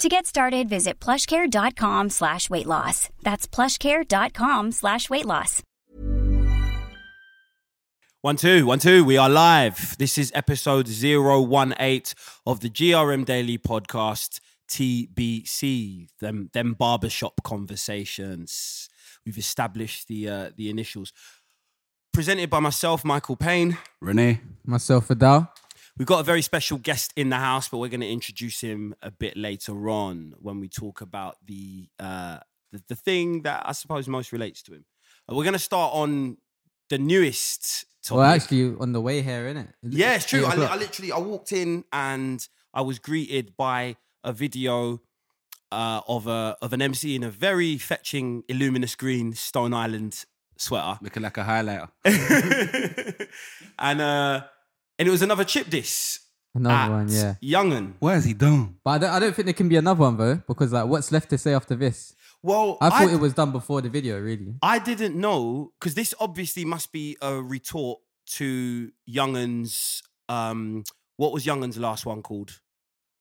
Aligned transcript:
To 0.00 0.08
get 0.08 0.24
started, 0.24 0.66
visit 0.66 0.98
plushcare.com 0.98 2.08
slash 2.08 2.48
weight 2.48 2.64
loss. 2.64 3.10
That's 3.22 3.46
plushcare.com 3.46 4.72
slash 4.72 5.10
weight 5.10 5.26
loss. 5.26 5.62
One, 8.22 8.36
two, 8.36 8.64
one, 8.64 8.78
two. 8.78 9.04
We 9.04 9.18
are 9.18 9.28
live. 9.28 9.98
This 9.98 10.16
is 10.16 10.32
episode 10.34 10.88
018 10.88 12.02
of 12.46 12.60
the 12.60 12.70
GRM 12.70 13.26
Daily 13.26 13.58
Podcast, 13.58 14.40
TBC, 14.70 16.08
them, 16.18 16.48
them 16.54 16.72
barbershop 16.72 17.42
conversations. 17.44 18.88
We've 19.26 19.36
established 19.36 20.08
the 20.08 20.28
uh, 20.30 20.50
the 20.56 20.70
initials. 20.70 21.12
Presented 22.14 22.48
by 22.48 22.60
myself, 22.60 23.04
Michael 23.04 23.36
Payne. 23.36 23.76
Renee. 24.00 24.40
Myself, 24.64 25.10
Adele. 25.10 25.52
We've 26.00 26.06
got 26.06 26.20
a 26.20 26.24
very 26.24 26.40
special 26.40 26.78
guest 26.78 27.12
in 27.14 27.28
the 27.28 27.36
house, 27.36 27.68
but 27.68 27.76
we're 27.76 27.90
going 27.90 28.00
to 28.00 28.08
introduce 28.08 28.62
him 28.62 28.94
a 29.02 29.10
bit 29.10 29.36
later 29.36 29.90
on 29.90 30.32
when 30.38 30.58
we 30.58 30.66
talk 30.66 31.02
about 31.02 31.36
the 31.44 31.90
uh, 31.98 32.38
the, 32.72 32.82
the 32.88 32.94
thing 32.94 33.42
that 33.42 33.64
I 33.66 33.72
suppose 33.72 34.08
most 34.08 34.32
relates 34.32 34.62
to 34.62 34.72
him. 34.72 34.86
Uh, 35.28 35.34
we're 35.34 35.44
going 35.44 35.52
to 35.52 35.58
start 35.58 35.92
on 35.92 36.38
the 36.88 36.96
newest 36.96 37.84
topic. 38.02 38.16
Well, 38.16 38.30
actually, 38.30 38.74
on 38.80 38.92
the 38.92 39.00
way 39.02 39.20
here, 39.20 39.46
it? 39.46 39.66
Yeah, 39.82 40.14
it's 40.14 40.24
true. 40.24 40.46
I. 40.46 40.54
I 40.54 40.76
literally 40.76 41.12
I 41.12 41.18
walked 41.18 41.52
in 41.52 41.84
and 41.92 42.48
I 42.72 42.80
was 42.80 42.98
greeted 42.98 43.54
by 43.58 43.96
a 44.24 44.32
video 44.32 45.02
uh, 45.70 46.00
of 46.08 46.26
a 46.26 46.56
of 46.62 46.72
an 46.72 46.80
MC 46.80 47.14
in 47.14 47.24
a 47.24 47.30
very 47.30 47.76
fetching 47.76 48.42
Illuminous 48.48 48.94
green 48.94 49.34
Stone 49.34 49.74
Island 49.74 50.24
sweater, 50.56 50.98
Looking 51.02 51.24
like 51.24 51.36
a 51.36 51.44
highlighter. 51.44 51.90
and 53.78 54.00
uh, 54.00 54.44
and 55.00 55.08
it 55.08 55.10
was 55.10 55.22
another 55.22 55.44
chip 55.44 55.70
diss. 55.70 56.20
Another 56.54 56.74
at 56.74 56.90
one, 56.90 57.08
yeah. 57.08 57.34
Yungen. 57.42 57.94
What 58.00 58.14
has 58.14 58.26
he 58.26 58.34
done? 58.34 58.76
But 58.84 58.90
I 58.90 58.98
don't, 58.98 59.10
I 59.10 59.18
don't 59.18 59.34
think 59.34 59.46
there 59.46 59.54
can 59.54 59.68
be 59.68 59.76
another 59.76 60.00
one, 60.00 60.18
though, 60.18 60.42
because, 60.46 60.74
like, 60.74 60.86
what's 60.86 61.10
left 61.10 61.30
to 61.30 61.38
say 61.38 61.54
after 61.54 61.74
this? 61.74 62.14
Well, 62.42 62.76
I 62.82 62.90
thought 62.90 63.10
it 63.10 63.20
was 63.20 63.32
done 63.32 63.50
before 63.50 63.80
the 63.80 63.88
video, 63.88 64.20
really. 64.20 64.56
I 64.62 64.78
didn't 64.78 65.14
know 65.18 65.72
because 65.78 65.94
this 65.94 66.12
obviously 66.20 66.66
must 66.66 66.92
be 66.92 67.16
a 67.22 67.40
retort 67.40 68.00
to 68.34 68.90
Yungen's. 69.06 70.02
Um, 70.28 70.84
what 71.16 71.32
was 71.32 71.46
Yungen's 71.46 71.78
last 71.78 72.04
one 72.04 72.22
called? 72.22 72.60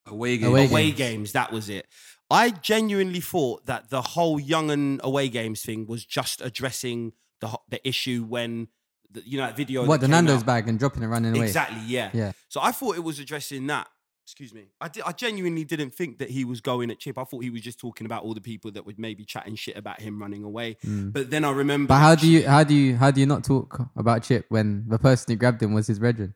Away 0.06 0.38
game. 0.38 0.50
Away 0.50 0.68
away 0.68 0.86
games. 0.86 0.98
games. 0.98 1.32
That 1.34 1.52
was 1.52 1.70
it. 1.70 1.86
I 2.30 2.50
genuinely 2.50 3.20
thought 3.22 3.66
that 3.68 3.90
the 3.90 4.02
whole 4.02 4.40
Yungen 4.40 5.02
away 5.02 5.30
games 5.30 5.62
thing 5.62 5.86
was 5.86 6.06
just 6.06 6.42
addressing 6.42 7.14
the 7.42 7.58
the 7.70 7.86
issue 7.88 8.24
when 8.24 8.68
the, 9.12 9.22
you 9.28 9.38
know 9.38 9.46
that 9.46 9.58
video. 9.58 9.86
What, 9.86 10.02
that 10.02 10.08
the 10.08 10.12
Nando's 10.12 10.40
out. 10.42 10.46
bag 10.46 10.68
and 10.68 10.78
dropping 10.80 11.04
it 11.04 11.08
running 11.08 11.36
away? 11.36 11.46
Exactly. 11.48 11.80
Yeah. 11.88 12.10
Yeah. 12.14 12.32
So 12.50 12.60
I 12.62 12.72
thought 12.72 12.96
it 12.96 13.04
was 13.04 13.20
addressing 13.20 13.68
that. 13.68 13.88
Excuse 14.26 14.54
me. 14.54 14.66
I, 14.80 14.90
di- 14.90 15.02
I 15.04 15.12
genuinely 15.12 15.64
didn't 15.64 15.90
think 15.96 16.20
that 16.20 16.30
he 16.30 16.46
was 16.46 16.62
going 16.62 16.92
at 16.92 17.00
Chip. 17.00 17.18
I 17.18 17.24
thought 17.24 17.42
he 17.44 17.50
was 17.50 17.62
just 17.62 17.80
talking 17.80 18.06
about 18.06 18.22
all 18.24 18.36
the 18.36 18.42
people 18.42 18.70
that 18.74 18.86
would 18.86 19.00
maybe 19.00 19.26
chatting 19.26 19.56
shit 19.56 19.76
about 19.76 20.00
him 20.00 20.22
running 20.22 20.44
away. 20.44 20.78
But 20.84 21.32
then 21.32 21.44
I 21.44 21.50
remember. 21.50 21.86
Mm. 21.86 21.88
But 21.88 22.00
how 22.00 22.14
do 22.14 22.30
you, 22.30 22.48
how 22.48 22.64
do 22.64 22.76
you, 22.76 22.96
how 22.96 23.10
do 23.10 23.20
you 23.20 23.26
not 23.26 23.44
talk 23.44 23.82
about 23.96 24.22
Chip 24.22 24.46
when 24.50 24.86
the 24.88 25.00
person 25.00 25.26
who 25.32 25.36
grabbed 25.36 25.64
him 25.64 25.74
was 25.74 25.88
his 25.88 25.98
brethren? 25.98 26.36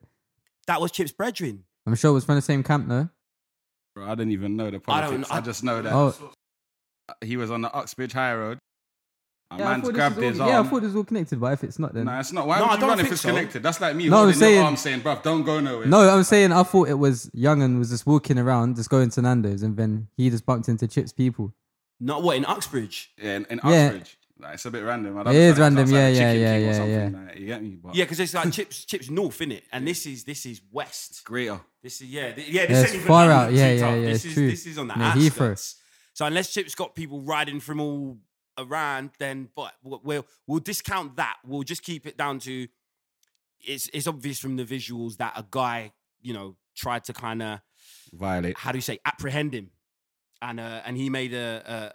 That 0.66 0.80
was 0.80 0.90
Chip's 0.90 1.12
brethren. 1.12 1.62
I'm 1.86 1.94
sure 1.94 2.10
it 2.10 2.14
was 2.14 2.24
from 2.24 2.34
the 2.34 2.42
same 2.42 2.64
camp, 2.64 2.88
though. 2.88 3.08
Bro, 3.94 4.06
I 4.06 4.14
didn't 4.16 4.32
even 4.32 4.56
know 4.56 4.72
the 4.72 4.80
I 4.88 5.00
don't- 5.02 5.10
politics. 5.22 5.30
I, 5.30 5.36
I- 5.36 5.40
just 5.40 5.62
know 5.62 5.80
that 5.80 5.92
Oh, 5.92 6.14
he 7.22 7.36
was 7.36 7.52
on 7.52 7.60
the 7.62 7.72
Uxbridge 7.72 8.12
High 8.12 8.34
Road. 8.34 8.58
A 9.54 9.58
yeah, 9.58 9.66
I 9.68 9.70
man's 9.72 9.82
thought 9.84 9.86
this 9.88 9.94
grabbed 9.96 10.16
was 10.16 10.24
his 10.24 10.40
all, 10.40 10.48
yeah, 10.48 10.60
I 10.60 10.62
thought 10.62 10.80
this 10.80 10.86
was 10.88 10.96
all 10.96 11.04
connected, 11.04 11.40
but 11.40 11.52
if 11.52 11.64
it's 11.64 11.78
not, 11.78 11.94
then 11.94 12.04
Nah, 12.06 12.20
it's 12.20 12.32
not. 12.32 12.46
Why 12.46 12.58
No, 12.58 12.64
I 12.66 12.74
you 12.74 12.80
don't 12.80 12.88
run 12.90 12.98
if 12.98 13.04
think 13.04 13.12
it's 13.12 13.22
so. 13.22 13.28
connected? 13.28 13.62
That's 13.62 13.80
like 13.80 13.96
me 13.96 14.08
No, 14.08 14.16
I'm 14.16 14.22
holding 14.24 14.38
saying- 14.40 14.54
your 14.56 14.64
arm 14.64 14.76
saying, 14.76 15.00
bruv, 15.00 15.22
don't 15.22 15.42
go 15.44 15.60
nowhere. 15.60 15.86
No, 15.86 16.00
I'm 16.08 16.22
saying 16.24 16.52
I 16.52 16.62
thought 16.62 16.88
it 16.88 16.94
was 16.98 17.30
Yungen 17.34 17.78
was 17.78 17.90
just 17.90 18.06
walking 18.06 18.38
around, 18.38 18.76
just 18.76 18.90
going 18.90 19.10
to 19.10 19.22
Nando's, 19.22 19.62
and 19.62 19.76
then 19.76 20.08
he 20.16 20.30
just 20.30 20.44
bumped 20.46 20.68
into 20.68 20.86
Chip's 20.88 21.12
people. 21.12 21.52
Not 22.00 22.22
what 22.22 22.36
in 22.36 22.44
Uxbridge. 22.44 23.12
Yeah, 23.22 23.36
in, 23.36 23.46
in 23.50 23.60
Yeah. 23.64 23.86
Uxbridge. 23.86 24.18
Like, 24.40 24.54
it's 24.54 24.66
a 24.66 24.70
bit 24.72 24.82
random. 24.82 25.16
I'd 25.16 25.28
It 25.28 25.36
is 25.36 25.58
random, 25.58 25.84
it's 25.84 25.92
yeah, 25.92 25.98
outside 26.08 26.14
the 26.14 26.38
yeah, 26.40 26.52
chicken 26.74 26.90
yeah, 26.90 27.08
yeah, 27.14 27.26
like, 27.28 27.38
you 27.38 27.46
get 27.46 27.62
me? 27.62 27.78
But 27.82 27.94
Yeah, 27.94 28.04
because 28.04 28.18
it's 28.20 28.34
like 28.34 28.52
Chips 28.52 28.84
Chips 28.84 29.08
North, 29.08 29.38
innit? 29.38 29.62
And 29.72 29.86
this 29.86 30.04
is 30.06 30.24
this 30.24 30.44
is 30.44 30.60
West. 30.72 31.22
greater. 31.24 31.60
This 31.82 32.00
is 32.00 32.08
yeah, 32.08 32.32
th- 32.32 32.48
yeah. 32.48 32.62
Yeah, 32.62 32.66
This 32.66 32.78
it's 32.80 32.88
ain't 32.90 32.94
even 32.96 33.06
far 33.06 33.28
London, 33.28 33.36
out. 33.38 33.52
Yeah, 33.52 33.68
too 33.74 33.78
yeah, 33.78 33.94
yeah, 33.94 34.00
This 34.06 34.14
it's 34.16 34.24
is 34.24 34.34
true. 34.34 34.50
this 34.50 34.66
is 34.66 34.76
on 34.78 34.88
the 34.88 34.94
Near 34.96 35.06
Heathrow. 35.12 35.26
outskirts. 35.26 35.76
So 36.14 36.26
unless 36.26 36.52
Chip's 36.52 36.74
got 36.74 36.94
people 36.96 37.20
riding 37.22 37.60
from 37.60 37.80
all 37.80 38.18
around, 38.58 39.10
then 39.18 39.48
but 39.54 39.72
we'll 39.82 40.24
we'll, 40.46 40.60
discount 40.60 41.16
that. 41.16 41.36
We'll 41.46 41.62
just 41.62 41.82
keep 41.82 42.06
it 42.06 42.16
down 42.16 42.38
to 42.40 42.66
it's 43.60 43.88
it's 43.92 44.06
obvious 44.06 44.38
from 44.38 44.56
the 44.56 44.64
visuals 44.64 45.16
that 45.18 45.32
a 45.36 45.44
guy 45.50 45.92
you 46.20 46.32
know 46.34 46.56
tried 46.76 47.04
to 47.04 47.12
kind 47.12 47.42
of 47.42 47.60
Violate. 48.12 48.56
how 48.58 48.72
do 48.72 48.78
you 48.78 48.82
say 48.82 48.98
apprehend 49.04 49.54
him, 49.54 49.70
and 50.42 50.60
uh, 50.60 50.82
and 50.84 50.96
he 50.96 51.08
made 51.10 51.32
a 51.34 51.94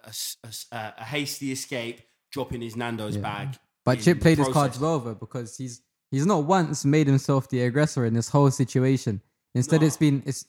a 0.71 1.03
hasty 1.03 1.51
escape, 1.51 2.01
dropping 2.31 2.61
his 2.61 2.75
Nando's 2.75 3.15
Yeah. 3.15 3.21
bag. 3.21 3.57
But 3.85 4.01
Chip 4.01 4.21
played 4.21 4.37
his 4.37 4.49
cards 4.49 4.79
well 4.79 4.99
though, 4.99 5.15
because 5.15 5.57
he's 5.57 5.81
he's 6.11 6.25
not 6.25 6.45
once 6.45 6.85
made 6.85 7.07
himself 7.07 7.49
the 7.49 7.61
aggressor 7.61 8.05
in 8.05 8.13
this 8.13 8.29
whole 8.29 8.51
situation. 8.51 9.21
Instead, 9.55 9.81
No. 9.81 9.87
it's 9.87 9.97
been 9.97 10.21
it's 10.25 10.45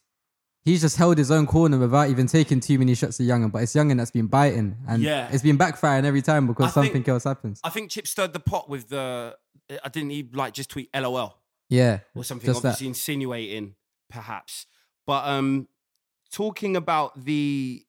he's 0.65 0.81
just 0.83 0.97
held 0.97 1.19
his 1.19 1.31
own 1.31 1.47
corner 1.47 1.79
without 1.79 2.09
even 2.11 2.27
taking 2.27 2.61
too 2.61 2.79
many 2.79 2.95
shots 2.95 3.19
at 3.21 3.27
Yungen. 3.27 3.51
But 3.53 3.63
it's 3.63 3.73
Yungen 3.75 3.97
that's 3.99 4.11
been 4.11 4.27
biting, 4.27 4.77
and 4.89 5.03
Yeah. 5.03 5.29
it's 5.33 5.43
been 5.43 5.59
backfiring 5.59 6.05
every 6.05 6.23
time 6.23 6.47
because 6.47 6.77
I 6.77 6.83
think- 6.83 6.95
something 6.95 7.13
else 7.13 7.25
happens. 7.25 7.61
I 7.65 7.71
think 7.71 7.91
Chip 7.91 8.07
stirred 8.07 8.33
the 8.33 8.41
pot 8.41 8.69
with 8.69 8.89
the. 8.89 9.37
I 9.85 9.89
didn't 9.89 10.11
he 10.11 10.29
like 10.33 10.53
just 10.55 10.69
tweet 10.71 10.91
LOL. 10.95 11.39
yeah, 11.69 12.01
or 12.15 12.25
something 12.25 12.47
just 12.47 12.63
that. 12.63 12.69
obviously 12.71 12.89
insinuating 12.89 13.75
perhaps 14.11 14.67
but 15.07 15.25
um 15.25 15.69
talking 16.33 16.75
about 16.77 17.25
the 17.25 17.85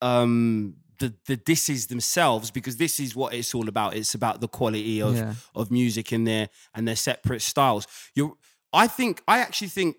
um 0.00 0.76
the 0.98 1.14
the 1.26 1.36
disses 1.36 1.86
themselves 1.88 2.50
because 2.50 2.76
this 2.78 2.98
is 2.98 3.14
what 3.14 3.34
it's 3.34 3.54
all 3.54 3.68
about 3.68 3.94
it's 3.94 4.14
about 4.14 4.40
the 4.40 4.48
quality 4.48 5.02
of 5.02 5.16
Yeah. 5.16 5.34
of 5.54 5.70
music 5.70 6.12
in 6.12 6.24
there 6.24 6.48
and 6.74 6.86
their 6.88 6.96
separate 6.96 7.42
styles 7.42 7.86
you 8.14 8.38
i 8.72 8.86
think 8.86 9.22
i 9.28 9.38
actually 9.38 9.68
think 9.68 9.96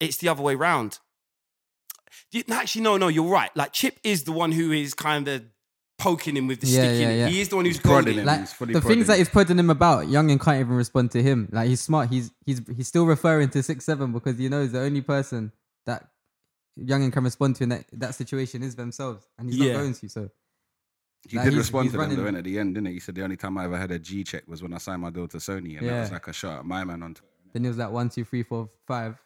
it's 0.00 0.18
the 0.18 0.28
other 0.28 0.42
way 0.42 0.54
round 0.54 0.92
You- 0.92 0.98
actually 2.50 2.82
no 2.82 2.96
no 2.96 3.08
you're 3.08 3.28
right 3.28 3.50
like 3.56 3.72
chip 3.72 3.98
is 4.04 4.24
the 4.24 4.32
one 4.32 4.52
who 4.52 4.72
is 4.72 4.94
kind 4.94 5.26
of 5.28 5.42
poking 5.98 6.36
him 6.36 6.46
with 6.46 6.60
the 6.60 6.66
Yeah, 6.68 6.82
stick 6.82 7.00
yeah, 7.00 7.08
it 7.10 7.18
yeah. 7.18 7.26
he 7.28 7.40
is 7.40 7.48
the 7.48 7.56
one 7.56 7.64
who's 7.64 7.80
prodding 7.80 8.14
him. 8.14 8.20
him 8.20 8.26
like 8.26 8.40
he's 8.40 8.52
fully 8.52 8.72
the 8.72 8.80
prodding 8.80 8.98
things 8.98 9.06
that 9.08 9.18
he's 9.18 9.28
putting 9.28 9.58
him 9.58 9.68
about, 9.70 10.06
Yungen 10.06 10.40
can't 10.40 10.60
even 10.60 10.74
respond 10.76 11.10
to 11.12 11.22
him. 11.22 11.48
Like 11.50 11.68
he's 11.68 11.80
smart. 11.80 12.08
He's 12.08 12.30
he's 12.46 12.60
he's 12.76 12.86
still 12.86 13.04
referring 13.04 13.48
to 13.50 13.62
six 13.64 13.84
seven 13.84 14.12
because 14.12 14.38
he 14.38 14.48
knows 14.48 14.70
the 14.70 14.80
only 14.80 15.00
person 15.00 15.50
that 15.86 16.06
Yungen 16.78 17.12
can 17.12 17.24
respond 17.24 17.56
to 17.56 17.64
in 17.64 17.70
that, 17.70 17.84
that 17.94 18.14
situation 18.14 18.62
is 18.62 18.76
themselves, 18.76 19.26
and 19.38 19.48
he's 19.50 19.58
Yeah. 19.58 19.72
not 19.72 19.78
going 19.80 19.94
to. 19.94 20.08
So 20.08 20.30
He 21.28 21.36
Like, 21.36 21.46
did 21.46 21.54
he's- 21.54 21.58
respond 21.64 21.84
he's 21.86 21.92
to 21.94 21.98
them 21.98 22.10
though, 22.10 22.22
running- 22.22 22.34
innit, 22.36 22.38
at 22.38 22.44
the 22.44 22.58
end, 22.60 22.74
didn't 22.76 22.86
he? 22.86 22.92
He 22.94 23.00
said 23.00 23.16
the 23.16 23.24
only 23.24 23.36
time 23.36 23.58
I 23.58 23.64
ever 23.64 23.76
had 23.76 23.90
a 23.90 23.98
G 23.98 24.22
check 24.22 24.44
was 24.46 24.62
when 24.62 24.72
I 24.72 24.78
signed 24.78 25.02
my 25.02 25.10
deal 25.10 25.26
to 25.26 25.38
Sony, 25.38 25.76
and 25.78 25.88
that 25.88 26.00
was 26.02 26.12
like 26.12 26.28
a 26.28 26.32
shot 26.32 26.60
at 26.60 26.64
my 26.64 26.84
man 26.84 27.02
on 27.02 27.14
Twitter. 27.14 27.34
then 27.54 27.64
it 27.64 27.68
was 27.68 27.76
like 27.78 27.90
one, 27.90 28.08
two, 28.08 28.24
three, 28.24 28.44
four, 28.44 28.70
five, 28.86 29.20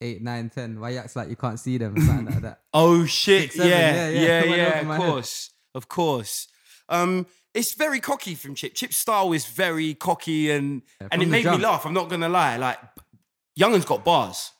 eight, 0.00 0.22
nine, 0.22 0.50
ten. 0.50 0.80
Why 0.80 0.90
you 0.90 0.98
acts 0.98 1.16
like 1.16 1.28
you 1.28 1.36
can't 1.36 1.58
see 1.58 1.78
them? 1.78 1.96
Something 2.00 2.26
like 2.26 2.42
that. 2.42 2.60
Oh 2.74 3.04
shit! 3.06 3.52
Six, 3.52 3.56
seven, 3.56 3.70
yeah, 3.70 4.08
yeah, 4.08 4.20
yeah, 4.20 4.44
yeah. 4.44 4.56
yeah. 4.56 4.78
Of 4.80 4.86
my 4.86 4.96
head. 4.98 5.06
course, 5.10 5.50
of 5.74 5.88
course. 5.88 6.48
Um, 6.88 7.26
it's 7.54 7.74
very 7.74 7.98
cocky 8.00 8.34
from 8.34 8.54
Chip. 8.54 8.74
Chip's 8.74 8.96
style 8.96 9.32
is 9.32 9.46
very 9.46 9.94
cocky, 9.94 10.50
and 10.50 10.82
Yeah, 11.00 11.08
and 11.10 11.22
it 11.22 11.28
made 11.28 11.42
jump. 11.44 11.58
me 11.60 11.64
laugh. 11.66 11.84
I'm 11.86 11.94
not 11.94 12.08
gonna 12.08 12.28
lie. 12.28 12.56
Like, 12.56 12.78
Yungen's 13.58 13.84
got 13.84 14.04
bars. 14.04 14.52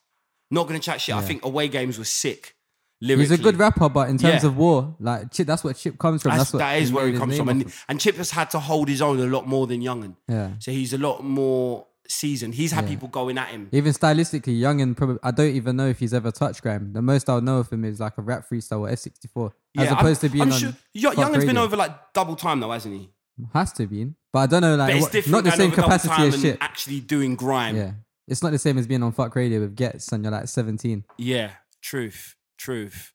Not 0.50 0.66
gonna 0.66 0.78
chat 0.80 1.00
shit. 1.00 1.14
I 1.14 1.20
think 1.22 1.44
away 1.44 1.68
games 1.68 1.98
were 1.98 2.04
sick. 2.04 2.54
Lyrically. 3.00 3.24
He's 3.28 3.38
a 3.38 3.42
good 3.42 3.56
rapper, 3.58 3.88
but 3.88 4.08
in 4.10 4.18
terms 4.18 4.42
Yeah. 4.42 4.48
of 4.48 4.56
war, 4.56 4.96
like 4.98 5.30
Chip, 5.30 5.46
that's 5.46 5.62
what 5.62 5.76
Chip 5.76 5.98
comes 5.98 6.22
from. 6.22 6.30
That's, 6.30 6.40
That's, 6.50 6.52
what 6.54 6.58
that 6.58 6.82
is 6.82 6.90
where 6.92 7.06
he 7.06 7.16
comes 7.16 7.36
from, 7.36 7.48
and 7.48 7.72
and 7.88 8.00
Chip 8.00 8.16
has 8.16 8.32
had 8.32 8.50
to 8.50 8.58
hold 8.58 8.88
his 8.88 9.00
own 9.00 9.20
a 9.20 9.26
lot 9.26 9.46
more 9.46 9.66
than 9.68 9.80
Yungen. 9.82 10.16
Yeah. 10.26 10.50
So 10.58 10.72
he's 10.72 10.92
a 10.92 10.98
lot 10.98 11.22
more 11.22 11.86
seasoned. 12.08 12.54
He's 12.54 12.72
had 12.72 12.84
Yeah. 12.84 12.90
people 12.90 13.08
going 13.08 13.36
at 13.38 13.48
him. 13.48 13.68
Even 13.72 13.92
stylistically, 13.92 14.58
Yungen 14.58 14.96
probably 14.96 15.18
I 15.22 15.30
don't 15.30 15.54
even 15.54 15.76
know 15.76 15.88
if 15.88 15.98
he's 15.98 16.14
ever 16.14 16.30
touched 16.30 16.62
grime. 16.62 16.92
The 16.92 17.02
most 17.02 17.28
I'll 17.28 17.40
know 17.40 17.58
of 17.58 17.70
him 17.70 17.84
is 17.84 18.00
like 18.00 18.16
a 18.18 18.22
rap 18.22 18.48
freestyle 18.50 18.80
or 18.80 18.88
F64, 18.90 19.52
Yeah, 19.74 19.82
as 19.82 19.90
opposed 19.92 20.24
I'm, 20.24 20.28
to 20.30 20.32
being 20.32 20.42
I'm 20.42 20.52
on. 20.52 20.58
sure 20.58 20.72
Yo- 20.94 21.10
Fuck 21.12 21.32
Yungens 21.32 21.46
been 21.46 21.58
over 21.58 21.76
like 21.76 22.12
double 22.14 22.36
time 22.36 22.60
though, 22.60 22.72
hasn't 22.72 22.94
he? 22.94 23.10
Has 23.54 23.72
to 23.74 23.86
be, 23.86 24.12
but 24.32 24.38
I 24.40 24.46
don't 24.46 24.62
know 24.62 24.74
like 24.76 24.96
it's 24.96 25.14
what- 25.14 25.28
not 25.28 25.44
the 25.44 25.52
same 25.52 25.70
capacity 25.70 26.22
as 26.22 26.34
and 26.34 26.42
Chip. 26.42 26.58
Actually 26.60 27.00
doing 27.00 27.36
grime. 27.36 27.76
Yeah, 27.76 27.92
it's 28.26 28.42
not 28.42 28.50
the 28.52 28.58
same 28.58 28.78
as 28.78 28.86
being 28.86 29.02
on 29.02 29.12
Fuck 29.12 29.36
Radio 29.36 29.60
with 29.60 29.76
Gets 29.76 30.10
and 30.12 30.24
you're 30.24 30.32
like 30.32 30.48
17. 30.48 31.04
Yeah, 31.18 31.52
truth, 31.82 32.34
truth. 32.56 33.12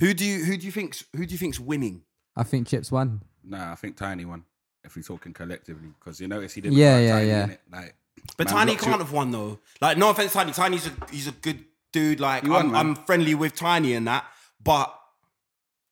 Who 0.00 0.14
do 0.14 0.24
you 0.24 0.44
who 0.44 0.56
do 0.56 0.64
you 0.66 0.70
think's 0.72 1.02
who 1.16 1.26
do 1.26 1.32
you 1.32 1.38
think's 1.38 1.58
winning? 1.58 2.02
I 2.36 2.44
think 2.44 2.68
Chip's 2.68 2.92
won. 2.92 3.22
Nah, 3.42 3.72
I 3.72 3.74
think 3.74 3.96
Tinie 3.96 4.24
won. 4.26 4.44
If 4.84 4.94
we're 4.94 5.02
talking 5.02 5.32
collectively, 5.32 5.88
because 5.98 6.20
you 6.20 6.28
notice 6.28 6.52
he 6.54 6.60
didn't. 6.60 6.76
Yeah, 6.78 6.98
yeah, 7.00 7.20
yeah. 7.20 7.56
Like, 7.70 7.94
But 8.36 8.52
man 8.52 8.66
Tinie 8.66 8.76
can't 8.78 8.92
you- 8.92 8.98
have 8.98 9.12
won 9.12 9.30
though. 9.30 9.58
Like 9.80 9.98
no 9.98 10.10
offense, 10.10 10.32
Tinie. 10.32 10.52
Tinie's 10.52 10.86
a 10.86 10.92
he's 11.10 11.26
a 11.28 11.32
good 11.32 11.64
dude. 11.92 12.20
Like 12.20 12.44
He 12.44 12.50
won, 12.50 12.66
I'm, 12.66 12.72
man. 12.72 12.86
I'm 12.86 12.94
friendly 12.94 13.34
with 13.34 13.54
Tinie 13.54 13.94
and 13.94 14.06
that, 14.06 14.24
but 14.62 14.94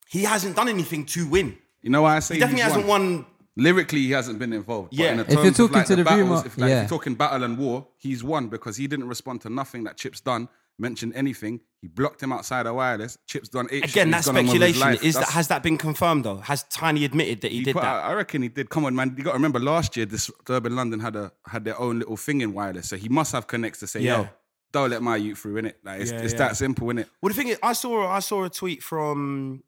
he 0.09 0.23
hasn't 0.23 0.55
done 0.55 0.69
anything 0.69 1.05
to 1.07 1.27
win. 1.27 1.57
You 1.81 1.89
know 1.89 2.01
why 2.03 2.17
I 2.17 2.19
say 2.19 2.35
He 2.35 2.39
definitely 2.39 2.63
he's 2.63 2.71
hasn't 2.73 2.87
won. 2.87 3.25
Lyrically, 3.59 4.01
he 4.01 4.11
hasn't 4.11 4.37
been 4.37 4.53
involved. 4.53 4.91
But 4.91 4.99
Yeah. 4.99 5.11
in 5.11 5.17
the 5.17 5.23
If 5.23 5.33
you're 5.33 5.47
of, 5.47 5.55
talking 5.57 5.77
like, 5.77 5.87
to 5.87 5.95
the 5.95 6.03
battles, 6.03 6.19
rumor- 6.29 6.45
if, 6.45 6.57
like, 6.59 6.65
if 6.65 6.69
yeah. 6.69 6.79
you're 6.81 6.89
talking 6.89 7.15
battle 7.15 7.43
and 7.43 7.57
war, 7.57 7.87
he's 7.97 8.23
won 8.23 8.49
because 8.49 8.77
he 8.77 8.85
didn't 8.85 9.07
respond 9.07 9.41
to 9.41 9.49
nothing 9.49 9.83
that 9.85 9.97
Chip's 9.97 10.19
done, 10.21 10.47
mentioned 10.79 11.13
anything. 11.15 11.61
He 11.81 11.87
blocked 11.87 12.21
him 12.21 12.31
outside 12.33 12.65
of 12.65 12.75
wireless. 12.75 13.17
Chip's 13.27 13.49
done 13.49 13.67
eight. 13.71 13.85
Again, 13.85 14.09
that's 14.11 14.25
gone 14.27 14.37
on 14.37 14.47
with 14.47 14.61
his 14.61 14.75
speculation. 14.75 15.05
Is 15.05 15.15
that 15.15 15.29
has 15.29 15.47
that 15.49 15.63
been 15.63 15.77
confirmed 15.77 16.25
though? 16.25 16.37
Has 16.37 16.63
Tinie 16.63 17.05
admitted 17.05 17.41
that 17.41 17.51
he, 17.51 17.59
he 17.59 17.63
did 17.65 17.75
that? 17.75 17.83
out- 17.83 18.03
I 18.09 18.13
reckon 18.13 18.41
he 18.41 18.49
did. 18.49 18.69
Come 18.69 18.85
on, 18.85 18.95
man. 18.95 19.13
You 19.17 19.23
got 19.23 19.31
to 19.31 19.37
remember 19.37 19.59
last 19.59 19.95
year, 19.97 20.05
this 20.05 20.29
Urban 20.49 20.75
London 20.75 20.99
had 20.99 21.15
a 21.15 21.31
had 21.45 21.63
their 21.65 21.79
own 21.79 21.99
little 21.99 22.17
thing 22.17 22.41
in 22.41 22.53
wireless, 22.53 22.89
so 22.89 22.97
he 22.97 23.09
must 23.09 23.31
have 23.31 23.47
connects 23.47 23.79
to 23.81 23.87
say, 23.87 24.01
Yeah. 24.01 24.17
"Yo, 24.21 24.29
don't 24.71 24.89
let 24.89 25.01
my 25.03 25.15
youth 25.17 25.37
through 25.39 25.57
in 25.57 25.65
it." 25.65 25.77
Like 25.83 26.01
it's, 26.01 26.11
Yeah, 26.11 26.19
it's 26.21 26.33
yeah. 26.33 26.39
that 26.39 26.57
simple, 26.57 26.89
in 26.89 26.99
it. 26.99 27.09
Well, 27.21 27.29
the 27.29 27.35
thing 27.35 27.47
is, 27.49 27.59
I 27.61 27.73
saw 27.73 28.07
I 28.07 28.19
saw 28.19 28.43
a 28.43 28.49
tweet 28.49 28.81
from 28.81 29.63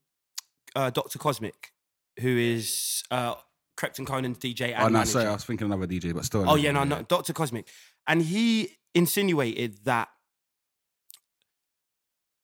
uh, 0.75 0.89
Doctor 0.89 1.19
Cosmic, 1.19 1.71
who 2.19 2.35
is 2.37 3.03
uh, 3.11 3.35
Krept 3.77 3.99
and 3.99 4.07
Konan's 4.07 4.39
DJ 4.39 4.73
and 4.73 4.75
Oh 4.83 4.87
no, 4.87 4.89
manager. 4.93 5.11
sorry, 5.11 5.25
I 5.27 5.33
was 5.33 5.43
thinking 5.45 5.65
another 5.65 5.87
DJ, 5.87 6.13
but 6.13 6.25
still. 6.25 6.49
Oh 6.49 6.55
yeah, 6.55 6.71
no, 6.71 6.83
no, 6.85 7.03
Doctor 7.03 7.33
Cosmic, 7.33 7.67
and 8.07 8.21
he 8.23 8.77
insinuated 8.95 9.85
that 9.85 10.09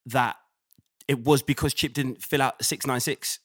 that 0.07 0.37
it 1.07 1.23
was 1.23 1.41
because 1.41 1.73
Chip 1.73 1.93
didn't 1.93 2.21
fill 2.23 2.41
out 2.41 2.63
six 2.63 2.85
nine 2.85 2.99
six 2.99 3.39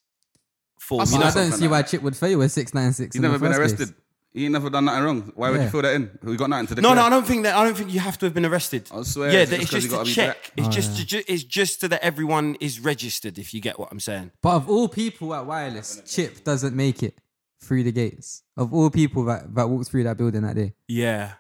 form. 0.79 1.01
I 1.01 1.05
I, 1.05 1.07
mean, 1.07 1.23
I 1.23 1.31
don't 1.31 1.51
like 1.51 1.59
see 1.59 1.69
why. 1.69 1.83
Chip 1.83 2.03
would 2.03 2.17
fail 2.17 2.39
with 2.39 2.53
696. 2.53 3.15
He's 3.15 3.21
never 3.23 3.39
been 3.39 3.53
first 3.53 3.77
place. 3.77 3.81
arrested. 3.89 3.97
He 4.33 4.45
ain't 4.45 4.53
never 4.53 4.71
done 4.71 4.85
nothing 4.85 5.03
wrong. 5.03 5.33
Why 5.35 5.51
would 5.51 5.59
Yeah. 5.59 5.65
you 5.65 5.71
fill 5.71 5.83
that 5.83 5.95
in? 5.95 6.19
We 6.23 6.37
got 6.37 6.49
nothing 6.51 6.69
to 6.69 6.75
No, 6.77 6.91
declare. 6.91 6.95
no, 6.97 7.03
I 7.03 7.11
don't 7.11 7.27
think 7.27 7.43
that. 7.43 7.57
I 7.57 7.65
don't 7.65 7.77
think 7.77 7.93
you 7.93 7.99
have 7.99 8.17
to 8.19 8.27
have 8.27 8.35
been 8.35 8.47
arrested. 8.47 8.89
I 8.95 9.03
swear, 9.03 9.33
Yeah, 9.33 9.41
it's 9.41 9.51
just 9.51 9.63
it's 9.63 9.71
'cause 9.73 9.83
just 9.83 9.91
gotta 9.95 10.11
check. 10.13 10.53
It's 10.57 10.69
Oh, 10.69 10.71
just 10.71 10.91
yeah. 10.93 10.97
to 10.99 11.05
ju- 11.07 11.23
it's 11.27 11.43
just 11.43 11.81
so 11.81 11.89
that 11.89 12.01
everyone 12.03 12.55
is 12.61 12.79
registered. 12.79 13.39
If 13.39 13.53
you 13.53 13.61
get 13.61 13.79
what 13.81 13.89
I'm 13.91 13.99
saying. 14.01 14.31
But 14.41 14.55
of 14.55 14.71
all 14.71 14.89
people 14.89 15.35
at 15.35 15.47
Wireless, 15.47 16.01
Chip 16.07 16.45
doesn't 16.45 16.77
make 16.77 17.03
it 17.03 17.19
through 17.61 17.83
the 17.83 17.93
gates. 17.93 18.43
Of 18.57 18.73
all 18.73 18.89
people 18.89 19.25
that, 19.25 19.53
that 19.55 19.69
walked 19.69 19.91
through 19.91 20.05
that 20.05 20.17
building 20.17 20.43
that 20.43 20.55
day. 20.55 20.75
Yeah, 20.87 21.33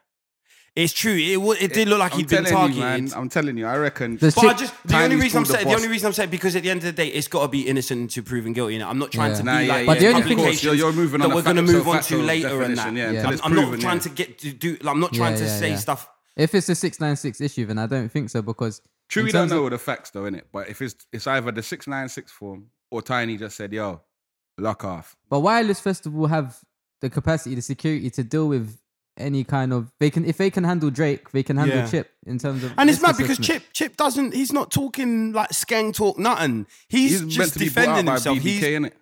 it's 0.76 0.92
true. 0.92 1.14
It 1.16 1.36
wa- 1.40 1.56
it 1.60 1.72
did 1.72 1.88
look 1.88 1.98
like 1.98 2.12
I'm 2.12 2.18
he'd 2.18 2.28
been 2.28 2.44
telling 2.44 2.72
you, 2.72 2.80
man. 2.80 3.10
I'm 3.14 3.28
telling 3.28 3.56
you, 3.58 3.66
I 3.66 3.76
reckon. 3.76 4.16
Does 4.16 4.34
But 4.34 4.44
I 4.46 4.54
just 4.54 4.74
the 4.86 5.02
only 5.02 5.16
reason 5.16 5.38
I'm 5.38 5.44
called 5.44 5.46
the 5.48 5.52
saying 5.54 5.64
the 5.66 5.70
boss. 5.72 5.76
only 5.82 5.88
reason 5.88 6.06
I'm 6.06 6.12
saying 6.12 6.30
because 6.30 6.56
at 6.56 6.62
the 6.62 6.70
end 6.70 6.78
of 6.78 6.84
the 6.84 6.92
day, 6.92 7.08
it's 7.08 7.28
got 7.28 7.42
to 7.42 7.48
be 7.48 7.62
innocent 7.66 8.00
until 8.00 8.22
proven 8.24 8.52
guilty. 8.52 8.76
And 8.76 8.84
I'm 8.84 8.98
not 8.98 9.10
trying 9.12 9.32
Yeah. 9.32 9.36
to 9.38 9.42
Nah, 9.42 9.58
be 9.58 9.64
yeah, 9.66 9.72
like 9.74 9.86
But 9.86 9.98
the 9.98 10.04
yeah, 10.04 10.08
only 10.10 10.20
of 10.22 10.28
thing- 10.28 10.36
course, 10.38 10.62
you're, 10.64 10.74
you're 10.74 10.92
moving 10.92 11.20
that 11.20 11.26
on 11.26 11.32
a 11.32 11.34
we're 11.34 11.42
going 11.42 11.56
to 11.56 11.62
factual- 11.62 11.78
move 11.78 11.88
on 11.88 11.94
to 11.96 12.00
factual 12.02 12.20
later 12.22 12.62
and 12.62 12.76
that. 12.76 12.84
definition, 12.84 12.96
Yeah, 12.96 13.02
Yeah. 13.02 13.08
until 13.10 13.26
I'm, 13.26 13.32
it's 13.34 13.42
I'm 13.44 13.52
proven, 13.52 13.70
not 13.70 13.80
trying 13.80 13.96
yeah. 13.96 14.02
to 14.02 14.08
get 14.10 14.38
to 14.38 14.52
do. 14.52 14.76
I'm 14.86 15.00
not 15.00 15.12
trying 15.12 15.32
Yeah, 15.32 15.38
to 15.38 15.44
yeah, 15.46 15.58
say 15.58 15.70
yeah. 15.70 15.76
stuff. 15.76 16.08
If 16.36 16.54
it's 16.54 16.68
a 16.68 16.74
696 16.74 17.40
issue, 17.40 17.66
then 17.66 17.78
I 17.78 17.86
don't 17.86 18.08
think 18.10 18.30
so 18.30 18.40
because. 18.42 18.80
True, 19.08 19.22
in 19.22 19.26
we 19.26 19.32
don't 19.32 19.42
terms 19.42 19.50
know 19.50 19.58
of- 19.58 19.64
all 19.64 19.70
the 19.70 19.78
facts 19.78 20.10
though, 20.10 20.22
innit? 20.22 20.42
But 20.52 20.68
if 20.68 20.80
it's 20.80 20.94
it's 21.12 21.26
either 21.26 21.50
the 21.50 21.62
six 21.64 21.88
nine 21.88 22.08
six 22.08 22.30
form 22.30 22.66
or 22.92 23.02
Tinie 23.02 23.36
just 23.36 23.56
said, 23.56 23.72
"Yo, 23.72 24.02
lock 24.56 24.84
off." 24.84 25.16
But 25.28 25.40
Wireless 25.40 25.80
Festival 25.80 26.28
have 26.28 26.56
the 27.00 27.10
capacity, 27.10 27.56
the 27.56 27.62
security 27.62 28.08
to 28.10 28.22
deal 28.22 28.46
with 28.48 28.78
any 29.16 29.44
kind 29.44 29.72
of. 29.72 29.92
They 29.98 30.10
can 30.10 30.24
if 30.24 30.36
they 30.36 30.50
can 30.50 30.64
handle 30.64 30.90
Drake, 30.90 31.30
they 31.30 31.42
can 31.42 31.56
handle 31.56 31.78
Yeah. 31.78 31.86
Chip 31.86 32.10
in 32.26 32.38
terms 32.38 32.64
of. 32.64 32.72
And 32.78 32.88
it's 32.90 33.00
risk 33.00 33.18
mad 33.18 33.28
because. 33.28 33.38
Chip 33.38 33.62
Chip 33.72 33.96
doesn't. 33.96 34.34
He's 34.34 34.52
not 34.52 34.70
talking 34.70 35.32
like 35.32 35.50
skeng 35.50 35.94
talk 35.94 36.18
nothing. 36.18 36.66
He's, 36.88 37.20
He's, 37.20 37.36
just 37.36 37.38
meant 37.38 37.52
to 37.52 37.58
be 37.58 37.68
brought 37.68 37.82
out 37.82 37.86
defending 37.86 38.06
by 38.06 38.12
himself. 38.12 38.38
BBK, 38.38 38.42
He's 38.42 38.64
innit? 38.64 38.92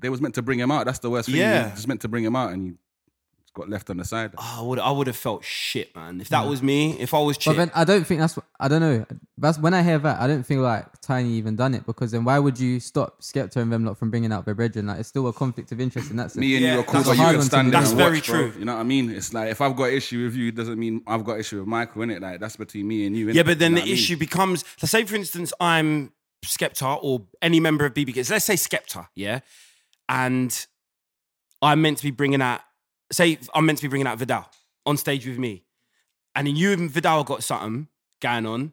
They 0.00 0.08
was 0.08 0.20
meant 0.20 0.34
to 0.36 0.42
bring 0.42 0.60
him 0.60 0.70
out. 0.70 0.86
That's 0.86 1.00
the 1.00 1.10
worst 1.10 1.28
thing. 1.28 1.36
Yeah. 1.36 1.70
He 1.70 1.74
just 1.74 1.88
meant 1.88 2.02
to 2.02 2.08
bring 2.08 2.24
him 2.24 2.36
out, 2.36 2.52
and 2.52 2.62
he 2.62 2.72
got 3.54 3.68
left 3.68 3.90
on 3.90 3.96
the 3.96 4.04
side. 4.04 4.32
Oh, 4.38 4.56
I 4.58 4.62
would 4.62 4.78
I 4.78 4.90
would 4.90 5.06
have 5.06 5.16
felt 5.16 5.44
shit, 5.44 5.94
man. 5.96 6.20
If 6.20 6.28
that 6.28 6.46
was 6.46 6.62
me, 6.62 6.98
if 7.00 7.12
I 7.14 7.18
was 7.20 7.36
But 7.36 7.42
Chip, 7.42 7.56
then 7.56 7.70
I 7.74 7.84
don't 7.84 8.06
think 8.06 8.20
that's. 8.20 8.36
what- 8.36 8.46
I 8.60 8.66
don't 8.68 8.80
know. 8.80 9.06
That's 9.36 9.56
when 9.58 9.72
I 9.74 9.82
hear 9.82 9.98
that. 10.00 10.20
I 10.20 10.26
don't 10.26 10.42
feel 10.42 10.62
like 10.62 11.00
Tinie 11.00 11.30
even 11.34 11.54
done 11.54 11.74
it 11.74 11.86
because 11.86 12.10
then 12.10 12.24
why 12.24 12.38
would 12.40 12.58
you 12.58 12.80
stop 12.80 13.20
Skepta 13.22 13.56
and 13.56 13.72
them 13.72 13.84
lot 13.84 13.96
from 13.98 14.10
bringing 14.10 14.32
out 14.32 14.44
their 14.44 14.54
brethren? 14.54 14.86
Like 14.88 14.98
it's 15.00 15.08
still 15.08 15.28
a 15.28 15.32
conflict 15.32 15.70
of 15.72 15.80
interest 15.80 16.10
in 16.10 16.16
that 16.16 16.32
sense. 16.32 16.40
Me 16.40 16.56
and 16.56 16.64
Yeah, 16.64 16.74
you 16.74 16.80
are 16.80 16.82
cool, 16.82 16.94
that's 16.94 17.06
but 17.08 17.16
you 17.16 17.22
hard 17.22 17.30
can 17.34 17.38
one 17.38 17.44
to 17.44 17.46
stand 17.46 17.66
do. 17.68 17.70
there 17.72 17.80
That's 17.80 17.92
very 17.92 18.16
watch, 18.18 18.26
bro. 18.26 18.50
true. 18.50 18.58
You 18.58 18.64
know 18.64 18.74
what 18.74 18.80
I 18.80 18.84
mean? 18.84 19.10
It's 19.10 19.32
like 19.32 19.50
if 19.50 19.60
I've 19.60 19.76
got 19.76 19.90
issue 19.90 20.24
with 20.24 20.34
you, 20.34 20.48
it 20.48 20.54
doesn't 20.56 20.78
mean 20.78 21.02
I've 21.06 21.24
got 21.24 21.38
issue 21.38 21.58
with 21.60 21.68
Michael, 21.68 22.02
innit? 22.02 22.20
Like 22.20 22.40
that's 22.40 22.56
between 22.56 22.88
me 22.88 23.06
and 23.06 23.16
you. 23.16 23.26
Innit? 23.28 23.34
Yeah, 23.34 23.42
but 23.44 23.58
then 23.60 23.72
You 23.72 23.76
know 23.76 23.80
the 23.80 23.80
what 23.82 23.84
I 23.84 23.86
mean? 23.86 23.94
issue 23.94 24.16
becomes, 24.16 24.64
let's 24.82 24.90
say, 24.90 25.04
for 25.04 25.14
instance, 25.14 25.52
I'm 25.60 26.12
Skepta 26.44 26.98
or 27.02 27.22
any 27.40 27.60
member 27.60 27.84
of 27.86 27.94
BBK. 27.94 28.28
Let's 28.30 28.44
say 28.44 28.54
Skepta, 28.54 29.06
yeah, 29.14 29.40
and 30.08 30.66
I'm 31.62 31.80
meant 31.82 31.98
to 31.98 32.04
be 32.04 32.10
bringing 32.10 32.42
out, 32.42 32.60
say, 33.12 33.38
I'm 33.54 33.66
meant 33.66 33.78
to 33.78 33.82
be 33.84 33.88
bringing 33.88 34.06
out 34.06 34.18
Vidal 34.18 34.48
on 34.86 34.96
stage 34.96 35.26
with 35.26 35.38
me, 35.38 35.64
and 36.34 36.46
then 36.46 36.56
you 36.56 36.72
and 36.72 36.90
Vidal 36.90 37.24
got 37.24 37.42
something 37.44 37.88
going 38.20 38.46
on. 38.46 38.72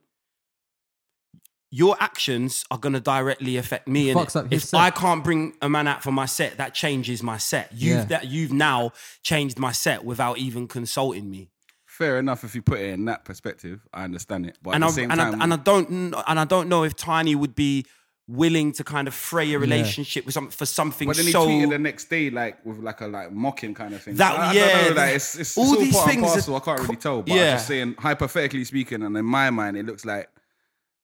Your 1.72 1.98
actions 2.00 2.64
are 2.72 2.78
gonna 2.78 3.02
directly 3.02 3.58
affect 3.58 3.88
me, 3.88 4.10
and 4.10 4.20
Fucks 4.20 4.36
up 4.36 4.50
his 4.52 4.64
if 4.64 4.70
set. 4.70 4.80
I 4.80 4.92
can't 4.92 5.24
bring 5.24 5.56
a 5.62 5.68
man 5.68 5.88
out 5.88 6.04
for 6.04 6.12
my 6.12 6.26
set, 6.26 6.58
that 6.58 6.74
changes 6.74 7.22
my 7.22 7.38
set. 7.38 7.70
You've 7.74 7.98
Yeah. 7.98 8.06
that 8.06 8.28
you've 8.28 8.54
now 8.54 8.92
changed 9.24 9.60
my 9.60 9.72
set 9.74 10.06
without 10.06 10.38
even 10.38 10.68
consulting 10.68 11.30
me. 11.30 11.50
Fair 11.86 12.18
enough 12.20 12.44
if 12.44 12.56
you 12.56 12.62
put 12.62 12.80
it 12.80 12.90
in 12.94 13.06
that 13.06 13.26
perspective. 13.26 13.82
I 13.94 14.04
understand 14.04 14.46
it, 14.46 14.58
but 14.62 14.76
and 14.76 14.84
at 14.84 14.88
I, 14.88 14.90
the 14.90 14.96
same 14.96 15.12
and, 15.12 15.20
time, 15.20 15.42
I, 15.42 15.44
and 15.44 15.54
I 15.54 15.58
don't 15.58 15.88
kn- 15.90 16.24
and 16.28 16.40
I 16.40 16.46
don't 16.46 16.70
know 16.70 16.84
if 16.84 16.96
Tinie 16.96 17.36
would 17.36 17.56
be 17.56 17.86
willing 18.28 18.72
to 18.72 18.84
kind 18.84 19.08
of 19.08 19.14
fray 19.14 19.54
a 19.54 19.60
relationship 19.60 20.26
with 20.26 20.34
some 20.34 20.50
for 20.50 20.66
something 20.66 21.08
But 21.08 21.18
then 21.18 21.26
he 21.28 21.32
so 21.32 21.48
tweeted 21.48 21.70
the 21.70 21.80
next 21.80 22.10
day, 22.10 22.30
like 22.30 22.66
with 22.66 22.80
like 22.80 23.02
a 23.02 23.08
like 23.08 23.32
mocking 23.32 23.74
kind 23.74 23.94
of 23.94 24.02
thing. 24.02 24.16
That- 24.16 24.40
I, 24.40 24.50
I 24.50 24.54
yeah, 24.54 24.68
don't 24.68 24.96
know, 24.96 25.02
like, 25.02 25.16
it's, 25.16 25.36
it's, 25.36 25.58
all 25.58 25.64
it's 25.66 25.74
all 25.74 25.80
these 25.80 25.96
part 25.96 26.10
things 26.10 26.48
and 26.48 26.56
are. 26.56 26.58
I 26.58 26.60
can't 26.60 26.80
really 26.82 26.96
tell, 26.96 27.22
but 27.22 27.36
yeah. 27.36 27.42
I'm 27.42 27.58
just 27.58 27.68
saying, 27.68 27.96
hypothetically 28.00 28.64
speaking, 28.64 29.04
and 29.04 29.16
in 29.16 29.26
my 29.26 29.50
mind, 29.52 29.78
it 29.78 29.86
looks 29.86 30.06
like 30.06 30.30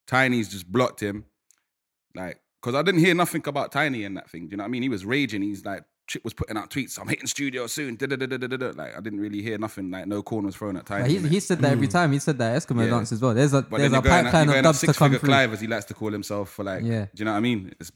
Tinie's 0.07 0.49
just 0.49 0.71
blocked 0.71 1.01
him, 1.01 1.25
like 2.15 2.39
because 2.61 2.75
I 2.75 2.81
didn't 2.81 3.01
hear 3.01 3.13
nothing 3.13 3.43
about 3.47 3.71
Tinie 3.71 4.03
in 4.03 4.15
that 4.15 4.29
thing. 4.29 4.47
Do 4.47 4.51
you 4.51 4.57
know 4.57 4.63
what 4.63 4.67
I 4.67 4.71
mean? 4.71 4.83
He 4.83 4.89
was 4.89 5.05
raging. 5.05 5.41
He's 5.41 5.65
like. 5.65 5.83
Chip 6.11 6.25
was 6.25 6.33
putting 6.33 6.57
out 6.57 6.69
tweets. 6.69 6.99
I'm 6.99 7.07
hitting 7.07 7.25
studio 7.25 7.67
soon. 7.67 7.95
Da, 7.95 8.05
da, 8.05 8.17
da, 8.17 8.25
da, 8.25 8.35
da, 8.35 8.57
da. 8.57 8.71
Like 8.75 8.97
I 8.97 8.99
didn't 8.99 9.21
really 9.21 9.41
hear 9.41 9.57
nothing. 9.57 9.89
Like 9.91 10.07
no 10.07 10.21
corn 10.21 10.45
was 10.45 10.57
thrown 10.57 10.75
at 10.75 10.85
Tinie. 10.85 11.03
But 11.03 11.09
he, 11.09 11.17
he 11.35 11.39
said 11.39 11.59
that 11.59 11.71
every 11.71 11.87
time. 11.87 12.11
He 12.11 12.19
said 12.19 12.37
that 12.39 12.61
Eskimo 12.61 12.83
Yeah. 12.83 12.89
dance 12.91 13.13
as 13.13 13.21
well. 13.21 13.33
There's 13.33 13.53
a 13.53 13.61
but 13.61 13.77
there's 13.77 13.93
a 13.93 13.95
you're 13.95 14.01
going, 14.01 14.13
at, 14.13 14.23
pipeline 14.25 14.47
you're 14.49 14.57
of 14.57 14.63
dubs 14.63 14.81
to 14.81 14.87
six 14.87 14.97
come 14.97 15.05
figure 15.11 15.19
through. 15.19 15.29
Clive 15.29 15.53
as 15.53 15.61
he 15.61 15.67
likes 15.67 15.85
to 15.85 15.93
call 15.93 16.11
himself 16.11 16.49
for 16.49 16.65
like. 16.65 16.83
Yeah. 16.83 17.05
Do 17.05 17.09
you 17.15 17.23
know 17.23 17.31
what 17.31 17.37
I 17.37 17.39
mean? 17.39 17.73
It's, 17.79 17.93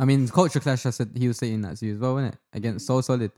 I 0.00 0.04
mean, 0.04 0.26
Culture 0.26 0.58
Clash. 0.58 0.84
I 0.84 0.90
said 0.90 1.10
he 1.14 1.28
was 1.28 1.38
saying 1.38 1.60
that 1.62 1.76
to 1.76 1.86
you 1.86 1.94
as 1.94 1.98
well, 2.00 2.14
wasn't 2.14 2.34
it? 2.34 2.40
Against 2.54 2.88
So 2.88 3.00
Solid. 3.00 3.30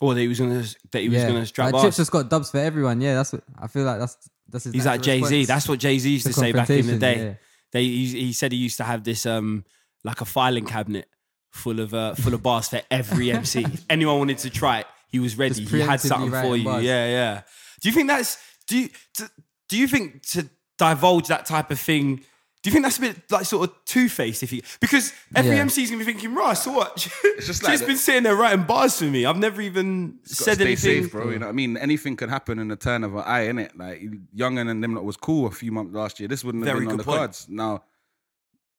or 0.00 0.14
that 0.14 0.20
he 0.20 0.28
was 0.28 0.38
gonna 0.38 0.62
that 0.92 1.00
he 1.00 1.08
was 1.08 1.18
yeah. 1.18 1.26
gonna 1.26 1.46
strap 1.46 1.72
like, 1.72 1.82
Chips 1.82 1.96
just 1.96 2.12
got 2.12 2.30
dubs 2.30 2.52
for 2.52 2.58
everyone. 2.58 3.00
Yeah, 3.00 3.14
that's 3.16 3.32
what 3.32 3.42
I 3.60 3.66
feel 3.66 3.82
like. 3.82 3.98
That's 3.98 4.16
that's 4.48 4.64
his 4.64 4.72
He's 4.74 4.86
like 4.86 5.02
Jay 5.02 5.20
Z. 5.20 5.46
That's 5.46 5.68
what 5.68 5.80
Jay 5.80 5.98
Z 5.98 6.08
used 6.08 6.26
to 6.26 6.32
to 6.32 6.38
say 6.38 6.52
back 6.52 6.70
in 6.70 6.86
the 6.86 6.98
day. 6.98 7.24
yeah. 7.24 7.34
They 7.72 7.82
he, 7.84 8.06
he 8.06 8.32
said 8.32 8.52
he 8.52 8.58
used 8.58 8.76
to 8.76 8.84
have 8.84 9.02
this 9.02 9.26
um 9.26 9.64
like 10.04 10.20
a 10.20 10.24
filing 10.24 10.66
cabinet 10.66 11.08
full 11.52 11.78
of 11.80 11.94
uh, 11.94 12.14
full 12.14 12.34
of 12.34 12.42
bars 12.42 12.68
for 12.68 12.80
every 12.90 13.30
MC. 13.40 13.60
If 13.64 13.84
anyone 13.88 14.18
wanted 14.18 14.38
to 14.38 14.50
try 14.50 14.80
it, 14.80 14.86
he 15.08 15.18
was 15.20 15.38
ready. 15.38 15.64
He 15.64 15.80
had 15.80 16.00
something 16.00 16.30
for 16.30 16.56
you. 16.56 16.64
bars. 16.64 16.82
Yeah, 16.84 17.06
yeah. 17.06 17.42
Do 17.80 17.88
you 17.88 17.94
think 17.94 18.08
that's 18.08 18.38
do 18.66 18.78
you 18.78 18.88
to, 19.14 19.30
do 19.68 19.78
you 19.78 19.86
think 19.86 20.22
to 20.28 20.48
divulge 20.78 21.28
that 21.28 21.46
type 21.46 21.70
of 21.70 21.78
thing? 21.78 22.16
Do 22.62 22.70
you 22.70 22.72
think 22.74 22.84
that's 22.84 22.98
a 22.98 23.00
bit 23.00 23.16
like 23.28 23.44
sort 23.44 23.68
of 23.68 23.76
two 23.84 24.08
faced? 24.08 24.44
If 24.44 24.52
you 24.52 24.62
because 24.80 25.12
every 25.34 25.56
Yeah. 25.56 25.62
MC 25.62 25.82
is 25.82 25.90
gonna 25.90 25.98
be 25.98 26.10
thinking, 26.12 26.32
right, 26.32 26.56
so 26.56 26.70
what? 26.72 26.92
It's 27.24 27.46
just 27.46 27.46
just 27.46 27.62
like 27.64 27.72
She's 27.72 27.80
the- 27.80 27.86
been 27.86 27.96
sitting 27.96 28.22
there 28.22 28.36
writing 28.36 28.62
bars 28.64 28.96
for 28.98 29.04
me. 29.06 29.26
I've 29.26 29.36
never 29.36 29.60
even 29.60 30.20
Just 30.26 30.42
said 30.42 30.54
stay 30.54 30.64
anything. 30.66 31.02
safe, 31.02 31.10
bro. 31.10 31.30
You 31.30 31.40
know 31.40 31.46
what 31.46 31.50
I 31.50 31.54
mean? 31.56 31.76
Anything 31.76 32.14
could 32.16 32.28
happen 32.30 32.60
in 32.60 32.68
the 32.68 32.76
turn 32.76 33.02
of 33.02 33.16
an 33.16 33.24
eye, 33.26 33.46
innit? 33.48 33.70
Like 33.76 34.00
Yungen 34.36 34.70
and 34.70 34.82
them 34.82 34.94
lot 34.94 35.02
was 35.02 35.16
cool 35.16 35.48
a 35.48 35.50
few 35.50 35.72
months 35.72 35.92
last 35.92 36.20
year. 36.20 36.28
This 36.28 36.44
wouldn't 36.44 36.64
have 36.64 36.72
Very 36.72 36.86
been 36.86 36.92
on 36.92 36.98
the 36.98 37.04
point. 37.04 37.18
cards. 37.18 37.46
Now, 37.48 37.82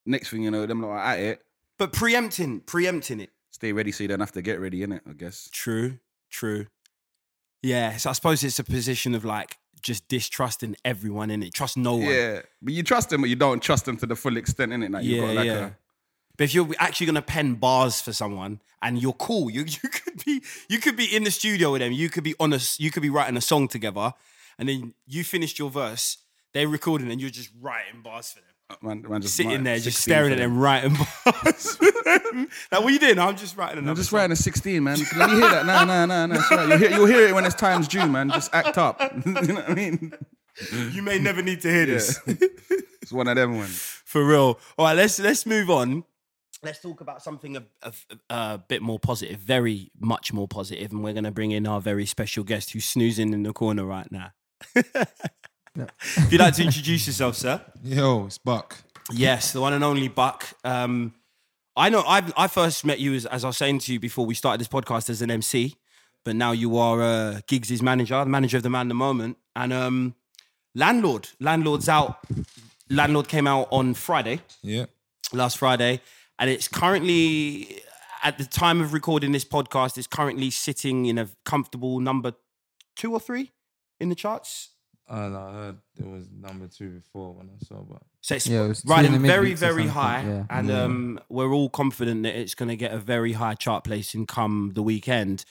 next 0.05 0.29
thing 0.29 0.43
you 0.43 0.51
know, 0.51 0.65
them 0.65 0.81
lot 0.81 0.91
are 0.91 0.99
at 0.99 1.19
it. 1.19 1.41
But 1.79 1.93
preempting, 1.93 2.61
preempting 2.61 3.19
it. 3.19 3.31
Stay 3.51 3.71
ready 3.73 3.91
so 3.91 4.03
you 4.03 4.07
don't 4.07 4.19
have 4.19 4.31
to 4.33 4.41
get 4.41 4.59
ready, 4.59 4.79
innit? 4.79 5.01
I 5.09 5.13
guess. 5.13 5.49
True, 5.51 5.99
true. 6.29 6.67
Yeah, 7.61 7.97
so 7.97 8.09
I 8.09 8.13
suppose 8.13 8.43
it's 8.43 8.59
a 8.59 8.63
position 8.63 9.15
of 9.15 9.23
like 9.23 9.57
just 9.81 10.07
distrusting 10.07 10.75
everyone 10.83 11.29
in 11.29 11.43
it. 11.43 11.53
Trust 11.53 11.77
no 11.77 11.95
one. 11.95 12.07
Yeah, 12.07 12.41
but 12.61 12.73
you 12.73 12.83
trust 12.83 13.09
them, 13.09 13.21
but 13.21 13.29
you 13.29 13.35
don't 13.35 13.61
trust 13.61 13.85
them 13.85 13.97
to 13.97 14.05
the 14.05 14.15
full 14.15 14.37
extent, 14.37 14.71
innit? 14.71 14.91
Like 14.91 15.03
you've 15.03 15.17
Yeah, 15.21 15.27
got 15.27 15.35
like 15.35 15.45
yeah. 15.45 15.65
a 15.65 15.71
But 16.37 16.43
if 16.45 16.53
you're 16.55 16.69
actually 16.79 17.05
gonna 17.07 17.21
pen 17.21 17.55
bars 17.55 18.01
for 18.01 18.11
someone 18.13 18.61
and 18.81 19.01
you're 19.01 19.13
cool, 19.13 19.49
you 19.49 19.65
you 19.83 19.89
could 19.89 20.23
be 20.25 20.41
you 20.69 20.79
could 20.79 20.95
be 20.97 21.05
in 21.15 21.23
the 21.23 21.31
studio 21.31 21.71
with 21.71 21.81
them. 21.81 21.91
You 21.91 22.09
could 22.09 22.23
be 22.23 22.35
on 22.39 22.53
a 22.53 22.59
you 22.77 22.91
could 22.91 23.03
be 23.03 23.09
writing 23.09 23.37
a 23.37 23.41
song 23.41 23.67
together, 23.67 24.13
and 24.57 24.67
then 24.67 24.93
you 25.05 25.23
finished 25.23 25.59
your 25.59 25.69
verse. 25.69 26.17
They're 26.53 26.67
recording, 26.67 27.11
and 27.11 27.19
you're 27.19 27.29
just 27.31 27.49
writing 27.59 28.01
bars 28.01 28.31
for 28.31 28.39
them. 28.39 28.52
Man, 28.81 29.05
man 29.07 29.21
just 29.21 29.35
Sitting 29.35 29.63
there, 29.63 29.77
just 29.79 30.01
staring 30.01 30.31
at 30.31 30.37
them, 30.37 30.57
writing 30.57 30.95
bars. 31.25 31.77
like, 32.05 32.47
what 32.71 32.85
are 32.85 32.89
you 32.89 32.99
doing? 32.99 33.19
I'm 33.19 33.35
just 33.35 33.55
writing. 33.57 33.87
I'm 33.87 33.95
just 33.95 34.09
song. 34.09 34.19
writing 34.19 34.31
a 34.33 34.35
16, 34.35 34.83
man. 34.83 34.97
Let 35.15 35.29
me 35.29 35.35
hear 35.37 35.49
that. 35.49 35.65
No, 35.65 35.85
no, 35.85 36.05
no, 36.05 36.25
no. 36.25 36.35
Right. 36.35 36.69
You'll, 36.69 36.77
hear, 36.77 36.89
you'll 36.91 37.05
hear 37.05 37.27
it 37.27 37.33
when 37.35 37.45
it's 37.45 37.55
time's 37.55 37.87
due, 37.87 38.07
man. 38.07 38.29
Just 38.31 38.53
act 38.53 38.77
up. 38.77 38.99
you 39.25 39.31
know 39.31 39.55
what 39.55 39.69
I 39.69 39.73
mean? 39.73 40.13
You 40.91 41.01
may 41.01 41.19
never 41.19 41.41
need 41.41 41.61
to 41.61 41.69
hear 41.69 41.81
Yeah. 41.87 41.93
this. 41.95 42.19
It's 43.01 43.11
one 43.11 43.27
of 43.27 43.35
them 43.35 43.57
ones. 43.57 43.77
For 44.05 44.25
real. 44.25 44.59
All 44.77 44.85
right, 44.85 44.95
let's 44.95 45.19
let's 45.19 45.45
move 45.45 45.69
on. 45.69 46.03
Let's 46.61 46.79
talk 46.79 47.01
about 47.01 47.21
something 47.21 47.57
a, 47.57 47.63
a, 47.81 47.87
uh, 48.29 48.53
a 48.53 48.57
bit 48.57 48.81
more 48.81 48.97
positive, 48.97 49.39
very 49.39 49.91
much 49.99 50.31
more 50.31 50.47
positive, 50.47 50.91
and 50.91 51.03
we're 51.03 51.11
going 51.11 51.25
to 51.25 51.31
bring 51.31 51.51
in 51.51 51.67
our 51.67 51.81
very 51.81 52.05
special 52.05 52.45
guest 52.45 52.71
who's 52.71 52.85
snoozing 52.85 53.33
in 53.33 53.43
the 53.43 53.51
corner 53.51 53.83
right 53.83 54.09
now. 54.11 54.31
If 55.75 56.31
you'd 56.31 56.39
like 56.41 56.53
to 56.55 56.63
introduce 56.63 57.07
yourself, 57.07 57.35
sir. 57.35 57.61
Yo, 57.83 58.25
it's 58.27 58.37
Buck. 58.37 58.77
Yes, 59.11 59.51
the 59.53 59.61
one 59.61 59.73
and 59.73 59.83
only 59.83 60.07
Buck. 60.07 60.47
Um, 60.63 61.13
I 61.75 61.89
know 61.89 62.03
I 62.05 62.21
I 62.37 62.47
first 62.47 62.85
met 62.85 62.99
you 62.99 63.13
as, 63.15 63.25
as 63.25 63.43
I 63.43 63.47
was 63.47 63.57
saying 63.57 63.79
to 63.79 63.93
you 63.93 63.99
before 63.99 64.25
we 64.25 64.35
started 64.35 64.59
this 64.61 64.67
podcast 64.67 65.09
as 65.09 65.21
an 65.21 65.31
MC, 65.31 65.75
but 66.23 66.35
now 66.35 66.51
you 66.51 66.77
are 66.77 67.01
uh, 67.01 67.41
Giggs' 67.47 67.81
manager, 67.81 68.17
the 68.23 68.29
manager 68.29 68.57
of 68.57 68.63
the 68.63 68.69
man 68.69 68.87
the 68.87 68.93
moment, 68.93 69.37
and 69.55 69.73
um, 69.73 70.15
landlord. 70.75 71.29
Landlord's 71.39 71.89
out. 71.89 72.19
Landlord 72.89 73.27
came 73.27 73.47
out 73.47 73.67
on 73.71 73.93
Friday 73.95 74.41
Yeah. 74.61 74.85
last 75.31 75.57
Friday, 75.57 76.01
and 76.37 76.49
it's 76.49 76.67
currently 76.67 77.81
at 78.23 78.37
the 78.37 78.45
time 78.45 78.79
of 78.79 78.93
recording 78.93 79.31
this 79.33 79.43
podcast, 79.45 79.97
it's 79.97 80.07
currently 80.07 80.49
sitting 80.49 81.07
in 81.07 81.17
a 81.17 81.27
comfortable 81.43 81.99
number 81.99 82.33
two 82.95 83.11
or 83.11 83.19
three 83.19 83.51
in 83.99 84.09
the 84.09 84.15
charts. 84.15 84.69
Uh, 85.09 85.27
no, 85.27 85.37
I 85.47 85.51
heard 85.53 85.77
it 85.99 86.07
was 86.07 86.29
number 86.31 86.67
two 86.67 86.89
before 86.91 87.33
when 87.33 87.49
I 87.49 87.65
saw, 87.65 87.81
but 87.83 88.01
So 88.21 88.35
it's 88.35 88.47
Yeah, 88.47 88.63
it 88.63 88.67
was 88.69 88.81
two 88.81 88.87
in 88.87 88.95
riding 88.95 89.19
very, 89.21 89.53
very 89.53 89.87
high, 89.87 90.23
yeah. 90.23 90.45
and 90.49 90.69
Yeah. 90.69 90.83
um, 90.83 91.19
we're 91.29 91.51
all 91.53 91.69
confident 91.69 92.23
that 92.23 92.35
it's 92.39 92.55
going 92.55 92.69
to 92.69 92.77
get 92.77 92.93
a 92.93 92.97
very 92.99 93.33
high 93.33 93.55
chart 93.55 93.83
placing 93.83 94.25
come 94.27 94.71
the 94.75 94.81
weekend. 94.81 95.43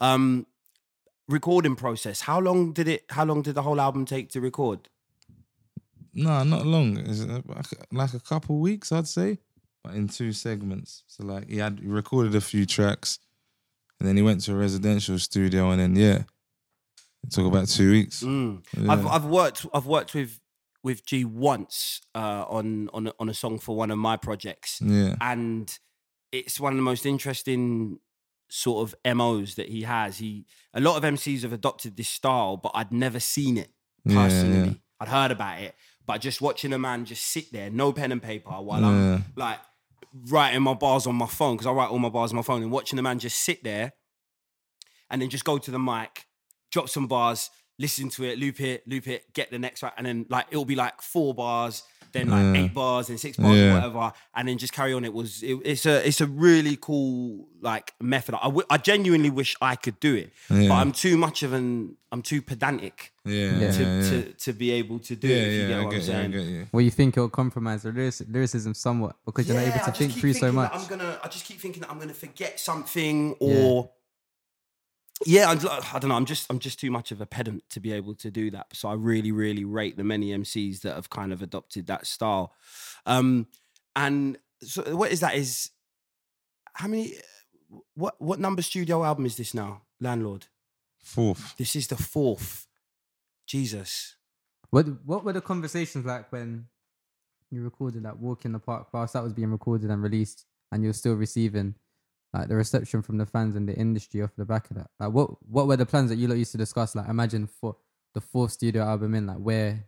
Um, 0.00 0.46
recording 1.28 1.74
process. 1.76 2.22
How 2.22 2.38
long 2.40 2.72
did 2.72 2.86
it? 2.88 3.04
How 3.10 3.24
long 3.24 3.42
did 3.42 3.54
the 3.56 3.62
whole 3.62 3.80
album 3.80 4.04
take 4.04 4.28
to 4.30 4.40
record? 4.40 4.88
no, 6.14 6.42
not 6.44 6.66
long. 6.66 6.98
It's 6.98 7.24
like 7.24 7.66
like 7.90 8.14
a 8.14 8.20
couple 8.20 8.58
weeks, 8.60 8.92
I'd 8.92 9.08
say, 9.08 9.38
but 9.82 9.94
in 9.94 10.08
two 10.08 10.32
segments. 10.32 11.02
So 11.06 11.24
like 11.24 11.48
he 11.48 11.58
had 11.58 11.80
he 11.80 11.88
recorded 11.88 12.34
a 12.34 12.40
few 12.40 12.66
tracks, 12.66 13.18
and 13.98 14.08
then 14.08 14.16
he 14.16 14.22
went 14.22 14.42
to 14.42 14.52
a 14.52 14.56
residential 14.56 15.18
studio, 15.18 15.70
and 15.70 15.80
then 15.80 15.96
yeah, 15.96 16.22
it 17.24 17.30
took 17.30 17.46
about 17.46 17.68
two 17.68 17.90
weeks. 17.90 18.22
Mm. 18.22 18.64
Yeah. 18.76 18.92
I've 18.92 19.06
I've 19.06 19.24
worked 19.24 19.66
I've 19.72 19.86
worked 19.86 20.14
with 20.14 20.40
with 20.82 21.04
G 21.06 21.24
once 21.24 22.00
uh, 22.14 22.44
on 22.48 22.88
on 22.92 23.06
a- 23.08 23.14
on 23.20 23.28
a 23.28 23.34
song 23.34 23.58
for 23.58 23.76
one 23.76 23.90
of 23.90 23.98
my 23.98 24.16
projects, 24.16 24.80
Yeah, 24.82 25.14
and 25.20 25.76
it's 26.32 26.58
one 26.58 26.72
of 26.72 26.76
the 26.76 26.82
most 26.82 27.06
interesting 27.06 27.98
sort 28.48 28.88
of 28.92 29.16
MOs 29.16 29.54
that 29.54 29.68
he 29.68 29.82
has. 29.82 30.18
He 30.18 30.44
a 30.74 30.80
lot 30.80 30.96
of 30.96 31.04
MCs 31.04 31.42
have 31.42 31.52
adopted 31.52 31.96
this 31.96 32.08
style, 32.08 32.56
but 32.56 32.72
I'd 32.74 32.92
never 32.92 33.20
seen 33.20 33.56
it 33.58 33.70
personally. 34.06 34.68
yeah. 34.68 34.74
I'd 35.00 35.08
heard 35.08 35.30
about 35.30 35.60
it, 35.62 35.74
but 36.06 36.20
just 36.20 36.40
watching 36.40 36.72
a 36.72 36.78
man 36.78 37.04
just 37.04 37.22
sit 37.24 37.52
there, 37.52 37.70
no 37.70 37.92
pen 37.92 38.12
and 38.12 38.22
paper, 38.22 38.50
while 38.50 38.84
I'm 38.84 39.24
like 39.36 39.58
writing 40.28 40.62
my 40.62 40.74
bars 40.74 41.06
on 41.06 41.14
my 41.14 41.26
phone 41.26 41.54
because 41.56 41.66
I 41.66 41.72
write 41.72 41.90
all 41.90 41.98
my 41.98 42.08
bars 42.08 42.30
on 42.32 42.36
my 42.36 42.42
phone, 42.42 42.62
and 42.62 42.70
watching 42.72 42.96
the 42.96 43.02
man 43.02 43.18
just 43.18 43.40
sit 43.40 43.62
there 43.64 43.92
and 45.10 45.20
then 45.22 45.28
just 45.30 45.44
go 45.44 45.58
to 45.58 45.70
the 45.70 45.78
mic, 45.78 46.24
drop 46.72 46.88
some 46.88 47.06
bars, 47.06 47.50
listen 47.78 48.08
to 48.10 48.24
it, 48.24 48.38
loop 48.38 48.60
it, 48.60 48.86
loop 48.88 49.06
it, 49.06 49.32
get 49.32 49.50
the 49.50 49.58
next 49.58 49.82
right, 49.82 49.92
and 49.96 50.06
then 50.06 50.26
like 50.28 50.46
it'll 50.50 50.64
be 50.64 50.74
like 50.74 51.00
four 51.00 51.32
bars, 51.34 51.84
then 52.12 52.28
like 52.28 52.42
Yeah. 52.54 52.64
eight 52.64 52.74
bars, 52.74 53.08
and 53.08 53.18
six 53.18 53.36
bars, 53.36 53.54
or 53.54 53.56
Yeah. 53.56 53.74
whatever, 53.74 54.12
and 54.34 54.46
then 54.48 54.58
just 54.58 54.72
carry 54.72 54.92
on. 54.92 55.04
It 55.04 55.12
was 55.14 55.42
it, 55.42 55.54
it's 55.64 55.86
a 55.86 56.06
it's 56.06 56.20
a 56.20 56.26
really 56.26 56.76
cool 56.80 57.48
like 57.60 57.94
method. 58.00 58.34
I, 58.34 58.44
w- 58.44 58.66
I 58.68 58.76
genuinely 58.78 59.30
wish 59.30 59.54
I 59.62 59.76
could 59.76 59.98
do 60.00 60.14
it, 60.14 60.32
but 60.48 60.70
I'm 60.72 60.92
too 60.92 61.16
much 61.16 61.42
of 61.42 61.52
an 61.52 61.96
I'm 62.12 62.20
too 62.20 62.42
pedantic 62.42 63.12
yeah, 63.24 63.34
Yeah. 63.58 63.70
to, 63.72 63.82
yeah, 63.82 63.94
yeah. 64.02 64.10
to 64.10 64.32
to 64.44 64.52
be 64.52 64.70
able 64.72 64.98
to 65.00 65.16
do 65.16 65.28
yeah, 65.28 65.36
it. 65.36 65.40
If 65.48 65.52
you 65.54 65.60
yeah, 65.62 65.68
get 65.68 65.78
I 65.80 65.84
what 65.84 65.90
get 65.90 66.02
I'm 66.02 66.06
you, 66.06 66.12
I 66.12 66.16
saying. 66.16 66.30
get 66.32 66.42
you. 66.44 66.66
Well, 66.72 66.80
you 66.82 66.90
think 66.90 67.16
it'll 67.16 67.30
compromise 67.30 67.82
the 67.84 67.92
lyric- 67.92 68.28
lyricism 68.28 68.74
somewhat 68.74 69.16
because 69.24 69.48
you're 69.48 69.56
not 69.56 69.66
able 69.74 69.84
to 69.86 69.92
think 69.92 70.12
through 70.12 70.34
so 70.34 70.52
much. 70.52 70.70
I'm 70.74 70.86
gonna. 70.86 71.18
I 71.24 71.28
just 71.28 71.46
keep 71.46 71.58
thinking 71.60 71.80
that 71.80 71.90
I'm 71.90 71.98
gonna 71.98 72.12
forget 72.12 72.60
something, 72.60 73.34
or 73.40 73.90
yeah, 75.26 75.50
I'm, 75.50 75.58
I 75.92 75.98
don't 75.98 76.08
know. 76.08 76.16
I'm 76.16 76.24
just 76.24 76.50
I'm 76.50 76.58
just 76.58 76.78
too 76.78 76.90
much 76.90 77.12
of 77.12 77.20
a 77.20 77.26
pedant 77.26 77.64
to 77.70 77.80
be 77.80 77.92
able 77.92 78.14
to 78.16 78.30
do 78.30 78.50
that. 78.50 78.66
So 78.74 78.88
I 78.88 78.94
really, 78.94 79.32
really 79.32 79.64
rate 79.64 79.96
the 79.96 80.04
many 80.04 80.28
MCs 80.28 80.80
that 80.82 80.94
have 80.94 81.10
kind 81.10 81.32
of 81.32 81.42
adopted 81.42 81.86
that 81.86 82.06
style. 82.06 82.52
Um, 83.06 83.46
and 83.96 84.38
so 84.62 84.96
what 84.96 85.12
is 85.12 85.20
that? 85.20 85.34
Is 85.34 85.70
how 86.74 86.88
many? 86.88 87.14
What 87.94 88.20
what 88.20 88.38
number 88.38 88.62
studio 88.62 89.04
album 89.04 89.26
is 89.26 89.36
this 89.36 89.54
now? 89.54 89.82
Landlord. 90.00 90.46
Fourth. 90.98 91.56
This 91.56 91.74
is 91.76 91.88
the 91.88 91.96
fourth. 91.96 92.66
Jesus. 93.46 94.16
What 94.70 94.86
What 95.04 95.24
were 95.24 95.32
the 95.32 95.40
conversations 95.40 96.04
like 96.04 96.30
when 96.32 96.66
you 97.50 97.62
recorded 97.62 98.04
that 98.04 98.18
Walk 98.18 98.44
in 98.44 98.52
the 98.52 98.58
Park 98.58 98.88
whilst 98.92 99.12
that 99.12 99.22
was 99.22 99.32
being 99.32 99.50
recorded 99.50 99.90
and 99.90 100.02
released, 100.02 100.46
and 100.70 100.82
you're 100.82 100.92
still 100.92 101.14
receiving 101.14 101.74
like 102.32 102.48
the 102.48 102.56
reception 102.56 103.02
from 103.02 103.18
the 103.18 103.26
fans 103.26 103.56
and 103.56 103.68
the 103.68 103.74
industry 103.74 104.22
off 104.22 104.30
the 104.36 104.44
back 104.44 104.70
of 104.70 104.76
that? 104.76 104.90
Like, 104.98 105.10
what 105.12 105.30
What 105.48 105.66
were 105.66 105.76
the 105.76 105.86
plans 105.86 106.10
that 106.10 106.16
you 106.16 106.28
lot 106.28 106.38
used 106.38 106.52
to 106.52 106.58
discuss? 106.58 106.94
Like, 106.94 107.08
imagine 107.08 107.46
for 107.46 107.76
the 108.14 108.20
fourth 108.20 108.52
studio 108.52 108.82
album 108.84 109.14
in, 109.14 109.26
like 109.26 109.38
where 109.38 109.84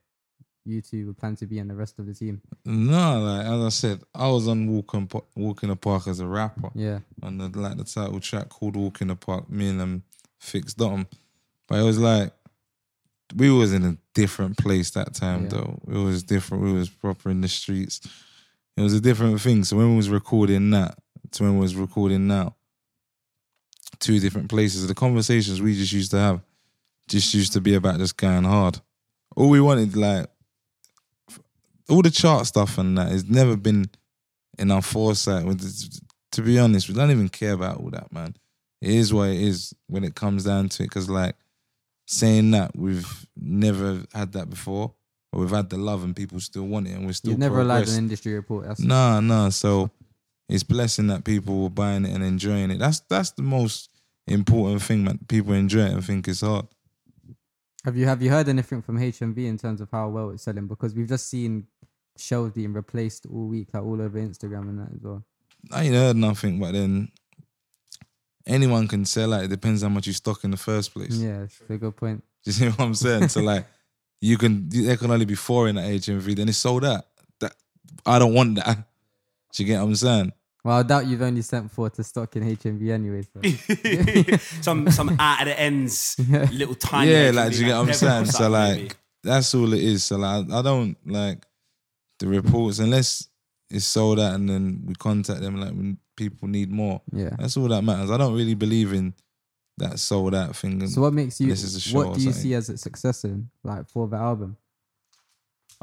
you 0.67 0.81
two 0.81 1.07
would 1.07 1.19
plan 1.19 1.37
to 1.37 1.47
be 1.47 1.59
and 1.59 1.69
the 1.69 1.75
rest 1.75 1.99
of 1.99 2.07
the 2.07 2.15
team. 2.15 2.41
No, 2.65 3.21
like 3.21 3.45
as 3.47 3.61
I 3.65 3.69
said, 3.69 4.01
I 4.15 4.29
was 4.29 4.49
on 4.49 4.67
Walk 4.71 4.95
in, 4.95 5.09
Walk 5.37 5.63
in 5.63 5.69
the 5.69 5.77
Park 5.77 6.07
as 6.09 6.21
a 6.21 6.27
rapper. 6.27 6.71
Yeah, 6.75 7.01
on 7.23 7.37
the 7.39 7.49
like 7.49 7.77
the 7.77 7.85
title 7.85 8.19
track 8.21 8.49
called 8.49 8.75
Walk 8.77 9.03
in 9.03 9.09
the 9.09 9.17
Park, 9.17 9.51
me 9.51 9.69
and 9.69 9.79
them 9.79 10.05
fixed 10.39 10.79
them. 10.79 11.07
But 11.69 11.81
it 11.81 11.83
was 11.83 11.99
like 11.99 12.33
we 13.37 13.51
was 13.51 13.73
in 13.75 13.85
a 13.85 13.97
different 14.15 14.57
place 14.57 14.91
that 14.93 15.13
time 15.15 15.45
Yeah. 15.45 15.49
though. 15.51 15.81
It 15.89 15.99
was 15.99 16.23
different. 16.23 16.65
We 16.65 16.73
was 16.73 16.89
proper 16.89 17.31
in 17.31 17.41
the 17.43 17.49
streets. 17.49 18.01
It 18.77 18.81
was 18.83 18.95
a 18.95 19.01
different 19.01 19.41
thing. 19.41 19.65
So 19.65 19.77
when 19.77 19.91
we 19.91 19.97
was 19.97 20.09
recording 20.09 20.71
that 20.71 20.99
to 21.35 21.45
when 21.45 21.55
we 21.55 21.61
was 21.61 21.77
recording 21.77 22.27
now, 22.27 22.57
two 23.99 24.19
different 24.19 24.49
places. 24.49 24.87
The 24.87 24.95
conversations 24.95 25.61
we 25.61 25.75
just 25.75 25.93
used 25.93 26.11
to 26.13 26.19
have 26.19 26.43
just 27.09 27.35
used 27.35 27.53
to 27.53 27.61
be 27.61 27.75
about 27.75 27.99
just 27.99 28.17
going 28.17 28.45
hard. 28.45 28.81
All 29.37 29.49
we 29.51 29.61
wanted, 29.61 29.97
like 29.97 30.27
all 31.89 32.03
the 32.03 32.11
chart 32.11 32.47
stuff 32.47 32.79
and 32.79 32.97
that, 32.99 33.11
has 33.11 33.29
never 33.29 33.57
been 33.57 33.87
in 34.59 34.71
our 34.71 34.83
foresight. 34.83 35.45
To 36.33 36.43
be 36.43 36.59
honest, 36.59 36.89
we 36.89 36.95
don't 36.95 37.11
even 37.11 37.29
care 37.29 37.53
about 37.53 37.79
all 37.79 37.91
that, 37.91 38.13
man. 38.13 38.35
It 38.81 38.91
is 38.91 39.13
what 39.13 39.31
it 39.31 39.41
is 39.41 39.75
when 39.87 40.05
it 40.05 40.15
comes 40.15 40.45
down 40.45 40.69
to 40.71 40.83
it. 40.83 40.87
Because, 40.87 41.09
like, 41.09 41.37
saying 42.07 42.51
that 42.53 42.77
we've 42.77 43.27
never 43.37 44.03
had 44.13 44.33
that 44.33 44.51
before, 44.51 44.93
but 45.33 45.41
we've 45.41 45.51
had 45.51 45.71
the 45.71 45.79
love 45.79 46.05
and 46.05 46.15
people 46.15 46.41
still 46.41 46.65
want 46.65 46.89
it, 46.89 46.93
and 46.93 47.07
we're 47.07 47.13
still 47.13 47.31
you've 47.31 47.41
never 47.41 47.61
allowed 47.61 47.89
an 47.89 47.97
industry 47.97 48.35
report. 48.35 48.67
That's 48.67 48.81
Nah, 48.81 49.21
nah. 49.21 49.49
So 49.51 49.91
it's 50.49 50.63
blessing 50.63 51.07
that 51.09 51.25
people 51.25 51.63
were 51.63 51.71
buying 51.71 52.05
it 52.05 52.15
and 52.15 52.25
enjoying 52.25 52.71
it. 52.71 52.79
That's 52.79 53.01
that's 53.01 53.31
the 53.31 53.43
most 53.43 53.91
important 54.27 54.83
thing, 54.83 55.05
man. 55.05 55.19
People 55.29 55.55
enjoy 55.55 55.87
it 55.87 55.93
and 55.93 56.05
think 56.05 56.29
it's 56.29 56.41
hard. 56.41 56.67
Have 57.85 57.97
you 57.97 58.07
have 58.07 58.23
you 58.23 58.31
heard 58.31 58.49
anything 58.49 58.83
from 58.83 58.99
HMV 58.99 59.47
in 59.47 59.59
terms 59.59 59.81
of 59.81 59.91
how 59.91 60.09
well 60.09 60.31
it's 60.31 60.45
selling? 60.45 60.67
Because 60.67 60.95
we've 60.95 61.09
just 61.09 61.29
seen 61.29 61.67
shelves 62.17 62.53
being 62.53 62.73
replaced 62.73 63.27
all 63.27 63.47
week, 63.47 63.69
like 63.73 63.83
all 63.83 64.01
over 64.01 64.19
Instagram 64.19 64.69
and 64.69 64.79
that 64.79 64.95
as 64.95 65.03
well. 65.03 65.25
I 65.73 65.85
ain't 65.85 65.95
heard 65.95 66.17
nothing, 66.17 66.61
but 66.61 66.73
then 66.73 67.11
anyone 68.47 68.89
can 68.89 69.05
sell 69.05 69.33
out. 69.33 69.45
It 69.45 69.49
depends 69.49 69.83
how 69.83 69.89
much 69.89 70.07
you 70.07 70.13
stock 70.13 70.45
in 70.45 70.51
the 70.51 70.57
first 70.57 70.93
place. 70.93 71.17
Yeah, 71.17 71.43
it's 71.43 71.61
a 71.69 71.77
good 71.77 71.97
point. 71.97 72.23
Do 72.45 72.49
you 72.49 72.53
see 72.53 72.69
what 72.69 72.81
I'm 72.81 72.95
saying? 72.95 73.29
so 73.29 73.41
like, 73.41 73.67
you 74.21 74.39
can 74.39 74.69
there 74.69 74.97
can 74.97 75.11
only 75.11 75.25
be 75.25 75.35
four 75.35 75.69
in 75.69 75.77
that 75.77 75.85
HMV. 75.85 76.37
Then 76.37 76.49
it's 76.49 76.59
sold 76.59 76.85
out. 76.85 77.05
That 77.41 77.55
I 78.07 78.19
don't 78.19 78.35
want 78.35 78.57
that. 78.57 78.79
Do 79.55 79.63
you 79.63 79.69
get 79.69 79.81
what 79.81 79.87
I'm 79.87 79.95
saying? 79.95 80.33
Well, 80.65 80.79
I 80.79 80.83
doubt 80.83 81.07
you've 81.07 81.23
only 81.23 81.43
sent 81.43 81.71
four 81.71 81.91
to 81.91 82.03
stock 82.03 82.35
in 82.37 82.57
HMV 82.57 82.91
anyway. 82.91 83.23
So. 83.23 84.61
some 84.63 84.91
some 84.91 85.17
out 85.19 85.43
of 85.43 85.49
the 85.49 85.61
ends, 85.61 86.17
little 86.53 86.75
tiny. 86.75 87.13
yeah, 87.13 87.31
HMV, 87.31 87.35
like 87.35 87.53
do 87.53 87.59
you 87.59 87.65
get 87.67 87.79
what 87.79 87.89
I'm 87.89 87.95
saying? 87.95 88.25
So 88.27 88.49
like, 88.49 88.77
maybe. 88.77 88.91
that's 89.23 89.55
all 89.55 89.73
it 89.73 89.83
is. 89.83 90.05
So 90.05 90.17
like, 90.17 90.51
I 90.51 90.63
don't 90.63 90.97
like 91.07 91.45
the 92.19 92.29
reports 92.29 92.79
unless 92.79 93.29
it's 93.71 93.85
sold 93.85 94.19
out, 94.19 94.35
and 94.35 94.49
then 94.49 94.83
we 94.87 94.95
contact 94.95 95.43
them 95.43 95.61
like 95.61 95.71
when 95.71 95.99
people 96.17 96.49
need 96.49 96.71
more. 96.71 97.03
yeah. 97.13 97.37
That's 97.39 97.57
all 97.57 97.69
that 97.69 97.83
matters. 97.83 98.11
I 98.11 98.17
don't 98.17 98.35
really 98.35 98.55
believe 98.55 98.93
in 98.93 99.15
that 99.77 99.99
sold 99.99 100.35
out 100.35 100.57
thing. 100.57 100.87
So 100.89 101.03
what 101.03 101.13
makes 101.13 101.41
you? 101.41 101.49
this 101.49 101.63
is 101.63 101.77
a 101.77 101.81
show 101.81 101.99
what 101.99 102.17
do 102.17 102.23
you 102.23 102.33
see 102.33 102.55
as 102.55 102.71
a 102.71 102.79
success 102.79 103.25
in 103.25 103.51
like 103.63 103.89
for 103.89 104.09
the 104.09 104.17
album? 104.17 104.57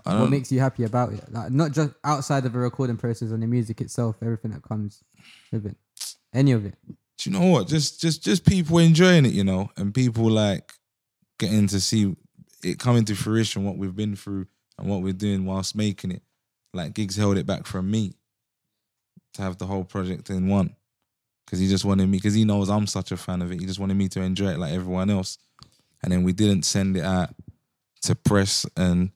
What 0.03 0.29
makes 0.29 0.51
you 0.51 0.59
happy 0.59 0.83
about 0.83 1.13
it? 1.13 1.31
Like 1.31 1.51
not 1.51 1.71
just 1.71 1.91
outside 2.03 2.45
of 2.45 2.53
the 2.53 2.59
recording 2.59 2.97
process 2.97 3.31
and 3.31 3.41
the 3.41 3.47
music 3.47 3.81
itself, 3.81 4.17
everything 4.21 4.51
that 4.51 4.63
comes 4.63 5.03
with 5.51 5.65
it, 5.65 5.77
any 6.33 6.51
of 6.51 6.65
it. 6.65 6.75
do 7.17 7.29
you 7.29 7.37
know 7.37 7.45
what? 7.45 7.67
Just 7.67 8.01
just 8.01 8.23
just 8.23 8.45
people 8.45 8.77
enjoying 8.79 9.25
it, 9.25 9.33
you 9.33 9.43
know, 9.43 9.69
and 9.77 9.93
people 9.93 10.29
like 10.29 10.73
getting 11.39 11.67
to 11.67 11.79
see 11.79 12.15
it 12.63 12.79
coming 12.79 13.05
to 13.05 13.15
fruition, 13.15 13.63
what 13.63 13.77
we've 13.77 13.95
been 13.95 14.15
through 14.15 14.47
and 14.77 14.87
what 14.87 15.01
we're 15.01 15.13
doing 15.13 15.45
whilst 15.45 15.75
making 15.75 16.11
it. 16.11 16.21
Like 16.73 16.93
Giggs 16.93 17.15
held 17.15 17.37
it 17.37 17.45
back 17.45 17.65
from 17.65 17.89
me 17.89 18.13
to 19.33 19.41
have 19.41 19.57
the 19.57 19.65
whole 19.65 19.83
project 19.83 20.29
in 20.29 20.47
one. 20.47 20.75
Cause 21.47 21.59
he 21.59 21.67
just 21.67 21.83
wanted 21.83 22.07
me, 22.07 22.17
because 22.17 22.33
he 22.33 22.45
knows 22.45 22.69
I'm 22.69 22.87
such 22.87 23.11
a 23.11 23.17
fan 23.17 23.41
of 23.41 23.51
it. 23.51 23.59
He 23.59 23.65
just 23.65 23.79
wanted 23.79 23.97
me 23.97 24.07
to 24.09 24.21
enjoy 24.21 24.51
it 24.51 24.59
like 24.59 24.71
everyone 24.71 25.09
else. 25.09 25.37
And 26.01 26.11
then 26.11 26.23
we 26.23 26.31
didn't 26.31 26.63
send 26.63 26.95
it 26.95 27.03
out 27.03 27.35
to 28.03 28.15
press 28.15 28.65
and 28.77 29.11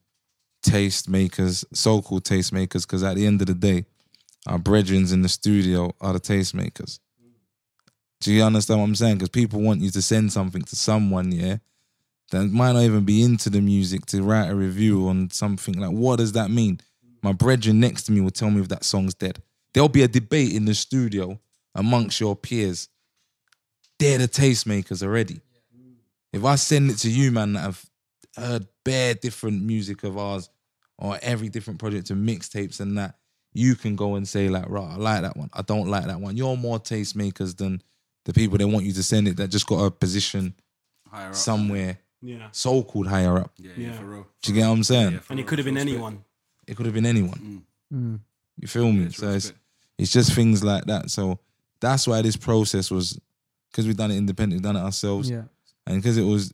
taste 0.65 1.07
makers, 1.07 1.63
so-called 1.73 2.25
taste 2.25 2.51
makers, 2.51 2.85
because 2.85 3.03
at 3.03 3.15
the 3.15 3.25
end 3.25 3.41
of 3.41 3.47
the 3.47 3.53
day, 3.53 3.85
our 4.47 4.57
brethrens 4.57 5.13
in 5.13 5.21
the 5.21 5.29
studio 5.29 5.93
are 6.01 6.13
the 6.13 6.19
taste 6.19 6.53
makers. 6.53 6.99
Do 8.21 8.33
you 8.33 8.43
understand 8.43 8.79
what 8.79 8.87
I'm 8.87 8.95
saying? 8.95 9.15
Because 9.15 9.29
people 9.29 9.61
want 9.61 9.81
you 9.81 9.91
to 9.91 10.01
send 10.01 10.33
something 10.33 10.63
to 10.63 10.75
someone, 10.75 11.31
yeah, 11.31 11.57
that 12.31 12.45
might 12.45 12.71
not 12.71 12.83
even 12.83 13.05
be 13.05 13.21
into 13.21 13.49
the 13.49 13.61
music 13.61 14.05
to 14.07 14.23
write 14.23 14.49
a 14.49 14.55
review 14.55 15.07
on 15.07 15.29
something. 15.29 15.79
Like, 15.79 15.91
what 15.91 16.17
does 16.17 16.31
that 16.31 16.49
mean? 16.49 16.79
My 17.21 17.33
brethren 17.33 17.79
next 17.79 18.03
to 18.03 18.11
me 18.11 18.21
will 18.21 18.31
tell 18.31 18.49
me 18.49 18.61
if 18.61 18.67
that 18.69 18.83
song's 18.83 19.13
dead. 19.13 19.41
There'll 19.73 19.89
be 19.89 20.03
a 20.03 20.07
debate 20.07 20.53
in 20.53 20.65
the 20.65 20.73
studio 20.73 21.39
amongst 21.73 22.19
your 22.19 22.35
peers. 22.35 22.89
They're 23.99 24.17
the 24.17 24.27
tastemakers 24.27 25.03
already. 25.03 25.41
If 26.33 26.43
I 26.43 26.55
send 26.55 26.91
it 26.91 26.97
to 26.99 27.09
you, 27.09 27.31
man, 27.31 27.53
that 27.53 27.61
have 27.61 27.85
heard 28.35 28.67
bare 28.83 29.13
different 29.13 29.63
music 29.63 30.03
of 30.03 30.17
ours 30.17 30.49
or 30.97 31.17
every 31.21 31.49
different 31.49 31.79
project 31.79 32.09
and 32.09 32.27
mixtapes 32.27 32.79
and 32.79 32.97
that, 32.97 33.15
you 33.53 33.75
can 33.75 33.95
go 33.95 34.15
and 34.15 34.27
say, 34.27 34.49
like, 34.49 34.69
right, 34.69 34.91
I 34.91 34.95
like 34.95 35.21
that 35.21 35.37
one. 35.37 35.49
I 35.53 35.61
don't 35.61 35.87
like 35.87 36.05
that 36.05 36.19
one. 36.19 36.35
You're 36.37 36.57
more 36.57 36.79
tastemakers 36.79 37.55
than 37.57 37.81
the 38.25 38.33
people 38.33 38.57
that 38.57 38.67
want 38.67 38.85
you 38.85 38.93
to 38.93 39.03
send 39.03 39.27
it 39.27 39.37
that 39.37 39.47
just 39.49 39.67
got 39.67 39.83
a 39.83 39.91
position 39.91 40.53
Higher 41.09 41.29
up. 41.29 41.35
somewhere 41.35 41.99
Yeah. 42.21 42.47
so 42.51 42.83
called 42.83 43.07
higher 43.07 43.37
up. 43.37 43.53
Yeah, 43.57 43.71
yeah, 43.77 43.87
Yeah. 43.89 43.97
for 43.99 44.05
real. 44.05 44.27
Do 44.41 44.51
you 44.51 44.59
get 44.59 44.67
what 44.67 44.73
I'm 44.73 44.83
saying? 44.83 45.13
Yeah, 45.13 45.19
for 45.19 45.33
And 45.33 45.39
it 45.39 45.47
could 45.47 45.59
have 45.59 45.65
been 45.65 45.75
Respect. 45.75 45.91
anyone. 45.91 46.23
It 46.67 46.75
could 46.75 46.85
have 46.85 46.95
been 46.95 47.05
anyone. 47.05 47.65
Mm. 47.93 48.19
You 48.59 48.67
feel 48.67 48.91
me? 48.91 49.01
Yeah, 49.01 49.05
it's 49.07 49.17
so 49.17 49.27
it's 49.27 49.33
respect. 49.45 49.59
it's 49.99 50.11
just 50.11 50.33
things 50.33 50.63
like 50.63 50.85
that. 50.85 51.11
So 51.11 51.39
that's 51.79 52.07
why 52.07 52.21
this 52.21 52.35
process 52.35 52.89
was 52.89 53.19
because 53.71 53.85
we've 53.85 53.95
done 53.97 54.11
it 54.11 54.17
independently, 54.17 54.63
done 54.63 54.75
it 54.75 54.79
ourselves, 54.83 55.29
Yeah, 55.29 55.43
and 55.85 56.01
because 56.01 56.17
it 56.17 56.23
was 56.23 56.53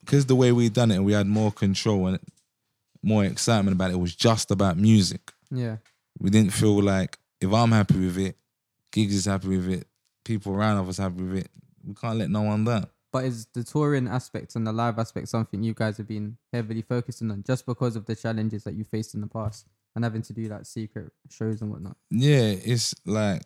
because 0.00 0.26
the 0.26 0.34
way 0.36 0.50
we 0.52 0.68
done 0.70 0.90
it, 0.90 0.96
and 0.96 1.04
we 1.04 1.12
had 1.12 1.26
more 1.26 1.52
control 1.52 2.06
and 2.06 2.18
more 3.02 3.24
excitement 3.24 3.74
about 3.74 3.90
it. 3.90 3.94
It 3.94 4.00
was 4.00 4.14
just 4.14 4.50
about 4.50 4.76
music. 4.76 5.32
yeah, 5.50 5.76
We 6.18 6.30
didn't 6.30 6.52
feel 6.52 6.82
like 6.82 7.18
if 7.40 7.52
I'm 7.52 7.72
happy 7.72 7.98
with 7.98 8.18
it, 8.18 8.36
Giggs 8.92 9.14
is 9.14 9.24
happy 9.26 9.48
with 9.48 9.68
it, 9.68 9.86
people 10.24 10.54
around 10.54 10.86
us 10.88 10.98
happy 10.98 11.22
with 11.22 11.38
it. 11.38 11.48
We 11.86 11.94
can't 11.94 12.18
let 12.18 12.30
no 12.30 12.42
one 12.42 12.64
down. 12.64 12.86
But 13.12 13.24
is 13.24 13.46
the 13.46 13.64
touring 13.64 14.06
aspect 14.06 14.54
and 14.54 14.66
the 14.66 14.72
live 14.72 14.98
aspect 14.98 15.28
something 15.28 15.62
you 15.62 15.74
guys 15.74 15.96
have 15.96 16.06
been 16.06 16.36
heavily 16.52 16.82
focusing 16.82 17.30
on 17.30 17.42
just 17.44 17.66
because 17.66 17.96
of 17.96 18.06
the 18.06 18.14
challenges 18.14 18.64
that 18.64 18.74
you 18.74 18.84
faced 18.84 19.14
in 19.14 19.20
the 19.20 19.26
past 19.26 19.66
and 19.96 20.04
having 20.04 20.22
to 20.22 20.32
do 20.32 20.42
like 20.48 20.66
secret 20.66 21.10
shows 21.28 21.60
and 21.62 21.70
whatnot? 21.70 21.96
yeah, 22.10 22.54
it's 22.64 22.94
like 23.04 23.42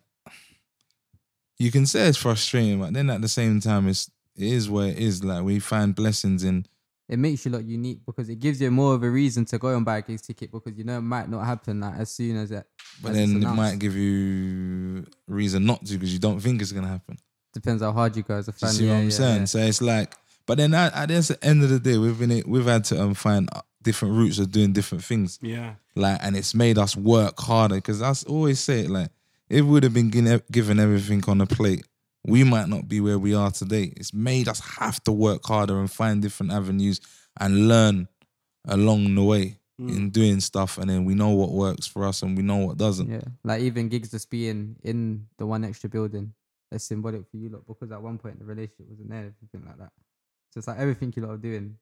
you 1.59 1.71
can 1.71 1.87
say 1.87 2.09
it's 2.09 2.19
frustrating, 2.19 2.81
but 2.81 2.93
then 2.93 3.09
at 3.11 3.23
the 3.23 3.29
same 3.29 3.61
time, 3.61 3.89
it's 3.89 4.11
it 4.37 4.49
is 4.49 4.69
where 4.69 4.89
it 4.89 4.99
is. 4.99 5.23
Like 5.23 5.45
we 5.45 5.61
find 5.61 5.95
blessings 5.95 6.43
in 6.45 6.67
It 7.09 7.19
makes 7.19 7.45
you 7.45 7.51
look 7.51 7.65
unique 7.67 8.01
because 8.07 8.29
it 8.31 8.37
gives 8.39 8.61
you 8.63 8.71
more 8.71 8.95
of 8.95 9.03
a 9.03 9.11
reason 9.11 9.45
to 9.47 9.59
go 9.59 9.77
and 9.77 9.85
buy 9.85 9.99
a 9.99 10.03
Giggs 10.03 10.23
ticket 10.23 10.51
because 10.51 10.77
you 10.79 10.85
know 10.85 10.97
it 10.99 11.03
might 11.03 11.29
not 11.29 11.45
happen 11.45 11.81
like 11.81 11.97
as 11.99 12.11
soon 12.11 12.37
as 12.39 12.51
it. 12.51 12.67
but 13.03 13.11
as 13.11 13.17
then 13.17 13.43
it 13.43 13.55
might 13.55 13.79
give 13.79 13.95
you 13.95 15.05
reason 15.29 15.67
not 15.67 15.85
to 15.85 15.95
because 15.95 16.13
you 16.13 16.19
don't 16.19 16.41
think 16.41 16.63
it's 16.63 16.73
gonna 16.73 16.89
happen. 16.89 17.19
depends 17.53 17.83
how 17.83 17.93
hard 17.93 18.17
you 18.17 18.23
go 18.23 18.35
as 18.37 18.49
a 18.49 18.53
Do 18.53 18.59
you 18.63 18.73
see 18.73 18.85
yeah, 18.87 18.91
what 18.93 18.99
I'm 18.99 19.05
yeah, 19.05 19.11
saying? 19.11 19.39
yeah. 19.41 19.45
So 19.45 19.59
it's 19.59 19.83
like, 19.83 20.15
but 20.47 20.57
then 20.59 20.73
at, 20.75 20.95
at 20.95 21.09
the 21.09 21.39
end 21.43 21.63
of 21.63 21.69
the 21.69 21.79
day, 21.79 21.99
we've 21.99 22.19
been 22.19 22.43
we've 22.47 22.65
had 22.65 22.85
to 22.85 23.03
um, 23.03 23.15
find 23.15 23.49
different 23.83 24.14
routes 24.14 24.38
of 24.38 24.51
doing 24.51 24.73
different 24.73 25.05
things. 25.05 25.38
Yeah. 25.43 25.75
Like, 25.95 26.19
and 26.23 26.37
it's 26.37 26.55
made 26.55 26.79
us 26.79 26.97
work 26.97 27.38
harder 27.38 27.77
because 27.77 28.01
I 28.03 28.12
always 28.29 28.61
say 28.61 28.81
it 28.81 28.90
like, 28.90 29.11
if 29.49 29.62
we 29.64 29.71
would 29.71 29.83
have 29.85 29.93
been 29.95 30.11
given, 30.11 30.40
given 30.51 30.81
everything 30.81 31.23
on 31.29 31.40
a 31.43 31.47
plate, 31.47 31.87
we 32.27 32.43
might 32.43 32.69
not 32.69 32.89
be 32.89 33.01
where 33.01 33.19
we 33.19 33.35
are 33.35 33.51
today. 33.51 33.93
It's 33.97 34.15
made 34.15 34.49
us 34.49 34.61
have 34.79 35.03
to 35.05 35.13
work 35.13 35.45
harder 35.45 35.79
and 35.79 35.91
find 35.91 36.23
different 36.23 36.53
avenues 36.53 37.01
and 37.39 37.69
learn 37.69 38.09
along 38.67 39.15
the 39.15 39.23
way 39.23 39.59
hmm. 39.79 39.89
in 39.91 40.11
doing 40.11 40.41
stuff. 40.41 40.79
And 40.79 40.89
then 40.89 41.05
we 41.05 41.15
know 41.15 41.31
what 41.31 41.51
works 41.51 41.87
for 41.87 42.05
us 42.05 42.23
and 42.23 42.37
we 42.37 42.43
know 42.43 42.57
what 42.57 42.79
doesn't. 42.79 43.11
Yeah, 43.11 43.25
like 43.43 43.63
even 43.63 43.89
Giggs 43.89 44.11
just 44.11 44.31
being 44.31 44.77
in 44.83 45.27
the 45.39 45.47
one 45.47 45.65
extra 45.65 45.91
building, 45.91 46.33
that's 46.71 46.85
symbolic 46.85 47.29
for 47.31 47.37
you 47.37 47.51
lot 47.51 47.67
because 47.67 47.93
at 47.93 48.03
one 48.03 48.19
point 48.19 48.39
the 48.39 48.45
relationship 48.45 48.87
wasn't 48.89 49.11
there, 49.11 49.19
everything 49.19 49.67
like 49.67 49.79
that. 49.79 49.93
So 50.51 50.59
it's 50.59 50.69
like 50.69 50.79
everything 50.79 51.13
you 51.15 51.23
lot 51.23 51.33
are 51.33 51.37
doing, 51.37 51.77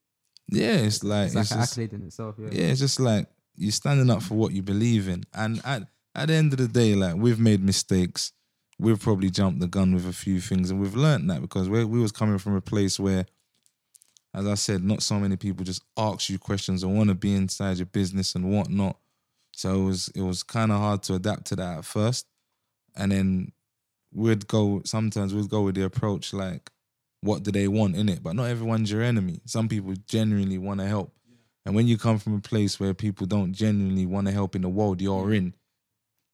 Yeah, 0.48 0.74
it's 0.76 1.04
like, 1.04 1.26
it's 1.26 1.34
like 1.34 1.42
it's 1.42 1.50
an 1.52 1.58
just- 1.58 1.72
accolade 1.72 1.92
in 1.92 2.06
itself. 2.06 2.34
Yeah, 2.38 2.48
yeah, 2.50 2.66
it's 2.66 2.80
just 2.80 2.98
like 2.98 3.26
you're 3.54 3.70
standing 3.70 4.10
up 4.10 4.22
for 4.22 4.34
what 4.34 4.52
you 4.52 4.62
believe 4.62 5.08
in. 5.08 5.24
And 5.34 5.60
at 5.64 5.82
at 6.14 6.28
the 6.28 6.34
end 6.34 6.52
of 6.52 6.58
the 6.58 6.68
day, 6.68 6.94
like 6.94 7.14
we've 7.14 7.38
made 7.38 7.62
mistakes. 7.62 8.32
We've 8.82 9.00
probably 9.00 9.30
jumped 9.30 9.60
the 9.60 9.68
gun 9.68 9.94
with 9.94 10.08
a 10.08 10.12
few 10.12 10.40
things, 10.40 10.72
and 10.72 10.80
we've 10.80 10.96
learned 10.96 11.30
that 11.30 11.40
because 11.40 11.68
we 11.68 11.84
we 11.84 12.00
was 12.00 12.10
coming 12.10 12.38
from 12.38 12.56
a 12.56 12.60
place 12.60 12.98
where, 12.98 13.26
as 14.34 14.44
I 14.44 14.54
said, 14.54 14.82
not 14.82 15.04
so 15.04 15.20
many 15.20 15.36
people 15.36 15.64
just 15.64 15.84
ask 15.96 16.28
you 16.28 16.36
questions 16.36 16.82
and 16.82 16.96
want 16.96 17.08
to 17.08 17.14
be 17.14 17.32
inside 17.32 17.76
your 17.76 17.86
business 17.86 18.34
and 18.34 18.50
whatnot. 18.52 18.96
So 19.52 19.82
it 19.82 19.84
was 19.84 20.08
it 20.16 20.22
was 20.22 20.42
kind 20.42 20.72
of 20.72 20.78
hard 20.78 21.04
to 21.04 21.14
adapt 21.14 21.46
to 21.46 21.56
that 21.56 21.78
at 21.78 21.84
first, 21.84 22.26
and 22.96 23.12
then 23.12 23.52
we'd 24.12 24.48
go. 24.48 24.82
Sometimes 24.84 25.32
we'd 25.32 25.48
go 25.48 25.62
with 25.62 25.76
the 25.76 25.84
approach 25.84 26.32
like, 26.32 26.68
what 27.20 27.44
do 27.44 27.52
they 27.52 27.68
want 27.68 27.94
in 27.94 28.08
it? 28.08 28.20
But 28.20 28.34
not 28.34 28.50
everyone's 28.50 28.90
your 28.90 29.02
enemy. 29.02 29.42
Some 29.46 29.68
people 29.68 29.94
genuinely 30.08 30.58
want 30.58 30.80
to 30.80 30.86
help. 30.86 31.12
And 31.64 31.76
when 31.76 31.86
you 31.86 31.96
come 31.98 32.18
from 32.18 32.34
a 32.34 32.40
place 32.40 32.80
where 32.80 32.94
people 32.94 33.28
don't 33.28 33.52
genuinely 33.52 34.06
want 34.06 34.26
to 34.26 34.32
help 34.32 34.56
in 34.56 34.62
the 34.62 34.68
world 34.68 35.00
you're 35.00 35.32
in, 35.32 35.54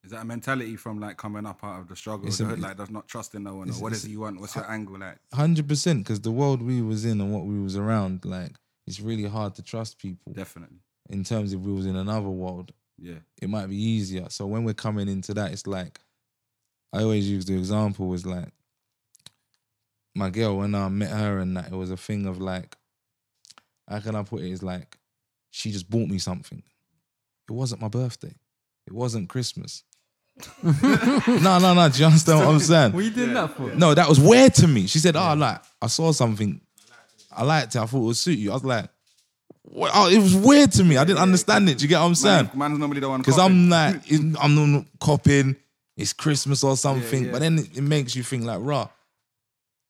Is 0.09 0.13
that 0.13 0.23
a 0.23 0.25
mentality 0.25 0.75
from 0.75 0.99
like 0.99 1.17
coming 1.17 1.45
up 1.45 1.63
out 1.63 1.81
of 1.81 1.87
the 1.87 1.95
struggle, 1.95 2.25
It's 2.29 2.39
the 2.39 2.45
a- 2.45 2.47
hood, 2.47 2.59
like 2.61 2.77
does 2.77 2.89
not 2.89 3.07
trusting 3.07 3.43
no 3.43 3.57
one, 3.57 3.69
or 3.69 3.73
what 3.73 3.93
it 3.93 4.03
you 4.05 4.21
want? 4.21 4.39
What's 4.41 4.55
your 4.55 4.67
angle 4.67 4.97
like? 4.97 5.19
hundred 5.31 5.67
percent, 5.67 5.99
because 6.03 6.19
the 6.21 6.31
world 6.31 6.63
we 6.63 6.81
was 6.81 7.05
in 7.05 7.21
and 7.21 7.31
what 7.31 7.45
we 7.45 7.59
was 7.59 7.77
around, 7.77 8.25
like 8.25 8.53
it's 8.87 8.99
really 8.99 9.25
hard 9.29 9.53
to 9.57 9.61
trust 9.61 9.99
people. 9.99 10.33
Definitely, 10.33 10.77
In 11.11 11.23
terms 11.23 11.53
of 11.53 11.63
we 11.63 11.71
was 11.71 11.85
in 11.85 11.95
another 11.95 12.27
world, 12.29 12.73
yeah. 12.97 13.19
it 13.39 13.51
might 13.51 13.67
be 13.67 13.75
easier. 13.79 14.25
So 14.31 14.47
when 14.47 14.63
we're 14.63 14.73
coming 14.73 15.07
into 15.07 15.35
that, 15.35 15.51
it's 15.51 15.67
like 15.67 15.99
I 16.91 17.03
always 17.03 17.29
use 17.29 17.45
the 17.45 17.55
example 17.55 18.07
was 18.07 18.25
like 18.25 18.49
my 20.15 20.31
girl 20.31 20.57
when 20.57 20.73
I 20.73 20.89
met 20.89 21.11
her 21.11 21.37
and 21.37 21.55
that 21.55 21.67
it 21.71 21.75
was 21.75 21.91
a 21.91 21.97
thing 21.97 22.25
of 22.25 22.41
like 22.41 22.75
how 23.87 23.99
can 23.99 24.15
I 24.15 24.23
put 24.23 24.41
it? 24.41 24.49
It's 24.51 24.63
like 24.63 24.97
she 25.51 25.71
just 25.71 25.87
bought 25.87 26.07
me 26.09 26.17
something. 26.17 26.63
It 27.47 27.51
wasn't 27.53 27.81
my 27.81 27.89
birthday. 27.89 28.33
It 28.87 28.93
wasn't 28.93 29.29
Christmas. 29.29 29.83
No, 30.63 31.59
no, 31.59 31.73
no. 31.73 31.89
Do 31.89 31.99
you 31.99 32.05
understand 32.05 32.39
what 32.39 32.47
I'm 32.47 32.59
saying? 32.59 32.91
what 32.93 32.99
are 32.99 33.03
you 33.03 33.11
doing 33.11 33.33
that 33.33 33.51
for? 33.55 33.73
No, 33.75 33.93
that 33.93 34.07
was 34.07 34.19
weird 34.19 34.53
to 34.55 34.67
me. 34.67 34.87
She 34.87 34.99
said, 34.99 35.15
"Oh, 35.15 35.33
like 35.35 35.61
I 35.81 35.87
saw 35.87 36.11
something, 36.11 36.59
I 37.31 37.43
liked 37.43 37.75
it. 37.75 37.79
I 37.79 37.85
thought 37.85 37.97
it 37.97 38.05
would 38.05 38.17
suit 38.17 38.37
you." 38.39 38.51
I 38.51 38.53
was 38.55 38.63
like, 38.63 38.89
what? 39.63 39.91
Oh, 39.93 40.09
"It 40.09 40.19
was 40.19 40.35
weird 40.35 40.71
to 40.73 40.83
me. 40.83 40.97
I 40.97 41.03
didn't 41.03 41.19
understand 41.21 41.69
it." 41.69 41.77
Do 41.77 41.83
you 41.83 41.89
get 41.89 41.99
what 41.99 42.05
I'm 42.07 42.15
saying? 42.15 42.45
Man, 42.53 42.57
man's 42.57 42.79
normally 42.79 42.99
the 42.99 43.09
one 43.09 43.21
Because 43.21 43.39
I'm 43.39 43.69
like, 43.69 44.01
it- 44.11 44.35
I'm 44.41 44.73
not 44.73 44.85
copying. 44.99 45.55
It's 45.97 46.13
Christmas 46.13 46.63
or 46.63 46.77
something, 46.77 47.25
yeah. 47.25 47.31
but 47.31 47.39
then 47.41 47.59
it, 47.59 47.77
it 47.77 47.81
makes 47.81 48.15
you 48.15 48.23
think 48.23 48.45
like, 48.45 48.59
"Rah, 48.61 48.87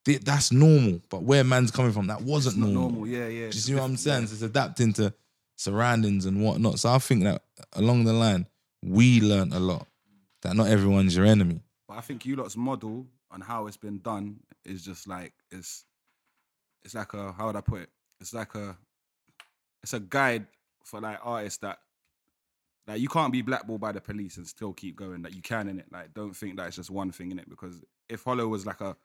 th- 0.05 0.21
that's 0.21 0.51
normal." 0.51 1.01
But 1.09 1.21
where 1.23 1.43
man's 1.43 1.69
coming 1.71 1.91
from, 1.91 2.07
that 2.07 2.21
wasn't 2.21 2.55
It's 2.55 2.65
not 2.65 2.69
normal. 2.71 2.91
normal. 2.91 3.07
Yeah, 3.07 3.27
yeah. 3.27 3.39
Do 3.41 3.45
you 3.45 3.51
see 3.53 3.75
what 3.75 3.83
I'm 3.83 3.97
saying? 3.97 4.23
yeah. 4.23 4.29
It's 4.33 4.41
adapting 4.41 4.93
to 4.93 5.13
surroundings 5.55 6.25
and 6.25 6.41
whatnot. 6.43 6.79
So 6.79 6.89
I 6.89 6.97
think 6.99 7.23
that 7.25 7.43
along 7.73 8.05
the 8.05 8.13
line, 8.13 8.47
we 8.83 9.19
learned 9.21 9.53
a 9.53 9.59
lot. 9.59 9.85
That 10.41 10.55
not 10.55 10.67
everyone's 10.67 11.15
your 11.15 11.25
enemy. 11.25 11.61
But 11.87 11.97
I 11.97 12.01
think 12.01 12.25
you 12.25 12.35
lot's 12.35 12.55
model 12.55 13.05
on 13.31 13.41
how 13.41 13.67
it's 13.67 13.77
been 13.77 13.99
done 13.99 14.37
is 14.65 14.83
just 14.83 15.07
like 15.07 15.33
it's 15.51 15.85
it's 16.83 16.95
like 16.95 17.13
a 17.13 17.31
how 17.33 17.47
would 17.47 17.55
I 17.55 17.61
put 17.61 17.81
it? 17.81 17.89
It's 18.21 18.33
like 18.33 18.55
a 18.55 18.77
it's 19.83 19.93
a 19.93 19.99
guide 19.99 20.45
for 20.83 20.99
like 21.01 21.19
artists 21.23 21.59
that 21.59 21.79
like 22.87 23.01
you 23.01 23.07
can't 23.09 23.31
be 23.31 23.41
blackballed 23.41 23.81
by 23.81 23.91
the 23.91 24.01
police 24.01 24.37
and 24.37 24.47
still 24.47 24.73
keep 24.73 24.95
going. 24.95 25.21
That 25.21 25.35
you 25.35 25.41
can 25.41 25.67
in 25.67 25.79
it. 25.79 25.85
Like 25.91 26.13
don't 26.13 26.35
think 26.35 26.57
that 26.57 26.67
it's 26.67 26.75
just 26.77 26.89
one 26.89 27.11
thing 27.11 27.31
in 27.31 27.39
it 27.39 27.49
because 27.49 27.83
if 28.07 28.23
Hollow 28.23 28.47
was 28.47 28.65
like 28.65 28.81
a 28.81 28.95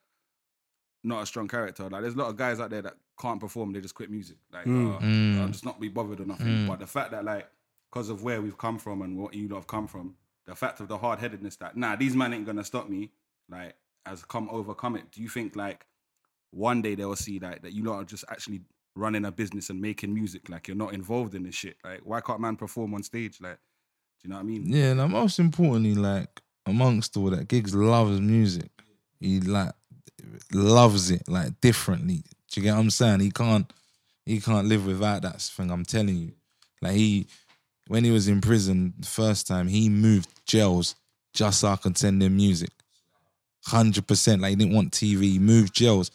not 1.03 1.23
a 1.23 1.27
strong 1.27 1.49
character, 1.49 1.89
like 1.91 2.01
there's 2.03 2.15
a 2.15 2.19
lot 2.19 2.29
of 2.31 2.37
guys 2.37 2.61
out 2.61 2.71
there 2.71 2.81
that 2.83 2.95
can't 3.21 3.39
perform, 3.41 3.73
they 3.73 3.81
just 3.81 3.95
quit 3.95 4.11
music. 4.11 4.37
Like 4.53 4.67
Mm. 4.67 4.95
uh, 4.97 4.99
Mm. 5.01 5.41
I'll 5.41 5.49
just 5.49 5.65
not 5.65 5.81
be 5.81 5.89
bothered 5.89 6.21
or 6.21 6.25
nothing. 6.27 6.47
Mm. 6.47 6.67
But 6.69 6.79
the 6.79 6.87
fact 6.87 7.11
that 7.11 7.25
like 7.25 7.49
because 7.91 8.09
of 8.09 8.23
where 8.23 8.41
we've 8.41 8.57
come 8.59 8.79
from 8.79 9.03
and 9.03 9.17
what 9.17 9.35
you 9.35 9.49
lot 9.49 9.57
have 9.57 9.67
come 9.67 9.87
from, 9.87 10.17
the 10.47 10.55
fact 10.55 10.81
of 10.81 10.89
the 10.89 10.99
hard 10.99 11.19
headedness 11.19 11.57
that 11.57 11.77
nah, 11.77 11.97
these 11.97 12.15
men 12.15 12.35
ain't 12.35 12.47
gonna 12.47 12.65
stop 12.65 12.89
me, 12.89 13.11
like 13.49 13.75
has 14.07 14.25
come 14.25 14.49
overcome 14.51 14.97
it. 14.97 15.11
Do 15.11 15.23
you 15.23 15.29
think 15.29 15.57
like 15.57 15.87
one 16.51 16.83
day 16.83 16.95
they 16.95 17.05
will 17.05 17.17
see 17.17 17.39
like 17.39 17.63
that 17.63 17.73
you 17.73 17.85
lot 17.85 18.01
are 18.01 18.05
just 18.05 18.25
actually 18.31 18.61
running 18.97 19.25
a 19.25 19.33
business 19.33 19.71
and 19.71 19.81
making 19.81 20.15
music. 20.15 20.49
Like 20.49 20.69
you're 20.69 20.77
not 20.77 20.95
involved 20.95 21.35
in 21.35 21.43
this 21.43 21.55
shit. 21.55 21.77
Like 21.85 22.01
why 22.05 22.21
can't 22.21 22.41
man 22.41 22.57
perform 22.57 22.95
on 22.95 23.03
stage? 23.03 23.41
Like, 23.41 23.59
do 24.21 24.29
you 24.29 24.31
know 24.31 24.37
what 24.37 24.43
I 24.43 24.45
mean? 24.45 24.65
Yeah, 24.67 24.93
and 24.93 25.13
most 25.13 25.39
importantly, 25.39 25.95
like 25.95 26.41
amongst 26.67 27.17
all 27.17 27.31
that, 27.31 27.49
Giggs 27.49 27.75
loves 27.75 28.21
music. 28.21 28.71
He 29.21 29.41
like 29.41 29.73
loves 30.53 31.11
it 31.11 31.29
like 31.29 31.61
differently. 31.61 32.25
Do 32.51 32.61
you 32.61 32.63
get 32.63 32.75
what 32.75 32.81
I'm 32.81 32.91
saying? 32.91 33.21
He 33.21 33.31
can't 33.31 33.71
he 34.25 34.41
can't 34.41 34.67
live 34.67 34.87
without 34.87 35.23
that 35.23 35.41
thing. 35.41 35.71
I'm 35.71 35.85
telling 35.85 36.17
you. 36.17 36.33
Like 36.81 36.95
he 36.95 37.27
when 37.89 38.05
he 38.05 38.11
was 38.11 38.29
in 38.29 38.41
prison 38.41 38.95
the 38.99 39.07
first 39.07 39.47
time, 39.47 39.69
he 39.69 39.89
moved 39.89 40.29
jails 40.47 40.95
just 41.33 41.61
so 41.61 41.69
I 41.69 41.77
could 41.77 41.99
send 41.99 42.23
him 42.23 42.37
music. 42.37 42.71
Hundred 43.67 44.07
percent. 44.07 44.43
Like 44.43 44.51
he 44.51 44.57
didn't 44.57 44.75
want 44.75 44.93
TV. 44.93 45.23
He 45.23 45.39
moved 45.39 45.75
jails 45.75 46.11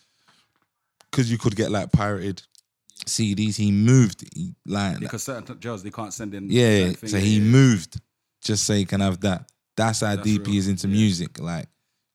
because 1.10 1.32
you 1.32 1.38
could 1.38 1.56
get 1.56 1.72
like 1.72 1.92
pirated 1.92 2.44
CDs. 3.06 3.56
He 3.58 3.72
moved 3.72 4.24
he, 4.36 4.54
like 4.66 5.00
Because 5.00 5.24
certain 5.24 5.60
jails 5.60 5.84
they 5.84 5.90
can't 5.92 6.14
send 6.14 6.34
in. 6.36 6.50
yeah, 6.50 6.92
so 6.94 7.18
he 7.18 7.38
Yeah, 7.40 7.44
moved 7.44 8.00
just 8.44 8.66
so 8.66 8.74
he 8.76 8.86
can 8.86 9.02
have 9.02 9.20
that. 9.22 9.50
That's 9.76 10.02
how 10.02 10.16
That's 10.16 10.24
deep 10.24 10.46
he 10.46 10.58
is 10.58 10.68
into 10.68 10.88
Yeah. 10.88 10.94
music. 10.94 11.40
Like, 11.40 11.66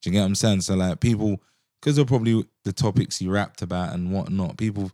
do 0.02 0.10
you 0.10 0.12
get 0.12 0.20
what 0.20 0.26
I'm 0.26 0.34
saying? 0.34 0.60
So 0.62 0.74
like 0.74 1.00
people, 1.00 1.40
because 1.80 1.98
of 1.98 2.06
probably 2.06 2.46
the 2.64 2.72
topics 2.72 3.18
he 3.18 3.26
rapped 3.28 3.62
about 3.62 3.92
and 3.94 4.12
whatnot, 4.12 4.56
people 4.56 4.92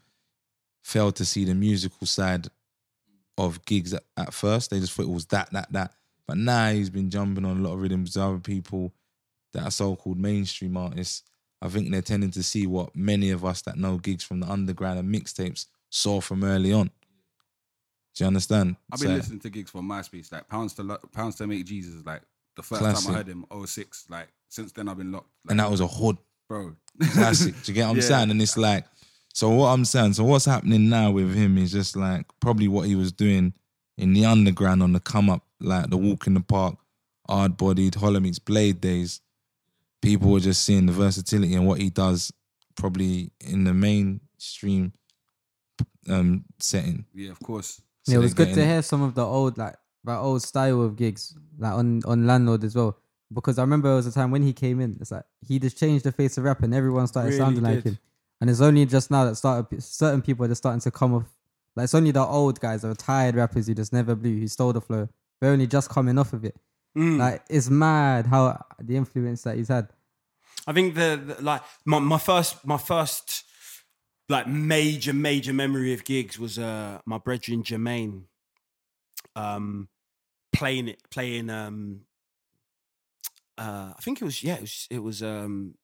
failed 0.82 1.16
to 1.16 1.24
see 1.24 1.44
the 1.44 1.54
musical 1.54 2.06
side 2.06 2.48
of 3.46 3.64
Giggs 3.64 3.94
at, 3.94 4.03
at 4.16 4.33
first. 4.35 4.70
They 4.70 4.81
just 4.81 4.92
thought 4.92 5.05
it 5.05 5.11
was 5.11 5.26
that, 5.26 5.50
that, 5.53 5.72
that. 5.72 5.92
But 6.26 6.37
now 6.38 6.70
he's 6.70 6.90
been 6.90 7.11
jumping 7.11 7.44
on 7.44 7.59
a 7.59 7.61
lot 7.61 7.74
of 7.74 7.81
rhythms 7.81 8.16
other 8.16 8.38
people 8.38 8.92
that 9.53 9.64
are 9.64 9.70
so-called 9.70 10.18
mainstream 10.18 10.76
artists. 10.76 11.22
I 11.62 11.68
think 11.68 11.90
they're 11.90 12.03
tending 12.03 12.31
to 12.33 12.42
see 12.42 12.66
what 12.66 12.94
many 12.96 13.31
of 13.31 13.44
us 13.44 13.62
that 13.62 13.76
know 13.76 13.98
Giggs 13.98 14.24
from 14.24 14.40
the 14.40 14.46
underground 14.48 14.98
and 14.98 15.14
mixtapes 15.14 15.66
saw 15.90 16.20
from 16.20 16.44
early 16.44 16.72
on. 16.72 16.90
Do 18.14 18.24
you 18.24 18.26
understand? 18.26 18.76
I've 18.92 19.00
been 19.00 19.09
So- 19.11 19.14
listening 19.16 19.40
to 19.40 19.50
Giggs 19.50 19.70
from 19.70 19.88
MySpace, 19.88 20.33
like 20.33 20.48
pounds 20.48 20.74
to 20.74 20.83
Lo- 20.83 20.98
pounds 21.12 21.37
to 21.37 21.46
make 21.46 21.64
Jesus. 21.66 22.05
Like 22.05 22.22
the 22.57 22.62
first 22.62 22.81
Classic. 22.81 23.05
time 23.07 23.14
I 23.14 23.16
heard 23.18 23.29
him, 23.29 23.44
06. 23.66 24.07
Like 24.09 24.29
since 24.48 24.72
then 24.72 24.88
I've 24.88 24.98
been 24.98 25.12
locked. 25.12 25.29
Like, 25.44 25.53
and 25.53 25.61
that 25.61 25.70
was 25.70 25.81
a 25.81 25.87
hood 25.87 26.16
bro. 26.48 26.74
classic. 27.12 27.55
Do 27.62 27.72
you 27.72 27.74
get 27.74 27.85
what 27.85 27.90
I'm 27.90 27.96
Yeah. 27.96 28.03
saying? 28.03 28.31
And 28.31 28.40
it's 28.42 28.57
like, 28.57 28.85
so 29.32 29.48
what 29.50 29.68
I'm 29.68 29.84
saying, 29.84 30.14
so 30.14 30.24
what's 30.24 30.44
happening 30.44 30.88
now 30.88 31.10
with 31.10 31.34
him 31.34 31.56
is 31.58 31.72
just 31.72 31.96
like 31.96 32.26
probably 32.40 32.68
what 32.68 32.86
he 32.86 32.94
was 32.94 33.12
doing 33.12 33.54
in 33.96 34.12
the 34.12 34.24
underground 34.24 34.82
on 34.82 34.92
the 34.92 35.00
come 35.00 35.30
up, 35.30 35.44
like 35.60 35.90
the 35.90 35.96
walk 35.96 36.26
in 36.26 36.34
the 36.34 36.40
park, 36.40 36.76
hard 37.28 37.56
bodied, 37.56 37.94
Hollow 37.94 38.20
Meets 38.20 38.38
Blade 38.38 38.80
days. 38.80 39.20
People 40.02 40.30
were 40.32 40.40
just 40.40 40.64
seeing 40.64 40.86
the 40.86 40.92
versatility 40.92 41.54
and 41.54 41.66
what 41.66 41.78
he 41.80 41.90
does 41.90 42.32
probably 42.76 43.30
in 43.40 43.64
the 43.64 43.74
mainstream 43.74 44.92
um 46.08 46.44
setting. 46.58 47.04
yeah, 47.14 47.30
of 47.30 47.38
course. 47.40 47.80
So 48.04 48.12
yeah, 48.12 48.18
it 48.18 48.22
was 48.22 48.34
good 48.34 48.48
to 48.48 48.54
getting- 48.54 48.68
hear 48.70 48.82
some 48.82 49.02
of 49.02 49.14
the 49.14 49.24
old 49.24 49.58
like 49.58 49.76
that 50.04 50.18
old 50.18 50.42
style 50.42 50.80
of 50.82 50.96
Giggs 50.96 51.36
like 51.58 51.72
on 51.72 52.00
on 52.06 52.26
landlord 52.26 52.64
as 52.64 52.74
well. 52.74 52.96
Because 53.32 53.58
I 53.58 53.62
remember 53.62 53.88
there 53.88 53.96
was 53.96 54.06
a 54.06 54.12
time 54.12 54.30
when 54.32 54.42
he 54.42 54.52
came 54.52 54.80
in, 54.80 54.96
it's 55.00 55.12
like 55.12 55.22
he 55.46 55.58
just 55.60 55.78
changed 55.78 56.04
the 56.04 56.10
face 56.10 56.36
of 56.38 56.44
rap 56.44 56.62
and 56.62 56.74
everyone 56.74 57.06
started 57.06 57.28
Really 57.28 57.38
sounding 57.38 57.62
like 57.62 57.84
him. 57.84 57.98
And 58.40 58.48
it's 58.48 58.61
only 58.61 58.87
just 58.87 59.11
now 59.11 59.24
that 59.24 59.37
started 59.37 59.83
certain 59.83 60.22
people 60.22 60.44
are 60.44 60.48
just 60.48 60.62
starting 60.62 60.81
to 60.81 60.90
come 60.90 61.14
off. 61.14 61.24
Like 61.76 61.85
it's 61.85 61.94
only 61.94 62.11
the 62.11 62.24
old 62.24 62.61
guys, 62.61 62.83
the 62.83 62.94
tired 62.94 63.35
rappers 63.35 63.66
who 63.66 63.74
just 63.74 63.92
never 63.92 64.14
blew, 64.14 64.38
who 64.38 64.48
stole 64.48 64.72
the 64.72 64.81
flow. 64.81 65.09
They're 65.40 65.53
only 65.53 65.66
just 65.66 65.90
coming 65.90 66.18
off 66.18 66.33
of 66.33 66.44
it. 66.44 66.57
Mm. 66.96 67.18
Like 67.18 67.42
it's 67.48 67.70
mad 67.70 68.26
how 68.26 68.64
the 68.79 68.96
influence 68.96 69.42
that 69.42 69.57
he's 69.57 69.68
had. 69.68 69.88
I 70.66 70.72
think 70.72 70.94
the, 70.94 71.20
the 71.37 71.42
like 71.42 71.62
my, 71.85 71.98
my 71.98 72.18
first 72.18 72.66
my 72.66 72.76
first 72.76 73.44
like 74.29 74.46
major 74.46 75.12
major 75.12 75.53
memory 75.53 75.92
of 75.92 76.05
Giggs 76.05 76.38
was 76.38 76.59
uh 76.59 76.98
my 77.07 77.18
brethren 77.18 77.62
Jermaine 77.62 78.24
um 79.37 79.88
playing 80.53 80.88
it 80.88 80.98
playing 81.11 81.50
um 81.50 82.03
uh 83.57 83.92
I 83.96 84.00
think 84.00 84.20
it 84.20 84.24
was 84.24 84.42
yeah 84.42 84.55
it 84.55 84.61
was 84.62 84.87
it 84.90 84.98
was 84.98 85.22
um 85.22 85.74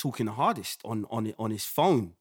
talking 0.00 0.26
the 0.26 0.32
hardest 0.32 0.80
on 0.84 1.06
on 1.10 1.32
on 1.38 1.50
his 1.50 1.64
phone 1.64 2.14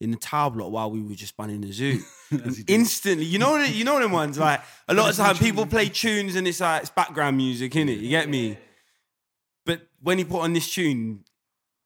in 0.00 0.10
the 0.10 0.16
tower 0.16 0.50
block 0.50 0.72
while 0.72 0.90
we 0.90 1.00
were 1.00 1.14
just 1.14 1.36
bunning 1.36 1.60
the 1.60 1.72
zoo. 1.72 2.00
As 2.44 2.56
he 2.56 2.64
did. 2.64 2.74
Instantly, 2.74 3.24
you 3.24 3.38
know, 3.38 3.56
you 3.56 3.84
know 3.84 4.00
them 4.00 4.10
ones. 4.10 4.36
Like 4.36 4.60
a 4.88 4.94
lot 4.94 5.10
of 5.10 5.16
time, 5.16 5.36
people 5.46 5.64
play 5.64 5.88
tunes 5.88 6.34
and 6.34 6.46
it's 6.46 6.60
like 6.60 6.82
it's 6.82 6.90
background 6.90 7.36
music, 7.36 7.72
innit? 7.72 8.00
You 8.00 8.08
get 8.08 8.28
me? 8.28 8.58
But 9.64 9.82
when 10.02 10.18
he 10.18 10.24
put 10.24 10.40
on 10.40 10.52
this 10.52 10.72
tune, 10.72 11.24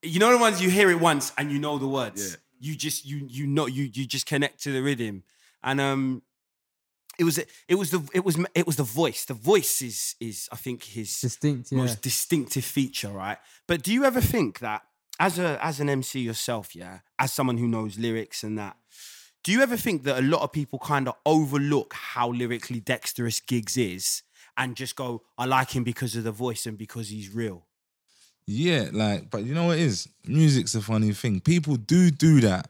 you 0.03 0.19
know 0.19 0.33
the 0.33 0.39
ones 0.39 0.63
you 0.63 0.71
hear 0.71 0.91
it 0.91 0.99
once 0.99 1.33
and 1.37 1.53
you 1.53 1.59
know 1.59 1.79
the 1.79 1.87
words. 1.87 2.31
Yeah. 2.31 2.37
You 2.71 2.75
just 2.75 3.05
you 3.05 3.27
you 3.29 3.47
know 3.47 3.67
you 3.67 3.91
you 3.93 4.07
just 4.07 4.25
connect 4.25 4.63
to 4.63 4.73
the 4.73 4.83
rhythm, 4.83 5.25
and 5.63 5.79
um, 5.79 6.23
it 7.19 7.25
was 7.25 7.39
it 7.39 7.75
was 7.75 7.91
the 7.91 8.09
it 8.15 8.25
was 8.25 8.39
it 8.55 8.67
was 8.67 8.77
the 8.77 8.83
voice. 8.83 9.27
The 9.27 9.35
voice 9.35 9.83
is 9.83 10.15
is 10.21 10.49
I 10.51 10.57
think 10.57 10.85
his 10.85 11.21
Distinct, 11.21 11.71
yeah. 11.71 11.79
most 11.79 12.01
distinctive 12.01 12.65
feature, 12.65 13.11
right? 13.11 13.37
But 13.67 13.83
do 13.83 13.93
you 13.93 14.05
ever 14.05 14.23
think 14.23 14.61
that 14.61 14.85
as 15.19 15.39
a 15.39 15.59
as 15.65 15.81
an 15.81 15.89
MC 15.89 16.21
yourself, 16.21 16.75
yeah, 16.75 17.01
as 17.19 17.33
someone 17.33 17.59
who 17.59 17.69
knows 17.69 17.99
lyrics 17.99 18.43
and 18.43 18.59
that, 18.59 18.77
do 19.45 19.53
you 19.53 19.63
ever 19.63 19.77
think 19.77 20.03
that 20.05 20.19
a 20.19 20.23
lot 20.23 20.43
of 20.43 20.53
people 20.53 20.79
kind 20.79 21.09
of 21.09 21.15
overlook 21.25 21.95
how 21.95 22.31
lyrically 22.33 22.81
dexterous 22.81 23.41
Giggs 23.41 23.77
is 23.77 24.23
and 24.57 24.75
just 24.77 24.97
go, 24.97 25.23
I 25.39 25.45
like 25.47 25.71
him 25.77 25.85
because 25.85 26.17
of 26.17 26.25
the 26.25 26.33
voice 26.33 26.67
and 26.67 26.77
because 26.79 27.09
he's 27.09 27.35
real? 27.35 27.67
Yeah, 28.47 28.89
like, 28.93 29.29
but 29.31 29.45
you 29.45 29.55
know 29.55 29.67
what 29.67 29.79
it 29.79 29.83
is? 29.83 30.09
Music's 30.27 30.75
a 30.75 30.81
funny 30.81 31.13
thing. 31.13 31.41
People 31.41 31.77
do 31.77 32.11
do 32.11 32.41
that, 32.43 32.69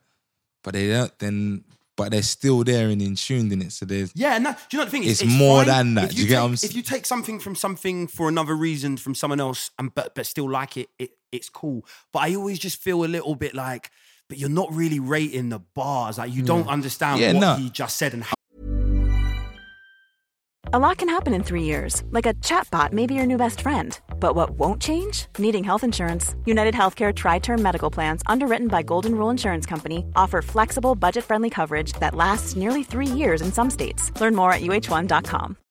but 0.65 0.73
they 0.73 0.89
don't 0.89 1.17
then, 1.19 1.65
but 1.99 2.13
they're 2.13 2.23
still 2.23 2.65
there 2.65 2.89
and 2.89 3.03
in 3.03 3.15
tuned 3.15 3.53
in 3.53 3.61
it. 3.61 3.73
So 3.73 3.85
there's, 3.85 4.11
Yeah, 4.15 4.37
and 4.37 4.47
that, 4.47 4.59
do 4.71 4.77
you 4.77 4.81
know 4.81 4.85
the 4.87 4.91
thing 4.91 5.05
is? 5.05 5.21
It's 5.21 5.31
more 5.31 5.65
fine 5.65 5.67
than 5.67 5.95
that. 5.97 6.11
Do 6.11 6.17
you, 6.17 6.23
you 6.23 6.29
get 6.29 6.35
take, 6.37 6.41
what 6.43 6.47
I'm 6.49 6.53
s- 6.55 6.65
if 6.65 6.75
you 6.75 6.83
take 6.83 7.05
something 7.05 7.39
from 7.39 7.55
something 7.55 8.07
for 8.07 8.29
another 8.29 8.55
reason 8.55 8.97
from 8.97 9.15
someone 9.15 9.39
else 9.41 9.71
and 9.79 9.95
but 9.95 10.15
but 10.15 10.25
still 10.27 10.51
like 10.51 10.79
it, 10.79 10.89
it 10.99 11.11
it's 11.37 11.49
cool. 11.49 11.85
But 12.13 12.21
I 12.25 12.35
always 12.35 12.59
just 12.59 12.81
feel 12.83 13.05
a 13.05 13.07
little 13.07 13.35
bit 13.37 13.55
like, 13.55 13.91
but 14.29 14.39
you're 14.39 14.49
not 14.49 14.73
really 14.73 14.99
rating 14.99 15.51
the 15.51 15.61
bars. 15.61 16.19
Like 16.19 16.33
you 16.35 16.43
don't 16.43 16.67
understand 16.69 17.21
Yeah, 17.21 17.33
what 17.35 17.41
no. 17.41 17.55
he 17.57 17.71
just 17.71 17.97
said 17.97 18.13
and 18.15 18.25
how 18.25 18.35
A 20.73 20.81
lot 20.81 20.99
can 20.99 21.09
happen 21.09 21.33
in 21.33 21.45
three 21.45 21.63
years, 21.63 22.03
like 22.11 22.27
a 22.27 22.35
chatbot 22.35 22.93
may 22.93 23.07
be 23.07 23.15
your 23.15 23.27
new 23.27 23.37
best 23.39 23.61
friend. 23.61 23.99
But 24.19 24.35
what 24.35 24.51
won't 24.59 24.83
change? 24.83 25.27
Needing 25.39 25.63
health 25.63 25.85
insurance. 25.85 26.35
UnitedHealthcare 26.47 27.15
TriTerm 27.15 27.61
Medical 27.61 27.91
Plans, 27.91 28.23
underwritten 28.27 28.67
by 28.69 28.83
Golden 28.83 29.15
Rule 29.15 29.31
Insurance 29.31 29.65
Company, 29.65 30.05
offer 30.17 30.43
flexible, 30.43 30.97
budget 30.97 31.23
friendly 31.25 31.51
coverage 31.51 31.93
that 32.01 32.15
lasts 32.17 32.57
nearly 32.57 32.83
three 32.83 33.07
years 33.07 33.43
in 33.43 33.53
some 33.53 33.71
states. 33.71 34.11
Learn 34.21 34.35
more 34.35 34.53
at 34.53 34.63
uh1.com. 34.63 35.57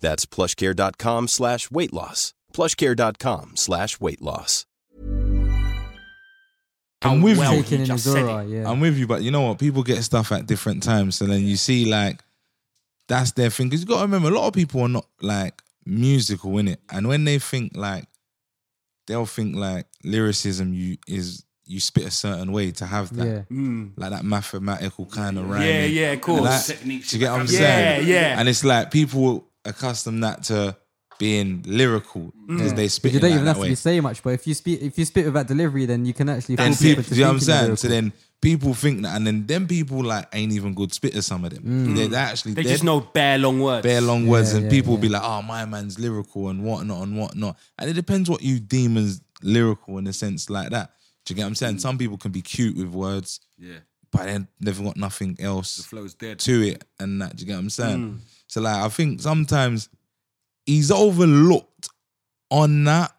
That's 0.00 0.26
plushcare.com 0.26 1.28
slash 1.28 1.70
weight 1.70 1.92
loss. 1.92 2.34
plushcare.com 2.52 3.52
slash 3.56 4.00
weight 4.00 4.22
loss. 4.22 4.66
I'm 7.02 7.22
with 7.22 7.38
well 7.38 7.54
you. 7.54 7.62
he 7.62 7.84
just 7.84 8.04
said 8.04 8.24
aura, 8.24 8.44
yeah. 8.44 8.68
I'm 8.70 8.78
with 8.80 8.98
you, 8.98 9.06
but 9.06 9.22
you 9.22 9.30
know 9.30 9.40
what? 9.42 9.58
People 9.58 9.82
get 9.82 10.02
stuff 10.04 10.32
at 10.32 10.46
different 10.46 10.82
times. 10.82 11.16
So 11.16 11.24
then 11.26 11.40
you 11.46 11.56
see, 11.56 11.86
like, 11.86 12.20
that's 13.08 13.32
their 13.32 13.48
thing. 13.48 13.68
Because 13.68 13.80
you 13.80 13.86
got 13.86 13.96
to 13.98 14.02
remember, 14.02 14.28
a 14.28 14.32
lot 14.32 14.46
of 14.48 14.52
people 14.52 14.82
are 14.82 14.88
not 14.88 15.06
like 15.22 15.62
musical 15.86 16.58
in 16.58 16.68
it. 16.68 16.80
And 16.90 17.08
when 17.08 17.24
they 17.24 17.38
think 17.38 17.72
like, 17.74 18.04
they'll 19.06 19.24
think 19.26 19.56
like 19.56 19.86
lyricism 20.04 20.74
you 20.74 20.98
is 21.08 21.44
you 21.64 21.80
spit 21.80 22.04
a 22.04 22.10
certain 22.10 22.52
way 22.52 22.70
to 22.72 22.84
have 22.84 23.16
that, 23.16 23.26
Yeah. 23.26 23.42
Mm. 23.50 23.92
like 23.96 24.10
that 24.10 24.24
mathematical 24.24 25.06
kind 25.06 25.38
of 25.38 25.48
rhyming. 25.48 25.68
Yeah, 25.68 25.84
yeah, 25.84 26.12
of 26.12 26.20
course. 26.20 26.66
that- 26.66 26.66
Techniques 26.76 27.10
do 27.10 27.16
you 27.16 27.20
get 27.20 27.32
what 27.32 27.40
I'm 27.40 27.46
Yeah, 27.46 27.58
saying? 27.58 28.08
Yeah, 28.08 28.14
yeah. 28.14 28.38
And 28.40 28.48
it's 28.48 28.62
like 28.64 28.90
people 28.90 29.46
accustom 29.64 30.20
that 30.20 30.44
to 30.44 30.76
being 31.18 31.62
lyrical 31.66 32.32
because 32.48 32.72
mm. 32.72 32.76
they 32.76 32.88
spit 32.88 33.12
But 33.12 33.14
you 33.14 33.20
don't 33.20 33.30
even 33.32 33.44
that 33.44 33.48
have 33.50 33.56
to 33.56 33.62
way. 33.62 33.68
be 33.68 33.74
saying 33.74 34.02
much, 34.02 34.22
but 34.22 34.30
if 34.30 34.46
you 34.46 34.54
speak 34.54 34.80
if 34.80 34.98
you 34.98 35.04
spit 35.04 35.26
with 35.26 35.34
that 35.34 35.46
delivery, 35.46 35.84
then 35.84 36.06
you 36.06 36.14
can 36.14 36.28
actually 36.30 36.56
then 36.56 36.74
people, 36.74 37.02
people 37.02 37.16
you 37.16 37.22
know 37.22 37.28
what 37.28 37.34
I'm 37.34 37.38
think 37.40 37.48
you're 37.48 37.56
saying? 37.58 37.76
So 37.76 37.88
then 37.88 38.12
people 38.40 38.72
think 38.72 39.02
that, 39.02 39.16
and 39.16 39.26
then 39.26 39.46
them 39.46 39.66
people 39.66 40.02
like 40.02 40.26
ain't 40.32 40.52
even 40.52 40.72
good 40.74 40.90
spitters. 40.90 41.24
Some 41.24 41.44
of 41.44 41.52
them, 41.52 41.62
mm. 41.62 41.94
they, 41.94 42.06
they 42.06 42.16
actually 42.16 42.54
They 42.54 42.62
just 42.62 42.84
know 42.84 43.00
bare 43.00 43.36
long 43.38 43.60
words. 43.60 43.82
bare 43.82 44.00
long 44.00 44.26
words, 44.26 44.52
Yeah, 44.52 44.56
and 44.60 44.64
yeah, 44.64 44.70
people 44.70 44.92
will 44.92 45.00
be 45.00 45.10
like, 45.10 45.22
"Oh, 45.22 45.42
my 45.42 45.66
man's 45.66 45.98
lyrical 45.98 46.48
and 46.48 46.64
whatnot 46.64 47.02
and 47.02 47.18
whatnot." 47.18 47.58
And 47.78 47.90
it 47.90 47.94
depends 47.94 48.30
what 48.30 48.42
you 48.42 48.58
deem 48.58 48.96
as 48.96 49.20
lyrical 49.42 49.98
in 49.98 50.06
a 50.06 50.14
sense 50.14 50.48
like 50.48 50.70
that. 50.70 50.92
Do 51.26 51.32
you 51.32 51.36
get 51.36 51.42
what 51.42 51.48
I'm 51.48 51.54
saying? 51.54 51.76
Mm. 51.76 51.80
Some 51.80 51.98
people 51.98 52.16
can 52.16 52.32
be 52.32 52.40
cute 52.40 52.76
with 52.76 52.88
words, 52.88 53.40
Yeah, 53.58 53.80
but 54.10 54.24
then 54.24 54.48
they've 54.58 54.82
got 54.82 54.96
nothing 54.96 55.34
the 55.34 55.44
else 55.44 55.84
flow's 55.84 56.14
dead. 56.14 56.38
to 56.40 56.62
it, 56.62 56.84
and 56.98 57.20
that. 57.20 57.36
Do 57.36 57.42
you 57.42 57.46
get 57.46 57.54
what 57.54 57.60
I'm 57.60 57.70
saying? 57.70 57.98
Mm. 57.98 58.18
So 58.50 58.60
like, 58.60 58.74
I 58.82 58.88
think 58.88 59.20
sometimes 59.20 59.88
he's 60.66 60.90
overlooked 60.90 61.88
on 62.50 62.82
that 62.84 63.12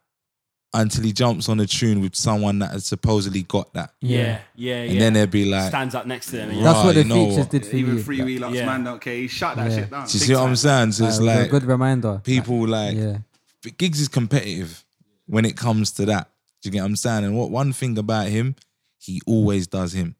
until 0.73 1.03
he 1.05 1.13
jumps 1.13 1.47
on 1.47 1.57
a 1.61 1.65
tune 1.65 2.01
with 2.01 2.15
someone 2.15 2.59
that 2.59 2.71
has 2.71 2.85
supposedly 2.85 3.43
got 3.43 3.73
that, 3.73 3.93
Yeah, 4.01 4.39
yeah, 4.55 4.83
yeah. 4.83 4.91
and 4.91 5.01
then 5.01 5.13
they'll 5.13 5.27
be 5.27 5.45
like, 5.45 5.69
stands 5.69 5.95
up 5.95 6.05
next 6.05 6.25
to 6.27 6.31
them. 6.33 6.49
and 6.49 6.57
Right. 6.57 6.63
That's 6.65 6.83
what 6.85 6.95
the 6.95 7.03
you 7.03 7.07
know 7.07 7.25
features 7.25 7.37
what? 7.37 7.49
did 7.49 7.65
for 7.65 7.75
Even 7.77 7.95
you. 7.97 8.03
Free 8.03 8.21
Wheel 8.21 8.43
Ups, 8.45 8.55
Yeah. 8.55 8.65
man, 8.65 8.83
don't. 8.83 9.01
He 9.03 9.27
shut 9.29 9.55
that 9.55 9.71
Yeah. 9.71 9.77
shit 9.77 9.89
down. 9.89 10.05
Do 10.07 10.13
you 10.13 10.19
see 10.19 10.33
what 10.35 10.43
I'm 10.43 10.55
saying? 10.57 10.91
So 10.93 11.07
it's 11.07 11.19
Uh, 11.19 11.23
like 11.23 11.49
good 11.49 11.63
reminder. 11.63 12.19
people 12.25 12.67
like 12.67 12.95
yeah, 12.97 13.17
but 13.63 13.77
Giggs 13.77 14.01
is 14.01 14.09
competitive 14.09 14.83
when 15.27 15.45
it 15.45 15.55
comes 15.55 15.91
to 15.93 16.05
that. 16.07 16.29
Do 16.61 16.67
you 16.67 16.71
get 16.73 16.81
what 16.81 16.87
I'm 16.87 16.95
saying? 16.97 17.23
And 17.23 17.37
what 17.37 17.51
one 17.51 17.71
thing 17.73 17.97
about 17.97 18.27
him, 18.27 18.55
he 18.97 19.21
always 19.25 19.65
does 19.67 19.93
him. 19.93 20.15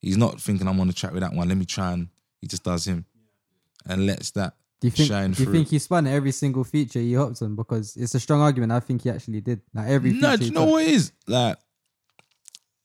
He's 0.00 0.16
not 0.16 0.40
thinking 0.40 0.66
I'm 0.66 0.80
on 0.80 0.86
the 0.86 0.92
track 0.94 1.12
with 1.12 1.22
that 1.22 1.32
one. 1.34 1.46
Let 1.48 1.58
me 1.58 1.66
try 1.66 1.92
and 1.92 2.08
he 2.40 2.46
just 2.46 2.64
does 2.64 2.86
him 2.86 3.04
and 3.86 4.06
lets 4.06 4.30
that 4.32 4.54
do 4.80 4.88
you 4.88 4.90
think 4.90 5.08
shine 5.08 5.30
do 5.30 5.40
you 5.40 5.44
through. 5.46 5.54
think 5.54 5.68
he 5.68 5.78
spun 5.78 6.06
every 6.06 6.30
single 6.30 6.64
feature 6.64 6.98
he 6.98 7.14
hopped 7.14 7.40
on? 7.40 7.54
Because 7.54 7.96
it's 7.96 8.14
a 8.14 8.20
strong 8.20 8.40
argument. 8.40 8.72
I 8.72 8.80
think 8.80 9.02
he 9.02 9.10
actually 9.10 9.40
did. 9.40 9.62
Like 9.72 9.88
every 9.88 10.12
no, 10.12 10.32
feature 10.32 10.36
do 10.36 10.44
you 10.44 10.50
know 10.52 10.64
what 10.66 10.84
it 10.84 10.90
is? 10.90 11.12
Like, 11.26 11.56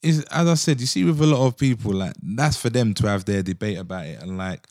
is 0.02 0.24
as 0.26 0.48
I 0.48 0.54
said, 0.54 0.80
you 0.80 0.88
see 0.88 1.04
with 1.04 1.20
a 1.20 1.26
lot 1.26 1.46
of 1.46 1.58
people, 1.58 1.92
like 1.92 2.14
that's 2.22 2.56
for 2.56 2.70
them 2.70 2.94
to 2.96 3.08
have 3.08 3.26
their 3.26 3.44
debate 3.44 3.78
about 3.78 4.06
it, 4.06 4.22
and 4.22 4.38
like 4.38 4.66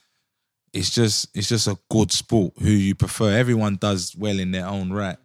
it's 0.73 0.91
just 0.91 1.29
it's 1.35 1.49
just 1.49 1.67
a 1.67 1.79
good 1.91 2.13
sport 2.13 2.55
who 2.61 2.71
you 2.71 2.95
prefer. 2.95 3.37
Everyone 3.37 3.77
does 3.77 4.17
well 4.17 4.39
in 4.39 4.53
their 4.53 4.67
own 4.67 4.91
right, 4.91 5.19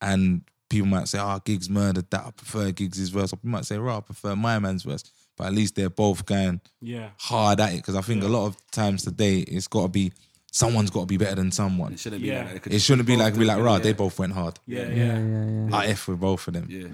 and 0.00 0.42
people 0.68 0.86
might 0.86 1.08
say, 1.08 1.18
ah, 1.18 1.36
"Oh, 1.36 1.42
Giggs 1.44 1.68
murdered 1.68 2.10
that. 2.10 2.24
I 2.26 2.30
prefer 2.30 2.70
Giggs' 2.70 3.08
verse." 3.08 3.32
Or 3.32 3.36
people 3.36 3.50
might 3.50 3.64
say, 3.64 3.78
"Right, 3.78 3.96
I 3.96 4.00
prefer 4.00 4.36
my 4.36 4.58
man's 4.58 4.84
verse." 4.84 5.02
But 5.36 5.48
at 5.48 5.52
least 5.52 5.74
they're 5.74 5.90
both 5.90 6.24
going 6.24 6.60
Yeah. 6.80 7.10
hard 7.18 7.60
at 7.60 7.72
it 7.72 7.76
because 7.76 7.94
I 7.94 8.00
think 8.00 8.22
a 8.24 8.28
lot 8.28 8.46
of 8.46 8.56
times 8.70 9.02
today 9.04 9.40
it's 9.40 9.68
got 9.68 9.82
to 9.82 9.88
be 9.88 10.12
someone's 10.50 10.88
got 10.90 11.00
to 11.00 11.06
be 11.06 11.18
better 11.18 11.34
than 11.36 11.52
someone. 11.52 11.92
It 11.92 11.98
shouldn't 11.98 12.22
be 12.22 12.28
Yeah. 12.28 12.44
like 12.44 12.52
that. 12.54 12.62
could 12.62 12.72
It 12.72 12.78
shouldn't 12.80 13.06
be 13.06 13.16
like 13.16 13.34
do 13.34 13.40
be 13.40 13.46
like, 13.46 13.58
right, 13.62 13.72
yeah. 13.76 13.78
they 13.80 13.92
both 13.92 14.18
went 14.18 14.32
hard. 14.32 14.58
Yeah, 14.66 14.88
Yeah, 14.88 14.94
yeah. 14.94 15.18
yeah, 15.20 15.68
yeah. 15.68 15.76
I 15.76 15.86
f 15.88 16.08
with 16.08 16.20
both 16.20 16.48
of 16.48 16.54
them. 16.54 16.66
Yeah, 16.70 16.88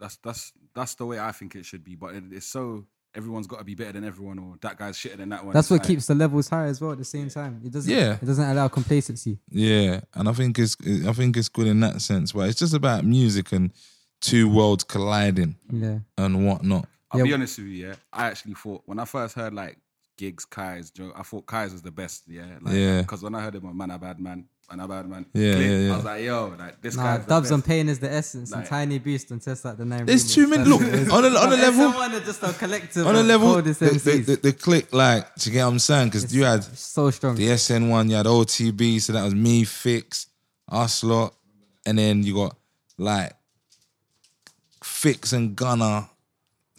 that's 0.00 0.16
that's 0.16 0.52
that's 0.74 0.94
the 0.94 1.04
way 1.06 1.18
I 1.20 1.32
think 1.32 1.54
it 1.56 1.66
should 1.66 1.84
be. 1.84 1.94
But 1.94 2.14
it, 2.14 2.24
it's 2.30 2.46
so 2.46 2.84
everyone's 3.14 3.46
got 3.46 3.58
to 3.58 3.64
be 3.64 3.74
better 3.74 3.92
than 3.92 4.04
everyone, 4.04 4.38
or 4.38 4.56
that 4.62 4.78
guy's 4.78 4.96
shitter 4.96 5.16
than 5.16 5.28
that 5.30 5.44
one. 5.44 5.52
That's 5.52 5.68
what 5.70 5.80
like- 5.80 5.88
keeps 5.88 6.06
the 6.06 6.14
levels 6.14 6.48
high 6.48 6.66
as 6.66 6.80
well. 6.80 6.92
At 6.92 6.98
the 6.98 7.04
same 7.04 7.28
time, 7.28 7.60
it 7.64 7.72
doesn't. 7.72 7.92
Yeah. 7.92 8.14
it 8.14 8.24
doesn't 8.24 8.48
allow 8.48 8.68
complacency. 8.68 9.38
Yeah, 9.50 10.00
and 10.14 10.26
I 10.28 10.32
think 10.32 10.58
it's 10.58 10.76
I 11.06 11.12
think 11.12 11.36
it's 11.36 11.48
good 11.50 11.66
in 11.66 11.80
that 11.80 12.00
sense. 12.00 12.32
But 12.32 12.48
it's 12.48 12.58
just 12.58 12.72
about 12.74 13.04
music 13.04 13.52
and 13.52 13.72
two 14.22 14.48
worlds 14.48 14.84
colliding 14.84 15.56
Yeah, 15.70 15.98
and 16.16 16.46
whatnot. 16.46 16.88
I'll 17.10 17.20
Yeah. 17.20 17.24
be 17.26 17.34
honest 17.34 17.58
with 17.58 17.68
you, 17.68 17.86
yeah. 17.88 17.94
I 18.12 18.26
actually 18.26 18.54
thought 18.54 18.82
when 18.86 18.98
I 18.98 19.04
first 19.04 19.34
heard 19.34 19.54
like 19.54 19.78
Giggs, 20.16 20.44
Kyze, 20.44 20.92
Joe, 20.92 21.12
I 21.16 21.22
thought 21.22 21.46
Kyze 21.46 21.72
was 21.72 21.82
the 21.82 21.92
best, 21.92 22.24
yeah. 22.26 22.42
Like, 22.60 22.74
Yeah. 22.74 23.02
Because 23.02 23.22
when 23.22 23.34
I 23.36 23.40
heard 23.40 23.54
him 23.54 23.66
on 23.66 23.76
Man 23.76 23.90
a 23.92 23.98
Bad 23.98 24.18
Man, 24.18 24.46
Man 24.68 24.80
a 24.80 24.88
Bad 24.88 25.08
Man, 25.08 25.24
Yeah, 25.32 25.54
clip, 25.54 25.64
yeah, 25.66 25.76
yeah. 25.78 25.92
I 25.92 25.96
was 25.96 26.04
like, 26.04 26.24
yo, 26.24 26.54
like 26.58 26.82
this 26.82 26.96
nah, 26.96 27.02
guy's 27.04 27.24
the 27.24 27.28
Dubs 27.28 27.44
best. 27.44 27.52
and 27.54 27.64
Pain 27.64 27.88
is 27.88 27.98
the 28.00 28.12
essence, 28.12 28.52
and 28.52 28.66
Tiny 28.66 28.98
Boost 28.98 29.30
and 29.30 29.40
Test 29.40 29.64
like 29.64 29.76
the 29.78 29.84
nine. 29.84 30.04
There's 30.06 30.24
remix. 30.26 30.34
two 30.34 30.48
men. 30.48 30.64
Look 30.68 30.80
what 30.80 30.88
it 30.88 30.94
is. 30.96 31.08
on 31.10 31.24
a, 31.24 31.28
on 31.28 31.52
a 31.52 31.56
level. 31.56 31.90
Someone 31.92 32.14
are 32.14 32.20
just 32.20 32.42
a 32.42 32.52
collective 32.52 33.06
On 33.06 33.14
a 33.14 33.22
level, 33.22 33.54
the, 33.62 33.72
the, 33.72 34.22
the, 34.26 34.36
the 34.42 34.52
click, 34.52 34.92
like, 34.92 35.32
to 35.36 35.50
get 35.50 35.64
what 35.64 35.70
I'm 35.74 35.78
saying, 35.78 36.08
because 36.08 36.34
you 36.34 36.42
had 36.44 36.64
so 36.64 37.10
strong. 37.10 37.36
the 37.36 37.56
SN 37.56 37.88
one, 37.88 38.10
you 38.10 38.16
had 38.16 38.26
OTB, 38.26 39.00
so 39.00 39.12
that 39.12 39.22
was 39.24 39.34
me, 39.36 39.62
Fix, 39.64 40.26
us 40.68 41.04
lot, 41.04 41.32
and 41.86 41.96
then 41.96 42.24
you 42.24 42.34
got 42.34 42.56
like 42.98 43.32
Fix 44.82 45.32
and 45.32 45.54
Gunna, 45.56 46.10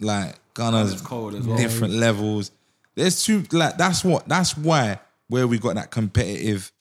like 0.01 0.35
Gunna's 0.53 0.91
Gunna's 0.91 1.01
cold 1.01 1.35
as 1.35 1.47
well. 1.47 1.57
different 1.57 1.93
levels. 1.93 2.51
There's 2.95 3.23
two, 3.23 3.43
like 3.51 3.77
that's 3.77 4.03
what 4.03 4.27
that's 4.27 4.57
why 4.57 4.99
where 5.27 5.47
we 5.47 5.57
got 5.59 5.75
that 5.75 5.91
competitive 5.91 6.71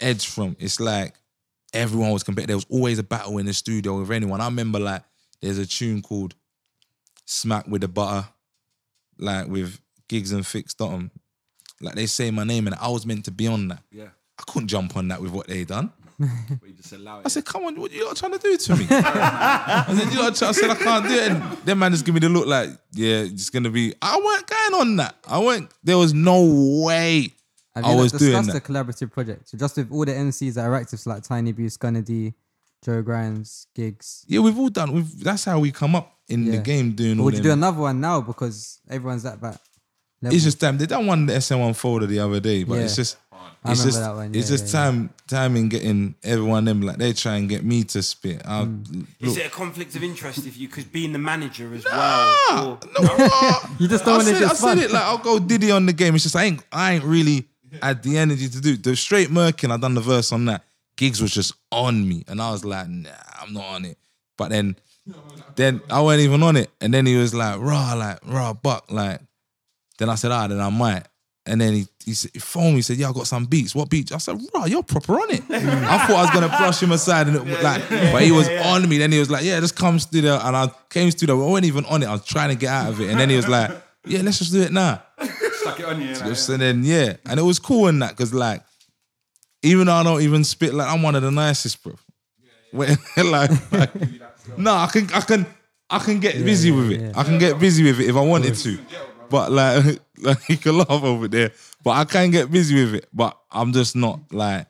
edge 0.00 0.26
from. 0.28 0.56
It's 0.58 0.80
like 0.80 1.14
everyone 1.72 2.10
was 2.10 2.22
competitive. 2.22 2.48
There 2.48 2.56
was 2.56 2.66
always 2.68 2.98
a 2.98 3.02
battle 3.02 3.38
in 3.38 3.46
the 3.46 3.54
studio 3.54 3.98
with 4.00 4.10
anyone. 4.10 4.40
I 4.40 4.46
remember 4.46 4.78
like 4.78 5.02
there's 5.40 5.58
a 5.58 5.66
tune 5.66 6.02
called 6.02 6.34
Smack 7.24 7.66
with 7.66 7.82
the 7.82 7.88
Butter, 7.88 8.28
like 9.18 9.46
with 9.46 9.80
Giggs 10.08 10.32
and 10.32 10.46
Fix 10.46 10.74
Dot'M. 10.74 11.10
Like 11.80 11.94
they 11.94 12.06
say 12.06 12.30
my 12.30 12.44
name 12.44 12.66
and 12.66 12.76
I 12.76 12.88
was 12.88 13.06
meant 13.06 13.24
to 13.26 13.30
be 13.30 13.46
on 13.46 13.68
that. 13.68 13.82
Yeah, 13.90 14.08
I 14.38 14.42
couldn't 14.46 14.68
jump 14.68 14.96
on 14.96 15.08
that 15.08 15.22
with 15.22 15.30
what 15.30 15.46
they 15.46 15.64
done. 15.64 15.92
but 16.60 16.76
just 16.76 16.92
allow 16.92 17.20
it. 17.20 17.26
I 17.26 17.28
said, 17.28 17.44
come 17.44 17.64
on, 17.64 17.80
what 17.80 17.90
are 17.90 17.94
you 17.94 18.04
lot 18.06 18.16
trying 18.16 18.32
to 18.32 18.38
do 18.38 18.56
to 18.56 18.76
me? 18.76 18.86
I 18.90 19.84
said, 19.96 20.12
you 20.12 20.20
lot 20.20 20.34
try-" 20.34 20.48
I 20.48 20.52
said, 20.52 20.70
I 20.70 20.74
can't 20.74 21.08
do 21.08 21.14
it. 21.14 21.30
And 21.32 21.42
them 21.64 21.78
man 21.78 21.92
just 21.92 22.04
give 22.04 22.14
me 22.14 22.20
the 22.20 22.28
look 22.28 22.46
like, 22.46 22.70
yeah, 22.92 23.20
it's 23.22 23.50
gonna 23.50 23.70
be. 23.70 23.94
I 24.02 24.16
weren't 24.18 24.46
going 24.46 24.80
on 24.82 24.96
that. 24.96 25.16
I 25.26 25.38
weren't. 25.38 25.70
There 25.82 25.98
was 25.98 26.12
no 26.12 26.44
way 26.84 27.32
Have 27.74 27.84
I 27.86 27.92
you 27.92 27.96
was 28.02 28.12
not 28.12 28.18
doing 28.18 28.32
discussed 28.32 28.52
that. 28.52 28.68
a 28.68 28.72
collaborative 28.72 29.10
project? 29.10 29.48
So 29.48 29.58
just 29.58 29.76
with 29.76 29.90
all 29.90 30.04
the 30.04 30.12
MCs 30.12 30.54
that 30.54 30.66
are 30.66 30.74
active, 30.74 31.00
so 31.00 31.10
like 31.10 31.22
Tiny 31.22 31.52
Boost, 31.52 31.80
Gunna 31.80 32.02
Dee, 32.02 32.34
Joe 32.84 33.02
Grind, 33.02 33.48
Giggs. 33.74 34.24
Yeah, 34.28 34.40
we've 34.40 34.58
all 34.58 34.68
done. 34.68 34.92
We've, 34.92 35.24
that's 35.24 35.44
how 35.44 35.58
we 35.58 35.70
come 35.72 35.94
up 35.94 36.18
in 36.28 36.44
the 36.44 36.52
Yeah. 36.56 36.60
game 36.60 36.92
doing 36.92 37.16
But 37.16 37.20
all 37.20 37.24
would 37.26 37.36
you 37.36 37.42
do 37.42 37.52
another 37.52 37.80
one 37.80 38.00
now 38.00 38.20
because 38.20 38.80
everyone's 38.88 39.24
at 39.24 39.40
that 39.40 39.60
level? 40.22 40.34
It's 40.36 40.44
just 40.44 40.58
damn. 40.60 40.76
They 40.76 40.84
done 40.86 41.06
one 41.06 41.24
the 41.26 41.32
SN1 41.34 41.74
folder 41.76 42.04
the 42.06 42.18
other 42.18 42.40
day, 42.40 42.62
but 42.64 42.74
Yeah. 42.74 42.82
it's 42.82 42.96
just. 42.96 43.16
I 43.62 43.72
It's 43.72 43.84
just, 43.84 43.98
that 44.00 44.14
one, 44.14 44.34
it's 44.34 44.50
yeah, 44.50 44.56
just 44.56 44.72
yeah, 44.74 44.80
yeah. 44.84 44.90
time, 44.90 45.10
time 45.28 45.56
in 45.56 45.68
getting 45.68 46.14
everyone 46.24 46.64
them 46.64 46.80
like 46.80 46.96
they 46.96 47.12
try 47.12 47.36
and 47.36 47.46
get 47.48 47.62
me 47.62 47.84
to 47.84 48.02
spit. 48.02 48.40
I'll, 48.46 48.66
Mm. 48.66 49.06
Is 49.20 49.36
it 49.36 49.46
a 49.46 49.50
conflict 49.50 49.94
of 49.96 50.02
interest 50.02 50.46
if 50.46 50.56
you 50.58 50.66
could 50.68 50.90
being 50.92 51.12
the 51.12 51.18
manager 51.18 51.74
as 51.74 51.84
Ah, 51.86 51.98
well? 52.50 52.80
Or, 52.98 53.18
no. 53.18 53.76
You 53.78 53.86
just 53.88 54.04
don't 54.06 54.14
I 54.14 54.16
wanna 54.18 54.30
said, 54.30 54.38
do 54.38 54.44
I 54.46 54.50
it 54.50 54.56
said 54.56 54.78
it 54.78 54.90
like 54.90 55.02
I'll 55.02 55.18
go 55.18 55.38
Diddy 55.38 55.70
on 55.70 55.84
the 55.86 55.92
game. 55.92 56.14
It's 56.14 56.24
just 56.24 56.36
I 56.36 56.44
ain't 56.44 56.62
I 56.72 56.92
ain't 56.94 57.04
really 57.04 57.48
had 57.82 58.02
the 58.02 58.16
energy 58.16 58.48
to 58.48 58.60
do 58.60 58.76
the 58.76 58.96
straight 58.96 59.28
Merkin. 59.28 59.70
I 59.70 59.76
done 59.76 59.94
the 59.94 60.00
verse 60.00 60.32
on 60.32 60.46
that. 60.46 60.64
Giggs 60.96 61.20
was 61.22 61.30
just 61.32 61.52
on 61.70 62.06
me, 62.08 62.24
and 62.28 62.40
I 62.42 62.50
was 62.50 62.64
like, 62.64 62.88
nah, 62.88 63.10
I'm 63.40 63.52
not 63.52 63.64
on 63.64 63.84
it. 63.84 63.96
But 64.36 64.50
then, 64.50 64.76
then 65.56 65.80
I 65.90 66.00
wasn't 66.00 66.24
even 66.24 66.42
on 66.42 66.56
it, 66.56 66.70
and 66.80 66.92
then 66.92 67.06
he 67.06 67.16
was 67.16 67.32
like, 67.34 67.58
raw, 67.60 67.94
like 67.94 68.18
raw, 68.26 68.52
buck, 68.54 68.90
like. 68.90 69.20
Then 69.98 70.08
I 70.08 70.14
said, 70.14 70.30
ah, 70.30 70.46
then 70.46 70.60
I 70.60 70.70
might. 70.70 71.04
And 71.46 71.60
then 71.60 71.72
he 71.74 71.86
he, 72.10 72.14
said, 72.14 72.30
he 72.34 72.38
phoned 72.38 72.70
me, 72.70 72.76
he 72.76 72.82
said, 72.82 72.96
yeah, 72.96 73.08
I 73.08 73.12
got 73.12 73.26
some 73.26 73.46
beats. 73.46 73.74
What 73.74 73.88
beats? 73.90 74.12
I 74.12 74.18
said, 74.18 74.38
raw, 74.54 74.64
you're 74.66 74.82
proper 74.82 75.14
on 75.14 75.30
it. 75.30 75.42
I 75.50 76.06
thought 76.06 76.16
I 76.16 76.22
was 76.22 76.30
gonna 76.30 76.48
brush 76.48 76.82
him 76.82 76.92
aside, 76.92 77.26
and 77.28 77.36
it, 77.36 77.44
was 77.44 77.62
like, 77.62 77.88
but 77.88 78.22
he 78.22 78.32
was 78.32 78.48
on 78.48 78.88
me. 78.88 78.98
Then 78.98 79.12
he 79.12 79.18
was 79.18 79.30
like, 79.30 79.44
yeah, 79.44 79.58
just 79.60 79.76
come 79.76 79.98
studio, 79.98 80.38
and 80.42 80.56
I 80.56 80.70
came 80.90 81.10
studio. 81.10 81.42
I 81.42 81.50
wasn't 81.50 81.66
even 81.66 81.84
on 81.86 82.02
it. 82.02 82.06
I 82.06 82.12
was 82.12 82.24
trying 82.24 82.50
to 82.50 82.54
get 82.56 82.68
out 82.70 82.90
of 82.90 83.00
it, 83.00 83.10
and 83.10 83.18
then 83.18 83.30
he 83.30 83.36
was 83.36 83.48
like, 83.48 83.70
yeah, 84.06 84.22
let's 84.22 84.38
just 84.38 84.52
do 84.52 84.62
it 84.62 84.72
now. 84.72 85.02
Stuck 85.54 85.80
it 85.80 85.86
on 85.86 86.00
you. 86.00 86.14
Like, 86.14 86.24
Just- 86.24 86.48
and 86.48 86.60
then 86.60 86.84
yeah, 86.84 87.16
and 87.26 87.38
it 87.38 87.42
was 87.42 87.58
cool 87.58 87.88
in 87.88 87.98
that 88.00 88.10
because 88.10 88.32
like, 88.32 88.62
even 89.62 89.86
though 89.86 89.92
I 89.94 90.02
don't 90.02 90.22
even 90.22 90.44
spit, 90.44 90.72
like 90.74 90.88
I'm 90.88 91.02
one 91.02 91.14
of 91.14 91.22
the 91.22 91.30
nicest, 91.30 91.82
bro. 91.82 91.94
When- 92.72 92.96
like, 93.16 93.50
like, 93.72 93.90
no, 94.56 94.72
I 94.74 94.86
can, 94.86 95.10
I 95.12 95.20
can, 95.20 95.46
I 95.90 95.98
can 95.98 96.18
get 96.20 96.44
busy 96.44 96.70
with 96.70 96.92
it. 96.92 97.16
I 97.16 97.24
can 97.24 97.38
get 97.38 97.58
busy 97.58 97.84
with 97.84 98.00
it 98.00 98.08
if 98.08 98.16
I 98.16 98.20
wanted 98.20 98.54
to. 98.54 98.78
But 99.28 99.52
like, 99.52 99.98
like 100.22 100.48
you 100.48 100.56
can 100.56 100.78
laugh 100.78 100.90
over 101.02 101.28
there, 101.28 101.52
but 101.82 101.90
I 101.92 102.04
can 102.04 102.30
get 102.30 102.50
busy 102.50 102.84
with 102.84 102.94
it. 102.94 103.08
But 103.12 103.38
I'm 103.50 103.72
just 103.72 103.96
not 103.96 104.20
like. 104.32 104.66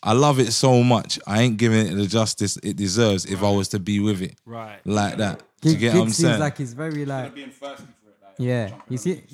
I 0.00 0.12
love 0.12 0.38
it 0.38 0.52
so 0.52 0.84
much. 0.84 1.18
I 1.26 1.42
ain't 1.42 1.56
giving 1.56 1.84
it 1.88 1.94
the 1.96 2.06
justice 2.06 2.56
it 2.62 2.76
deserves 2.76 3.24
if 3.26 3.42
I 3.42 3.50
was 3.50 3.66
to 3.70 3.80
be 3.80 3.98
with 3.98 4.22
it 4.22 4.36
right. 4.46 4.78
like 4.84 5.16
that. 5.16 5.42
Do 5.60 5.70
you 5.70 5.74
Gig, 5.74 5.80
get 5.80 5.86
Gig 5.90 5.94
what 5.96 6.02
I'm 6.04 6.10
seems 6.10 6.28
saying? 6.28 6.40
like 6.40 6.56
he's 6.56 6.72
very 6.72 7.04
like 7.04 7.34
being 7.34 7.50
thirsty 7.50 7.82
for 7.82 8.10
it. 8.10 8.16
Like, 8.22 8.34
yeah. 8.38 8.74
You 8.88 8.96
see, 8.96 9.24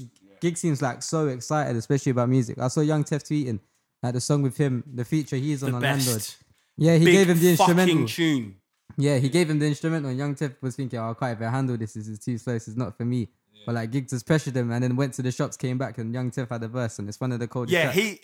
Gig 0.41 0.57
seems 0.57 0.81
like 0.81 1.03
so 1.03 1.29
excited, 1.29 1.77
especially 1.77 2.11
about 2.13 2.31
music. 2.31 2.59
I 2.59 2.69
saw 2.69 2.81
Young 2.81 3.05
Tef 3.05 3.23
tweeting 3.23 3.61
like 4.03 4.15
the 4.15 4.23
song 4.23 4.41
with 4.41 4.57
him, 4.57 4.83
the 4.91 5.05
feature 5.05 5.37
he's 5.37 5.63
on 5.63 5.73
The 5.73 5.77
on 5.77 5.83
Landlord. 5.83 6.17
best. 6.17 6.39
Yeah, 6.79 6.97
he 6.97 7.05
Big 7.05 7.13
gave 7.13 7.29
him 7.29 7.39
the 7.41 7.57
fucking 7.57 7.79
instrumental. 7.79 8.09
tune. 8.09 8.57
Yeah, 8.97 9.19
he 9.19 9.29
gave 9.29 9.51
him 9.51 9.59
the 9.59 9.67
instrumental, 9.67 10.09
and 10.09 10.19
Young 10.19 10.35
Tef 10.35 10.55
was 10.63 10.77
thinking, 10.77 10.99
"Oh, 10.99 11.11
I 11.11 11.15
can't 11.15 11.39
even 11.39 11.53
handle 11.53 11.77
this. 11.77 11.93
This 11.93 12.09
is 12.09 12.19
too 12.19 12.39
slow. 12.39 12.55
This 12.55 12.69
is 12.69 12.77
not 12.77 12.97
for 12.97 13.05
me." 13.05 13.29
But 13.67 13.75
like 13.75 13.91
Giggs 13.91 14.11
just 14.13 14.27
pressured 14.27 14.57
him, 14.57 14.71
and 14.71 14.83
then 14.83 14.97
went 14.97 15.15
to 15.15 15.23
the 15.23 15.31
shops, 15.33 15.57
came 15.57 15.79
back, 15.79 15.99
and 15.99 16.13
Young 16.13 16.31
Tiff 16.31 16.49
had 16.49 16.63
a 16.63 16.69
verse, 16.69 16.99
and 16.99 17.09
it's 17.09 17.21
one 17.21 17.33
of 17.33 17.41
the 17.41 17.49
coldest. 17.49 17.73
Yeah, 17.73 17.93
tracks. 17.93 17.97
he 17.99 18.21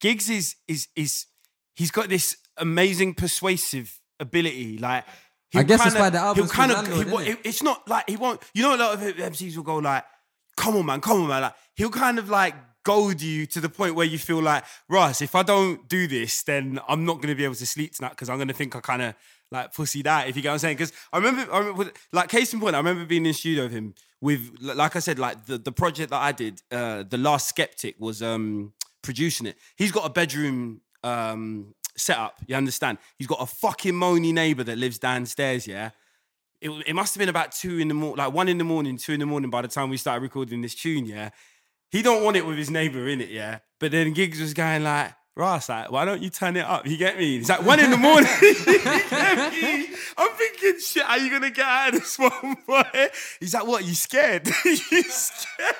Giggs 0.00 0.30
is 0.30 0.56
is 0.66 0.88
is 0.96 1.26
he's 1.74 1.90
got 1.90 2.08
this 2.08 2.36
amazing 2.56 3.14
persuasive 3.14 4.00
ability. 4.20 4.78
Like 4.78 5.04
I 5.54 5.62
guess 5.62 5.80
that's 5.80 5.94
kinda- 5.94 6.00
why 6.00 6.10
the 6.10 6.18
album's 6.18 6.52
he'll 6.52 6.66
kind 6.66 6.72
of. 6.72 7.06
He, 7.06 7.12
won't- 7.12 7.38
it's 7.44 7.62
not 7.62 7.86
like 7.88 8.08
he 8.08 8.16
won't. 8.16 8.40
You 8.54 8.62
know, 8.62 8.74
a 8.74 8.78
lot 8.78 8.94
of 8.94 9.00
MCs 9.00 9.56
will 9.56 9.62
go 9.64 9.76
like, 9.76 10.04
"Come 10.56 10.76
on, 10.76 10.86
man, 10.86 11.00
come 11.00 11.22
on, 11.22 11.28
man." 11.28 11.42
Like 11.42 11.54
he'll 11.76 11.90
kind 11.90 12.18
of 12.18 12.28
like 12.30 12.54
goad 12.84 13.20
you 13.22 13.46
to 13.46 13.60
the 13.60 13.68
point 13.68 13.94
where 13.94 14.06
you 14.06 14.18
feel 14.18 14.42
like, 14.42 14.64
Russ, 14.88 15.22
if 15.22 15.36
I 15.36 15.44
don't 15.44 15.88
do 15.88 16.08
this, 16.08 16.42
then 16.42 16.80
I'm 16.88 17.04
not 17.04 17.20
gonna 17.22 17.36
be 17.36 17.44
able 17.44 17.54
to 17.54 17.66
sleep 17.66 17.94
tonight 17.94 18.10
because 18.10 18.28
I'm 18.28 18.38
gonna 18.38 18.52
think 18.52 18.74
I 18.74 18.80
kind 18.80 19.02
of 19.02 19.14
like 19.52 19.72
pussy 19.72 20.02
that. 20.02 20.28
If 20.28 20.34
you 20.36 20.42
get 20.42 20.48
what 20.48 20.54
I'm 20.54 20.58
saying? 20.60 20.76
Because 20.78 20.92
I 21.12 21.18
remember, 21.18 21.52
I 21.52 21.58
remember, 21.58 21.92
like 22.12 22.28
case 22.28 22.52
in 22.54 22.58
point, 22.60 22.74
I 22.74 22.78
remember 22.78 23.04
being 23.04 23.24
in 23.26 23.34
studio 23.34 23.64
with 23.64 23.72
him 23.72 23.94
with, 24.22 24.56
like 24.60 24.96
I 24.96 25.00
said, 25.00 25.18
like 25.18 25.44
the 25.44 25.58
the 25.58 25.72
project 25.72 26.08
that 26.10 26.22
I 26.22 26.32
did, 26.32 26.62
uh, 26.70 27.02
the 27.02 27.18
last 27.18 27.48
skeptic 27.48 27.96
was 27.98 28.22
um 28.22 28.72
producing 29.02 29.46
it. 29.48 29.56
He's 29.76 29.92
got 29.92 30.06
a 30.06 30.10
bedroom 30.10 30.80
um 31.04 31.74
setup. 31.96 32.38
You 32.46 32.56
understand? 32.56 32.96
He's 33.18 33.26
got 33.26 33.42
a 33.42 33.46
fucking 33.46 33.92
moany 33.92 34.32
neighbor 34.32 34.64
that 34.64 34.78
lives 34.78 34.98
downstairs. 34.98 35.66
Yeah. 35.66 35.90
It, 36.60 36.70
it 36.86 36.94
must 36.94 37.12
have 37.14 37.18
been 37.18 37.28
about 37.28 37.50
two 37.50 37.78
in 37.78 37.88
the 37.88 37.94
morning, 37.94 38.18
like 38.18 38.32
one 38.32 38.48
in 38.48 38.56
the 38.56 38.64
morning, 38.64 38.96
two 38.96 39.12
in 39.12 39.20
the 39.20 39.26
morning 39.26 39.50
by 39.50 39.62
the 39.62 39.68
time 39.68 39.90
we 39.90 39.96
started 39.96 40.22
recording 40.22 40.62
this 40.62 40.76
tune, 40.76 41.04
yeah. 41.04 41.30
He 41.90 42.00
don't 42.00 42.22
want 42.22 42.36
it 42.36 42.46
with 42.46 42.56
his 42.56 42.70
neighbor 42.70 43.08
in 43.08 43.20
it, 43.20 43.30
yeah. 43.30 43.58
But 43.80 43.90
then 43.90 44.12
Giggs 44.12 44.40
was 44.40 44.54
going 44.54 44.84
like, 44.84 45.12
Ross, 45.34 45.68
like, 45.70 45.90
why 45.90 46.04
don't 46.04 46.22
you 46.22 46.28
turn 46.28 46.56
it 46.56 46.64
up? 46.66 46.86
You 46.86 46.98
get 46.98 47.16
me? 47.18 47.38
It's 47.38 47.48
like 47.48 47.62
one 47.64 47.80
in 47.80 47.90
the 47.90 47.96
morning. 47.96 48.28
I'm 50.18 50.30
thinking, 50.36 50.78
shit, 50.78 51.02
how 51.04 51.12
are 51.12 51.18
you 51.18 51.30
gonna 51.30 51.50
get 51.50 51.64
out 51.64 51.94
of 51.94 52.00
this 52.00 52.18
one, 52.18 52.56
boy? 52.66 52.82
He's 53.40 53.54
like, 53.54 53.66
what? 53.66 53.84
You 53.84 53.94
scared? 53.94 54.46
you 54.64 54.76
scared? 55.04 55.74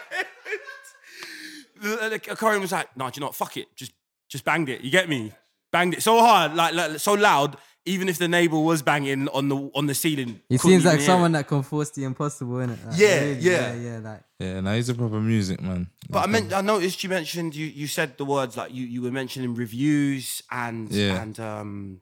The- 1.80 2.08
the- 2.26 2.36
Karim 2.36 2.62
was 2.62 2.72
like, 2.72 2.96
no, 2.96 3.10
do 3.10 3.20
you 3.20 3.26
know? 3.26 3.32
Fuck 3.32 3.56
it. 3.58 3.74
Just 3.76 3.92
just 4.28 4.44
banged 4.44 4.70
it. 4.70 4.80
You 4.80 4.90
get 4.90 5.08
me? 5.08 5.32
Banged 5.70 5.94
it 5.94 6.02
so 6.02 6.20
hard, 6.20 6.54
like, 6.54 6.72
like 6.74 6.98
so 6.98 7.12
loud, 7.14 7.56
even 7.85 8.09
if 8.09 8.18
the 8.18 8.29
neighbor 8.29 8.59
was 8.59 8.81
banging 8.83 9.29
on 9.29 9.49
the 9.49 9.57
on 9.75 9.87
the 9.87 9.95
ceiling. 9.95 10.40
He 10.49 10.59
seems 10.59 10.85
like 10.85 11.01
someone 11.01 11.33
it. 11.35 11.38
that 11.38 11.49
can 11.49 11.62
force 11.62 11.90
the 11.90 12.05
impossible, 12.05 12.55
innit? 12.57 12.85
Like, 12.87 12.99
Yeah, 12.99 13.21
really, 13.21 13.40
yeah. 13.40 13.75
yeah, 13.75 13.75
yeah. 13.75 13.99
Like 13.99 14.23
Yeah, 14.38 14.61
now 14.61 14.75
he's 14.75 14.88
a 14.88 14.95
proper 14.95 15.21
music 15.21 15.61
man. 15.61 15.88
But 16.09 16.21
I 16.21 16.27
meant 16.27 16.53
I 16.53 16.61
noticed 16.61 17.03
you 17.03 17.09
mentioned 17.11 17.55
you 17.57 17.66
you 17.66 17.87
said 17.87 18.16
the 18.18 18.25
words 18.25 18.57
like 18.57 18.73
you 18.73 18.85
you 18.87 19.03
were 19.03 19.11
mentioning 19.11 19.55
reviews 19.55 20.42
and 20.51 20.90
Yeah. 20.92 21.21
and 21.23 21.40
um 21.40 22.01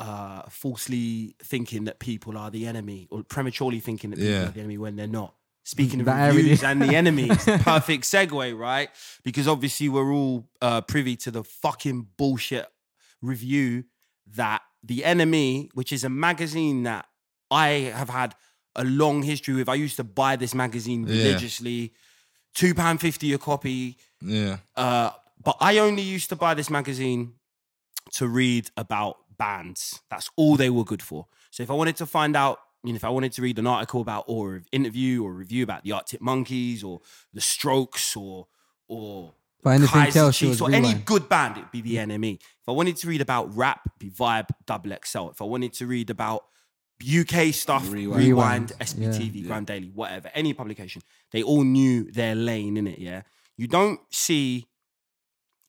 uh 0.00 0.42
falsely 0.48 1.36
thinking 1.42 1.84
that 1.84 1.98
people 2.00 2.36
are 2.36 2.50
the 2.50 2.66
enemy 2.66 3.06
or 3.10 3.22
prematurely 3.22 3.80
thinking 3.80 4.10
that 4.10 4.16
people 4.16 4.32
Yeah. 4.32 4.48
are 4.48 4.52
the 4.52 4.60
enemy 4.60 4.78
when 4.78 4.96
they're 4.96 5.06
not. 5.06 5.34
Speaking 5.64 6.00
of 6.00 6.06
That 6.06 6.16
I 6.16 6.26
really- 6.28 6.38
reviews 6.42 6.64
and 6.64 6.82
the 6.82 6.86
NME, 6.86 7.28
perfect 7.62 8.02
segue, 8.04 8.58
right? 8.58 8.88
Because 9.22 9.46
obviously 9.46 9.88
we're 9.88 10.12
all 10.12 10.48
uh, 10.60 10.80
privy 10.80 11.14
to 11.18 11.30
the 11.30 11.44
fucking 11.44 12.08
bullshit 12.16 12.66
review 13.20 13.84
that 14.36 14.62
the 14.82 15.02
NME, 15.04 15.70
which 15.74 15.92
is 15.92 16.04
a 16.04 16.08
magazine 16.08 16.82
that 16.84 17.06
I 17.50 17.92
have 17.94 18.08
had 18.08 18.34
a 18.74 18.84
long 18.84 19.22
history 19.22 19.54
with. 19.54 19.68
I 19.68 19.74
used 19.74 19.96
to 19.96 20.04
buy 20.04 20.36
this 20.36 20.54
magazine 20.54 21.06
Yeah. 21.06 21.14
religiously, 21.16 21.92
two 22.54 22.74
pound 22.74 23.00
fifty 23.00 23.32
a 23.32 23.38
copy. 23.38 23.96
yeah, 24.20 24.58
Uh, 24.76 25.10
but 25.42 25.56
I 25.60 25.78
only 25.78 26.02
used 26.02 26.28
to 26.30 26.36
buy 26.36 26.54
this 26.54 26.70
magazine 26.70 27.34
to 28.12 28.26
read 28.28 28.70
about 28.76 29.16
bands. 29.36 30.00
That's 30.10 30.30
all 30.36 30.56
they 30.56 30.70
were 30.70 30.84
good 30.84 31.02
for. 31.02 31.26
So 31.50 31.62
if 31.62 31.70
I 31.70 31.74
wanted 31.74 31.96
to 31.96 32.06
find 32.06 32.34
out, 32.36 32.60
you 32.84 32.92
know, 32.92 32.96
if 32.96 33.04
I 33.04 33.08
wanted 33.10 33.32
to 33.32 33.42
read 33.42 33.58
an 33.58 33.66
article 33.66 34.00
about 34.00 34.24
or 34.26 34.54
an 34.56 34.64
interview 34.72 35.22
or 35.24 35.30
a 35.30 35.34
review 35.34 35.62
about 35.64 35.82
the 35.84 35.92
Arctic 35.92 36.20
Monkeys 36.20 36.82
or 36.82 37.00
the 37.32 37.40
Strokes 37.40 38.16
or 38.16 38.46
or 38.88 39.34
But 39.62 39.70
anything 39.70 39.88
Kaiser 39.88 40.18
else, 40.20 40.36
it 40.36 40.38
Chiefs 40.40 40.60
was 40.60 40.72
or 40.72 40.74
any 40.74 40.94
good 40.94 41.28
band, 41.28 41.56
it'd 41.56 41.70
be 41.70 41.80
the 41.80 41.96
NME. 41.96 42.34
If 42.34 42.68
I 42.68 42.72
wanted 42.72 42.96
to 42.96 43.08
read 43.08 43.20
about 43.20 43.54
rap, 43.56 43.82
it'd 43.86 43.98
be 43.98 44.10
Vibe, 44.10 44.48
Double 44.66 44.92
XL. 45.04 45.28
If 45.28 45.40
I 45.40 45.44
wanted 45.44 45.72
to 45.74 45.86
read 45.86 46.10
about 46.10 46.44
UK 47.02 47.52
stuff, 47.54 47.90
Rewind. 47.90 48.22
Rewind, 48.22 48.70
Rewind, 48.70 48.72
SBTV, 48.80 49.46
GRM 49.46 49.66
Daily, 49.66 49.88
whatever, 49.88 50.30
any 50.34 50.52
publication, 50.52 51.02
they 51.30 51.42
all 51.42 51.62
knew 51.62 52.10
their 52.10 52.34
lane 52.34 52.76
in 52.76 52.86
it. 52.86 52.98
Yeah, 52.98 53.22
you 53.56 53.68
don't 53.68 54.00
see 54.10 54.66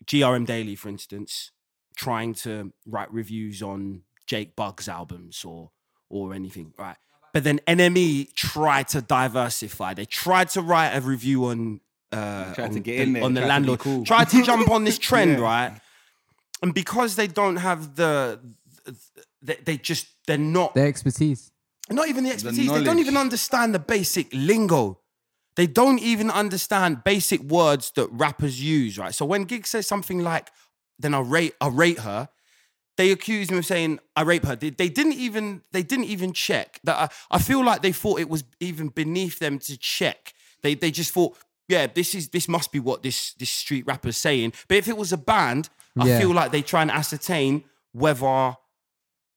GRM 0.05 0.45
Daily, 0.45 0.75
for 0.75 0.89
instance, 0.89 1.51
trying 1.95 2.33
to 2.35 2.73
write 2.87 3.13
reviews 3.13 3.61
on 3.61 4.01
Jake 4.25 4.55
Bugg's 4.55 4.87
albums 4.87 5.45
or 5.45 5.71
or 6.09 6.33
anything, 6.33 6.73
right? 6.77 6.95
But 7.33 7.43
then 7.43 7.59
NME 7.67 8.33
tried 8.35 8.87
to 8.89 9.01
diversify. 9.01 9.95
They 9.95 10.05
tried 10.05 10.49
to 10.49 10.61
write 10.61 10.95
a 10.95 11.01
review 11.01 11.45
on 11.45 11.81
uh, 12.13 12.53
Tried 12.53 12.71
to 12.71 12.77
on 12.77 12.81
get 12.81 12.95
the, 12.97 13.01
in 13.03 13.13
there, 13.13 13.23
on 13.23 13.33
the 13.33 13.39
tried 13.41 13.45
to 13.45 13.49
landlord. 13.49 13.79
cool. 13.79 14.05
Tried 14.05 14.29
to 14.29 14.43
jump 14.43 14.69
on 14.69 14.83
this 14.83 14.97
trend, 15.09 15.31
Yeah. 15.39 15.43
right? 15.43 15.81
And 16.61 16.73
because 16.73 17.15
they 17.15 17.27
don't 17.27 17.57
have 17.57 17.95
the, 17.95 18.39
they, 19.41 19.55
they 19.65 19.77
just 19.77 20.07
they're 20.27 20.37
not 20.37 20.73
their 20.75 20.87
expertise. 20.87 21.51
not 21.89 22.07
even 22.07 22.23
the 22.23 22.31
expertise. 22.31 22.71
they 22.71 22.83
don't 22.83 22.99
even 22.99 23.17
understand 23.17 23.73
the 23.75 23.79
basic 23.79 24.27
lingo. 24.33 24.99
They 25.55 25.67
don't 25.67 25.99
even 25.99 26.31
understand 26.31 27.03
basic 27.03 27.41
words 27.41 27.91
that 27.95 28.07
rappers 28.11 28.61
use, 28.61 28.97
right? 28.97 29.13
So 29.13 29.25
when 29.25 29.43
Giggs 29.43 29.69
says 29.69 29.85
something 29.85 30.19
like, 30.23 30.49
then 30.97 31.13
I 31.13 31.19
rate, 31.19 31.53
I 31.61 31.67
rate 31.67 31.99
her, 31.99 32.29
they 32.97 33.11
accuse 33.11 33.49
him 33.51 33.57
of 33.57 33.65
saying, 33.65 33.99
I 34.15 34.21
rape 34.21 34.45
her. 34.45 34.55
They, 34.55 34.69
they 34.71 34.89
didn't 34.89 35.13
even, 35.13 35.61
they 35.71 35.83
didn't 35.83 36.05
even 36.05 36.31
check. 36.33 36.79
That 36.85 36.95
I, 36.95 37.35
I 37.35 37.39
feel 37.39 37.63
like 37.63 37.81
they 37.81 37.91
thought 37.91 38.19
it 38.19 38.29
was 38.29 38.43
even 38.59 38.87
beneath 38.89 39.39
them 39.39 39.59
to 39.59 39.77
check. 39.77 40.33
They 40.63 40.75
they 40.75 40.91
just 40.91 41.11
thought, 41.11 41.35
yeah, 41.67 41.87
this 41.87 42.13
is 42.15 42.29
this 42.29 42.47
must 42.47 42.71
be 42.71 42.79
what 42.79 43.03
this 43.03 43.33
this 43.33 43.49
street 43.49 43.85
rapper's 43.87 44.17
saying. 44.17 44.53
But 44.67 44.77
if 44.77 44.87
it 44.87 44.97
was 44.97 45.11
a 45.13 45.17
band, 45.17 45.69
I 45.97 46.07
Yeah. 46.07 46.19
feel 46.19 46.31
like 46.33 46.51
they 46.51 46.61
try 46.61 46.81
and 46.81 46.91
ascertain 46.91 47.63
whether 47.91 48.55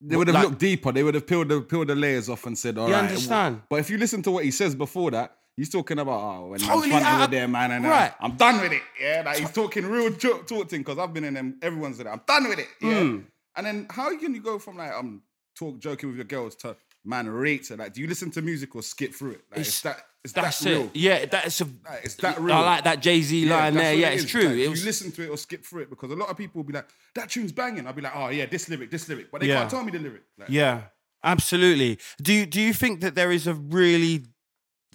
They 0.00 0.14
would 0.14 0.28
have 0.28 0.34
Like- 0.34 0.44
looked 0.44 0.58
deeper. 0.58 0.92
They 0.92 1.02
would 1.02 1.14
have 1.14 1.26
peeled 1.26 1.48
the 1.48 1.62
peeled 1.62 1.86
the 1.88 1.94
layers 1.94 2.28
off 2.28 2.44
and 2.46 2.56
said, 2.56 2.76
"All 2.76 2.86
You 2.88 2.94
right." 2.94 3.04
understand? 3.08 3.62
But 3.70 3.80
if 3.80 3.88
you 3.88 3.96
listen 3.96 4.22
to 4.24 4.30
what 4.30 4.44
he 4.44 4.50
says 4.50 4.74
before 4.74 5.10
that, 5.12 5.34
he's 5.56 5.70
talking 5.70 5.98
about 5.98 6.20
oh, 6.20 6.46
when 6.48 6.60
Totally 6.60 6.88
I'm 6.88 6.96
out 6.96 7.00
fronting 7.00 7.14
of- 7.14 7.20
with 7.22 7.30
them, 7.30 7.52
man, 7.52 7.70
and 7.72 7.86
uh, 7.86 7.88
right. 7.88 8.14
I'm 8.20 8.36
done 8.36 8.60
with 8.60 8.72
it. 8.72 8.82
Yeah, 9.00 9.22
like 9.24 9.38
he's 9.38 9.50
talking 9.52 9.86
real 9.86 10.12
talk, 10.14 10.46
talk 10.46 10.68
thing 10.68 10.80
because 10.82 10.98
I've 10.98 11.14
been 11.14 11.24
in 11.24 11.32
them. 11.32 11.58
Everyone's 11.62 11.98
in 11.98 12.06
it. 12.06 12.10
I'm 12.10 12.20
done 12.26 12.46
with 12.46 12.58
it. 12.58 12.68
Yeah. 12.82 12.92
Mm. 13.00 13.24
And 13.56 13.66
then 13.66 13.86
how 13.88 14.14
can 14.18 14.34
you 14.34 14.42
go 14.42 14.58
from 14.58 14.76
like 14.76 14.92
I'm 14.92 15.22
talk 15.58 15.78
joking 15.80 16.10
with 16.10 16.16
your 16.16 16.26
girls 16.26 16.54
to 16.56 16.76
man 17.02 17.26
rates 17.26 17.70
it? 17.70 17.78
Like, 17.78 17.94
do 17.94 18.02
you 18.02 18.06
listen 18.06 18.30
to 18.32 18.42
music 18.42 18.76
or 18.76 18.82
skip 18.82 19.14
through 19.14 19.30
it? 19.32 19.44
Like, 19.50 19.60
it's, 19.60 19.80
that. 19.80 20.04
It's 20.26 20.32
That's 20.32 20.58
that 20.60 20.70
real. 20.70 20.82
it. 20.86 20.96
Yeah, 20.96 21.24
that's 21.26 21.60
a. 21.60 21.68
It's 22.02 22.16
that 22.16 22.40
real. 22.40 22.54
I 22.56 22.60
like 22.60 22.84
that 22.84 23.00
Jay 23.00 23.22
Z 23.22 23.48
line 23.48 23.74
there. 23.74 23.94
Yeah, 23.94 24.08
it 24.10 24.14
it's 24.14 24.24
is. 24.24 24.30
true. 24.30 24.42
Like, 24.42 24.52
it 24.58 24.76
you 24.78 24.84
listen 24.84 25.12
to 25.12 25.22
it 25.22 25.28
or 25.30 25.36
skip 25.36 25.64
through 25.64 25.82
it 25.82 25.90
because 25.90 26.10
a 26.10 26.16
lot 26.16 26.28
of 26.28 26.36
people 26.36 26.58
will 26.58 26.66
be 26.66 26.72
like, 26.72 26.88
"That 27.14 27.30
tune's 27.30 27.52
banging." 27.52 27.86
I'll 27.86 27.92
be 27.92 28.02
like, 28.02 28.12
"Oh 28.14 28.28
yeah, 28.28 28.46
this 28.46 28.68
lyric, 28.68 28.90
this 28.90 29.08
lyric," 29.08 29.30
but 29.30 29.40
they 29.40 29.46
Yeah. 29.48 29.58
can't 29.60 29.70
tell 29.70 29.84
me 29.84 29.92
the 29.92 30.00
lyric. 30.00 30.22
Like, 30.36 30.48
yeah, 30.50 30.82
absolutely. 31.22 31.98
Do 32.20 32.32
you 32.32 32.44
do 32.46 32.60
you 32.60 32.72
think 32.72 33.00
that 33.02 33.14
there 33.14 33.30
is 33.30 33.46
a 33.46 33.54
really 33.54 34.24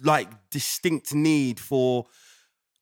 like 0.02 0.28
distinct 0.50 1.14
need 1.14 1.58
for? 1.58 2.06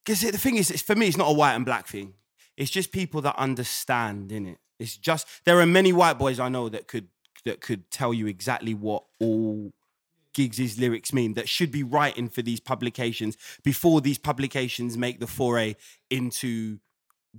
Because 0.03 0.21
the 0.21 0.37
thing 0.37 0.57
is, 0.57 0.69
it's, 0.71 0.81
for 0.81 0.95
me, 0.95 1.07
it's 1.07 1.17
not 1.17 1.29
a 1.29 1.33
white 1.33 1.53
and 1.53 1.63
black 1.65 1.87
thing. 1.87 2.15
It's 2.57 2.71
just 2.71 2.91
people 2.91 3.21
that 3.21 3.35
understand 3.37 4.31
in 4.31 4.45
it. 4.45 4.57
It's 4.79 4.97
just 4.97 5.27
there 5.45 5.59
are 5.61 5.65
many 5.65 5.93
white 5.93 6.17
boys 6.17 6.39
I 6.39 6.49
know 6.49 6.67
that 6.69 6.87
could 6.87 7.07
that 7.45 7.61
could 7.61 7.89
tell 7.91 8.13
you 8.13 8.27
exactly 8.27 8.73
what 8.73 9.03
all 9.19 9.71
Giggs' 10.33 10.79
lyrics 10.79 11.13
mean 11.13 11.33
that 11.33 11.49
should 11.49 11.71
be 11.71 11.83
writing 11.83 12.29
for 12.29 12.41
these 12.41 12.59
publications 12.59 13.37
before 13.63 14.01
these 14.01 14.17
publications 14.17 14.97
make 14.97 15.19
the 15.19 15.27
foray 15.27 15.75
into 16.09 16.79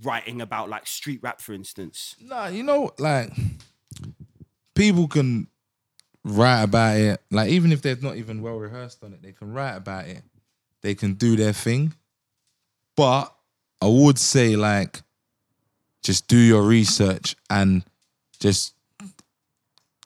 writing 0.01 0.41
about 0.41 0.69
like 0.69 0.87
street 0.87 1.19
rap, 1.21 1.41
for 1.41 1.53
instance. 1.53 2.15
Nah, 2.19 2.47
you 2.47 2.63
know, 2.63 2.91
like 2.99 3.31
people 4.75 5.07
can 5.07 5.47
write 6.23 6.63
about 6.63 6.97
it. 6.97 7.21
Like 7.31 7.49
even 7.49 7.71
if 7.71 7.81
they're 7.81 7.95
not 7.95 8.17
even 8.17 8.41
well 8.41 8.57
rehearsed 8.57 9.03
on 9.03 9.13
it, 9.13 9.21
they 9.21 9.31
can 9.31 9.53
write 9.53 9.75
about 9.75 10.07
it. 10.07 10.23
They 10.81 10.95
can 10.95 11.13
do 11.13 11.35
their 11.35 11.53
thing. 11.53 11.93
But 12.95 13.33
I 13.81 13.87
would 13.87 14.19
say 14.19 14.55
like 14.55 15.01
just 16.03 16.27
do 16.27 16.37
your 16.37 16.61
research 16.63 17.35
and 17.49 17.83
just 18.39 18.73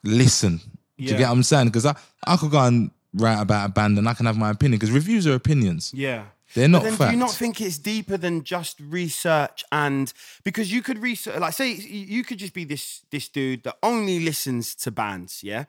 listen. 0.04 0.60
Do 0.98 1.04
you 1.04 1.18
get 1.18 1.28
what 1.28 1.36
I'm 1.36 1.42
saying? 1.42 1.68
Because 1.68 1.86
I, 1.86 1.96
I 2.26 2.36
could 2.36 2.50
go 2.50 2.60
and 2.60 2.90
write 3.14 3.40
about 3.40 3.70
a 3.70 3.72
band 3.72 3.98
and 3.98 4.08
I 4.08 4.14
can 4.14 4.26
have 4.26 4.36
my 4.36 4.50
opinion 4.50 4.78
because 4.78 4.90
reviews 4.90 5.26
are 5.26 5.34
opinions. 5.34 5.92
Yeah. 5.94 6.24
They're 6.54 6.68
not 6.68 6.82
but 6.82 6.84
then 6.84 6.96
facts. 6.96 7.10
do 7.10 7.16
you 7.16 7.20
not 7.20 7.30
think 7.30 7.60
it's 7.60 7.78
deeper 7.78 8.16
than 8.16 8.42
just 8.42 8.80
research 8.80 9.64
and 9.70 10.12
because 10.44 10.72
you 10.72 10.82
could 10.82 10.98
research 10.98 11.38
like 11.38 11.52
say 11.52 11.72
you 11.72 12.24
could 12.24 12.38
just 12.38 12.54
be 12.54 12.64
this 12.64 13.02
this 13.10 13.28
dude 13.28 13.64
that 13.64 13.76
only 13.82 14.20
listens 14.20 14.74
to 14.76 14.90
bands, 14.90 15.42
yeah? 15.42 15.64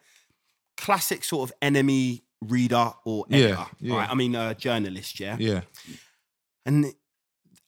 Classic 0.77 1.23
sort 1.23 1.49
of 1.49 1.59
NME 1.61 2.21
reader 2.41 2.93
or 3.03 3.25
editor. 3.29 3.65
yeah. 3.81 3.97
Right? 3.97 4.09
I 4.09 4.15
mean 4.15 4.35
uh, 4.35 4.53
journalist, 4.53 5.19
yeah? 5.19 5.35
yeah. 5.37 5.61
And 6.65 6.93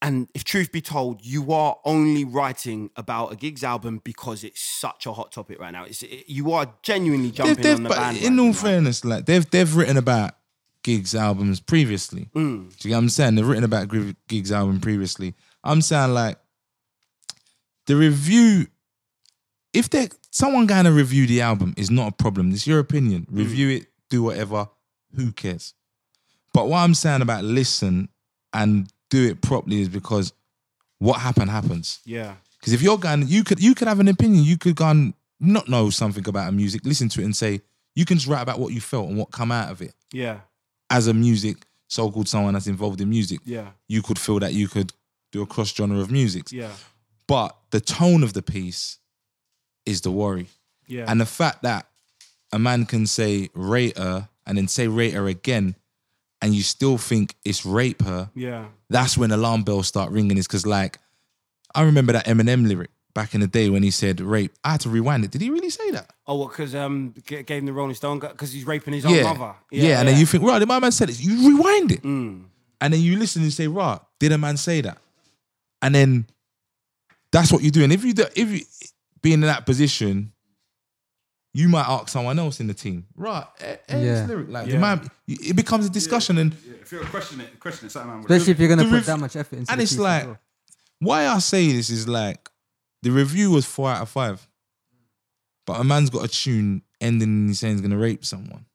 and 0.01 0.27
if 0.33 0.43
truth 0.43 0.71
be 0.71 0.81
told, 0.81 1.23
you 1.25 1.51
are 1.53 1.77
only 1.85 2.23
writing 2.25 2.89
about 2.95 3.31
a 3.33 3.35
Giggs 3.35 3.63
album 3.63 4.01
because 4.03 4.43
it's 4.43 4.59
such 4.61 5.05
a 5.05 5.13
hot 5.13 5.31
topic 5.31 5.59
right 5.59 5.71
now. 5.71 5.83
It's 5.83 6.01
it, 6.03 6.25
you 6.27 6.51
are 6.53 6.73
genuinely 6.83 7.27
They've- 7.29 7.35
jumping 7.35 7.63
they've- 7.63 7.75
on 7.77 7.83
the 7.83 7.89
but 7.89 7.97
band. 7.97 8.17
in 8.17 8.39
all 8.39 8.53
fairness, 8.53 9.05
like 9.05 9.25
they've 9.25 9.47
they've 9.49 9.75
written 9.75 9.97
about 9.97 10.35
Giggs 10.83 11.13
albums 11.13 11.59
previously. 11.59 12.29
Mm. 12.35 12.69
Do 12.77 12.87
you 12.87 12.89
get 12.89 12.95
what 12.95 12.97
I'm 12.97 13.09
saying? 13.09 13.35
They've 13.35 13.47
written 13.47 13.63
about 13.63 13.89
Giggs 14.27 14.51
album 14.51 14.79
previously. 14.81 15.35
I'm 15.63 15.81
saying 15.81 16.13
like 16.13 16.37
the 17.85 17.95
review, 17.95 18.67
if 19.73 19.89
they 19.89 20.09
someone 20.31 20.65
going 20.65 20.85
to 20.85 20.91
review 20.91 21.27
the 21.27 21.41
album 21.41 21.73
is 21.77 21.91
not 21.91 22.13
a 22.13 22.15
problem. 22.15 22.51
It's 22.51 22.65
your 22.65 22.79
opinion. 22.79 23.27
Mm. 23.31 23.37
Review 23.37 23.69
it, 23.69 23.87
do 24.09 24.23
whatever. 24.23 24.67
Who 25.15 25.31
cares? 25.31 25.73
But 26.53 26.67
what 26.67 26.79
I'm 26.79 26.93
saying 26.95 27.21
about 27.21 27.43
listen 27.43 28.09
and 28.53 28.91
do 29.11 29.27
it 29.29 29.41
properly 29.41 29.81
is 29.81 29.89
because 29.89 30.33
what 30.97 31.19
happened 31.21 31.51
happens. 31.51 31.99
Yeah. 32.05 32.33
Because 32.59 32.73
if 32.73 32.81
you're 32.81 32.97
going, 32.97 33.27
you 33.27 33.43
could 33.43 33.59
you 33.61 33.75
could 33.75 33.87
have 33.87 33.99
an 33.99 34.07
opinion. 34.07 34.43
You 34.43 34.57
could 34.57 34.75
go 34.75 34.87
and 34.87 35.13
not 35.39 35.67
know 35.67 35.89
something 35.91 36.27
about 36.27 36.49
a 36.49 36.51
music, 36.51 36.81
listen 36.85 37.09
to 37.09 37.21
it 37.21 37.25
and 37.25 37.35
say 37.35 37.61
you 37.95 38.05
can 38.05 38.17
just 38.17 38.27
write 38.27 38.41
about 38.41 38.57
what 38.59 38.73
you 38.73 38.81
felt 38.81 39.09
and 39.09 39.17
what 39.17 39.31
come 39.31 39.51
out 39.51 39.69
of 39.71 39.81
it 39.81 39.93
Yeah. 40.13 40.39
as 40.89 41.07
a 41.07 41.13
music 41.13 41.57
so-called 41.87 42.27
someone 42.27 42.53
that's 42.53 42.67
involved 42.67 43.01
in 43.01 43.09
music. 43.09 43.39
Yeah. 43.43 43.71
You 43.87 44.01
could 44.01 44.17
feel 44.19 44.39
that 44.39 44.53
you 44.53 44.67
could 44.67 44.93
do 45.31 45.41
a 45.41 45.45
cross 45.45 45.73
genre 45.73 45.99
of 45.99 46.09
music, 46.11 46.51
Yeah. 46.51 46.71
but 47.27 47.57
the 47.71 47.81
tone 47.81 48.23
of 48.23 48.33
the 48.33 48.41
piece 48.41 48.99
is 49.85 50.01
the 50.01 50.11
worry. 50.11 50.47
Yeah. 50.87 51.05
And 51.07 51.19
the 51.19 51.25
fact 51.25 51.63
that 51.63 51.87
a 52.53 52.59
man 52.59 52.85
can 52.85 53.07
say 53.07 53.49
rate 53.53 53.97
her 53.97 54.29
and 54.45 54.57
then 54.57 54.67
say 54.67 54.87
rate 54.87 55.13
her 55.15 55.27
again, 55.27 55.75
and 56.41 56.53
you 56.55 56.61
still 56.63 56.97
think 56.97 57.35
it's 57.43 57.65
rape 57.65 58.01
her, 58.03 58.29
yeah. 58.35 58.65
That's 58.91 59.17
when 59.17 59.31
alarm 59.31 59.63
bells 59.63 59.87
start 59.87 60.11
ringing. 60.11 60.37
Is 60.37 60.47
because 60.47 60.65
like 60.65 60.99
I 61.73 61.83
remember 61.83 62.13
that 62.13 62.25
Eminem 62.25 62.67
lyric 62.67 62.89
back 63.13 63.33
in 63.33 63.41
the 63.41 63.47
day 63.47 63.69
when 63.69 63.83
he 63.83 63.91
said 63.91 64.21
rape. 64.21 64.51
I 64.63 64.71
had 64.71 64.81
to 64.81 64.89
rewind 64.89 65.25
it. 65.25 65.31
Did 65.31 65.41
he 65.41 65.49
really 65.49 65.69
say 65.69 65.91
that? 65.91 66.09
Oh, 66.27 66.35
what? 66.37 66.51
Because 66.51 66.73
um, 66.75 67.13
g- 67.25 67.43
gave 67.43 67.59
him 67.59 67.65
the 67.65 67.73
Rolling 67.73 67.95
Stone 67.95 68.19
because 68.19 68.53
he's 68.53 68.65
raping 68.65 68.93
his 68.93 69.05
own 69.05 69.13
yeah. 69.15 69.23
mother. 69.23 69.53
yeah, 69.71 69.99
and 69.99 70.07
then 70.07 70.17
you 70.17 70.25
think, 70.25 70.43
right, 70.43 70.59
did 70.59 70.67
my 70.67 70.79
man 70.79 70.91
said 70.91 71.09
it. 71.09 71.19
You 71.19 71.49
rewind 71.57 71.91
it, 71.91 72.03
Mm. 72.03 72.43
and 72.79 72.93
then 72.93 73.01
you 73.01 73.17
listen 73.17 73.41
and 73.43 73.51
say, 73.51 73.67
right, 73.67 73.99
did 74.19 74.31
a 74.31 74.37
man 74.37 74.55
say 74.57 74.79
that? 74.81 74.97
And 75.81 75.93
then 75.95 76.25
that's 77.31 77.51
what 77.51 77.63
you 77.63 77.71
do. 77.71 77.83
And 77.83 77.91
if 77.91 78.03
you 78.05 78.13
do, 78.13 78.25
if 78.35 78.49
you 78.49 78.61
being 79.21 79.35
in 79.35 79.41
that 79.41 79.65
position, 79.65 80.30
you 81.53 81.67
might 81.67 81.85
ask 81.87 82.07
someone 82.09 82.39
else 82.39 82.59
in 82.59 82.67
the 82.67 82.73
team, 82.73 83.05
right? 83.15 83.45
eh, 83.59 83.75
eh, 83.89 83.99
this 83.99 84.19
Yeah. 84.19 84.25
lyric, 84.27 84.49
like 84.49 84.67
Yeah. 84.67 84.73
the 84.73 84.79
man, 84.79 85.09
it 85.27 85.55
becomes 85.55 85.85
a 85.85 85.89
discussion, 85.89 86.37
and 86.37 86.53
Yeah, 86.65 86.73
if 86.81 86.91
you're 86.91 87.03
questioning 87.05 87.45
it, 87.47 87.59
question 87.59 87.87
it, 87.87 87.91
something 87.91 88.09
man. 88.11 88.21
would- 88.21 88.31
Especially 88.31 88.51
if 88.53 88.59
you're 88.59 88.69
gonna 88.69 88.83
the 88.83 88.89
put 88.89 88.95
rev- 88.95 89.05
that 89.07 89.19
much 89.19 89.35
effort 89.35 89.57
into 89.57 89.71
and 89.71 89.79
the 89.79 89.83
it's 89.83 89.91
piece 89.91 89.99
as 89.99 90.03
like 90.03 90.25
well. 90.27 90.39
why 90.99 91.27
I 91.27 91.39
say 91.39 91.71
this 91.73 91.89
is 91.89 92.07
like 92.07 92.49
the 93.01 93.09
review 93.09 93.51
was 93.51 93.65
four 93.65 93.89
out 93.91 94.01
of 94.01 94.09
five, 94.09 94.47
but 95.65 95.79
a 95.79 95.83
man's 95.83 96.09
got 96.09 96.23
a 96.23 96.27
tune 96.27 96.83
ending 96.99 97.29
and 97.29 97.49
he's 97.49 97.59
saying 97.59 97.73
he's 97.73 97.81
gonna 97.81 97.97
rape 97.97 98.23
someone. 98.25 98.65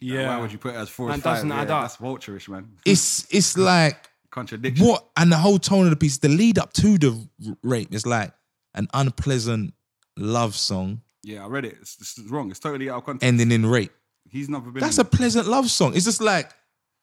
Yeah. 0.00 0.28
Why 0.28 0.40
would 0.40 0.52
you 0.52 0.58
put 0.58 0.74
it 0.74 0.78
as 0.78 0.88
four 0.88 1.08
And 1.10 1.18
as 1.18 1.22
doesn't 1.24 1.48
Yeah, 1.48 1.60
add 1.62 1.70
up. 1.70 1.82
That's 1.84 1.96
vulturish, 1.96 2.48
man. 2.48 2.68
It's 2.84 3.26
it's 3.30 3.56
like 3.56 4.08
Contradiction. 4.30 4.86
what 4.86 5.08
and 5.16 5.32
the 5.32 5.38
whole 5.38 5.58
tone 5.58 5.84
of 5.84 5.90
the 5.90 5.96
piece, 5.96 6.18
the 6.18 6.28
lead 6.28 6.58
up 6.58 6.72
to 6.74 6.98
the 6.98 7.28
r- 7.46 7.56
rape 7.62 7.92
is 7.94 8.04
like 8.06 8.32
an 8.74 8.88
unpleasant 8.94 9.72
love 10.16 10.54
song 10.54 11.00
Yeah, 11.26 11.44
I 11.44 11.48
read 11.48 11.64
it. 11.64 11.76
It's, 11.80 11.96
it's 12.00 12.18
wrong. 12.30 12.50
It's 12.50 12.60
totally 12.60 12.88
out 12.88 12.98
of 12.98 13.04
context. 13.04 13.26
ending 13.26 13.50
in 13.50 13.66
rape. 13.66 13.90
He's 14.30 14.48
never 14.48 14.70
been. 14.70 14.80
That's 14.80 14.98
a 14.98 15.04
pleasant 15.04 15.46
love 15.48 15.68
song. 15.70 15.94
It's 15.96 16.04
just 16.04 16.20
like 16.20 16.50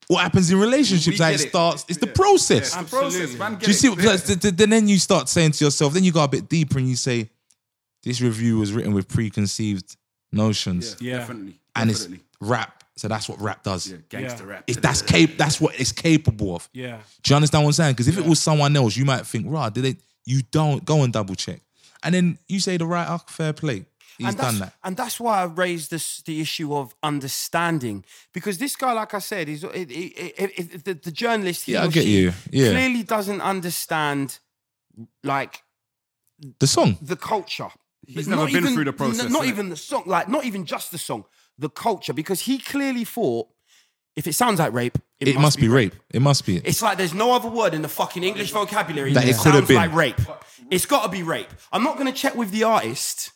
what 0.08 0.22
happens 0.22 0.50
in 0.50 0.60
relationships. 0.60 1.20
We 1.20 1.24
How 1.24 1.32
get 1.32 1.42
it 1.42 1.46
it. 1.46 1.50
starts. 1.50 1.86
It's 1.90 2.00
the 2.00 2.08
Yeah. 2.08 2.14
process. 2.14 2.74
Yeah, 2.74 2.82
it's 2.82 2.92
the 2.92 2.98
process, 2.98 3.22
Absolutely. 3.22 3.40
man. 3.40 3.52
Do 3.54 3.58
Get 3.60 3.68
you 3.68 3.74
see? 3.74 3.88
it. 3.88 3.90
what- 3.92 4.00
Yeah. 4.04 4.18
th- 4.18 4.40
th- 4.40 4.56
th- 4.58 4.70
Then 4.70 4.88
you 4.88 4.98
start 5.00 5.28
saying 5.30 5.52
to 5.54 5.66
yourself. 5.66 5.94
Then 5.94 6.04
you 6.06 6.12
go 6.14 6.24
a 6.24 6.28
bit 6.28 6.48
deeper 6.50 6.78
and 6.80 6.88
you 6.90 6.96
say, 6.96 7.30
"This 8.04 8.22
review 8.22 8.60
was 8.60 8.72
written 8.74 8.94
with 8.94 9.08
preconceived 9.10 9.96
notions, 10.32 10.96
Yeah, 11.00 11.12
Yeah. 11.14 11.18
definitely. 11.20 11.60
and 11.76 11.90
it's 11.90 12.00
definitely. 12.02 12.26
rap. 12.42 12.84
So 12.96 13.08
that's 13.08 13.28
what 13.28 13.42
rap 13.42 13.64
does. 13.64 13.88
yeah, 13.88 13.98
gangster 14.10 14.44
Yeah. 14.46 14.52
rap. 14.52 14.64
If 14.68 14.82
that's 14.82 15.02
cap, 15.02 15.32
that's 15.38 15.60
what 15.60 15.80
it's 15.80 15.92
capable 15.92 16.56
of. 16.56 16.70
Yeah. 16.74 17.00
Do 17.24 17.32
you 17.32 17.36
understand 17.36 17.64
what 17.64 17.70
I'm 17.70 17.74
saying? 17.74 17.94
Because 17.94 18.08
if 18.08 18.18
it 18.18 18.26
was 18.26 18.40
someone 18.40 18.76
else, 18.78 18.96
you 18.96 19.04
might 19.06 19.26
think, 19.28 19.46
"Right, 19.50 19.74
did 19.74 19.84
they?" 19.84 19.98
You 20.26 20.42
don't 20.52 20.86
go 20.86 21.02
and 21.04 21.12
double 21.12 21.36
check, 21.36 21.62
and 22.04 22.14
then 22.16 22.38
you 22.48 22.60
say 22.60 22.78
the 22.78 22.86
right, 22.86 23.08
oh, 23.10 23.20
fair 23.28 23.52
play. 23.54 23.86
He's 24.18 24.28
and 24.28 24.38
done 24.38 24.60
that's, 24.60 24.60
that. 24.72 24.74
And 24.84 24.98
that's 24.98 25.20
why 25.20 25.42
I 25.42 25.46
raised 25.46 25.90
this 25.92 26.22
the 26.22 26.40
issue 26.42 26.76
of 26.76 26.96
understanding 27.04 28.06
because 28.34 28.58
this 28.58 28.76
guy, 28.76 28.94
like 28.94 29.14
I 29.14 29.20
said, 29.20 29.50
is 29.50 29.64
it, 29.64 29.90
it, 29.92 29.92
it, 29.92 30.52
it- 30.74 30.86
the, 30.86 30.94
the 30.94 31.12
journalist. 31.12 31.66
he 31.66 31.74
Yeah, 31.74 31.84
I 31.84 31.86
or 31.88 31.90
get 31.90 32.06
you. 32.06 32.32
Yeah. 32.52 32.72
clearly 32.72 33.04
doesn't 33.04 33.42
understand 33.42 34.40
like 35.24 35.64
The 36.60 36.68
song. 36.68 36.98
the 37.02 37.16
culture. 37.16 37.70
He's 38.06 38.28
But 38.28 38.36
never 38.36 38.46
been 38.48 38.58
even- 38.58 38.74
through 38.74 38.84
the 38.86 38.94
process, 38.94 39.26
n- 39.26 39.32
Not 39.32 39.44
innit? 39.44 39.48
even 39.48 39.70
the 39.70 39.78
song, 39.78 40.04
like 40.06 40.28
not 40.28 40.44
even 40.46 40.66
just 40.66 40.92
the 40.92 40.98
song, 40.98 41.26
the 41.58 41.70
culture, 41.70 42.14
because 42.14 42.42
he 42.42 42.58
clearly 42.60 43.06
thought 43.06 43.48
if 44.16 44.28
it 44.28 44.34
sounds 44.34 44.60
like 44.60 44.74
rape, 44.74 44.98
it, 45.20 45.30
It 45.30 45.38
must 45.40 45.58
be 45.58 45.68
rape. 45.70 45.96
It 46.12 46.22
must 46.22 46.46
be. 46.46 46.58
It's 46.58 46.82
like 46.82 46.98
there's 46.98 47.14
no 47.16 47.32
other 47.32 47.50
word 47.50 47.74
in 47.74 47.82
the 47.82 47.88
fucking 47.88 48.24
English 48.24 48.52
vocabulary 48.52 49.14
That 49.14 49.22
that, 49.24 49.30
it 49.30 49.36
sounds 49.38 49.68
been. 49.68 49.78
like 49.78 49.94
rape. 49.94 50.20
It's 50.70 50.86
got 50.86 51.04
to 51.04 51.10
be 51.10 51.24
rape. 51.24 51.48
I'm 51.72 51.84
not 51.84 51.96
going 51.98 52.08
to 52.08 52.14
check 52.14 52.36
with 52.36 52.52
the 52.52 52.64
artist. 52.64 53.32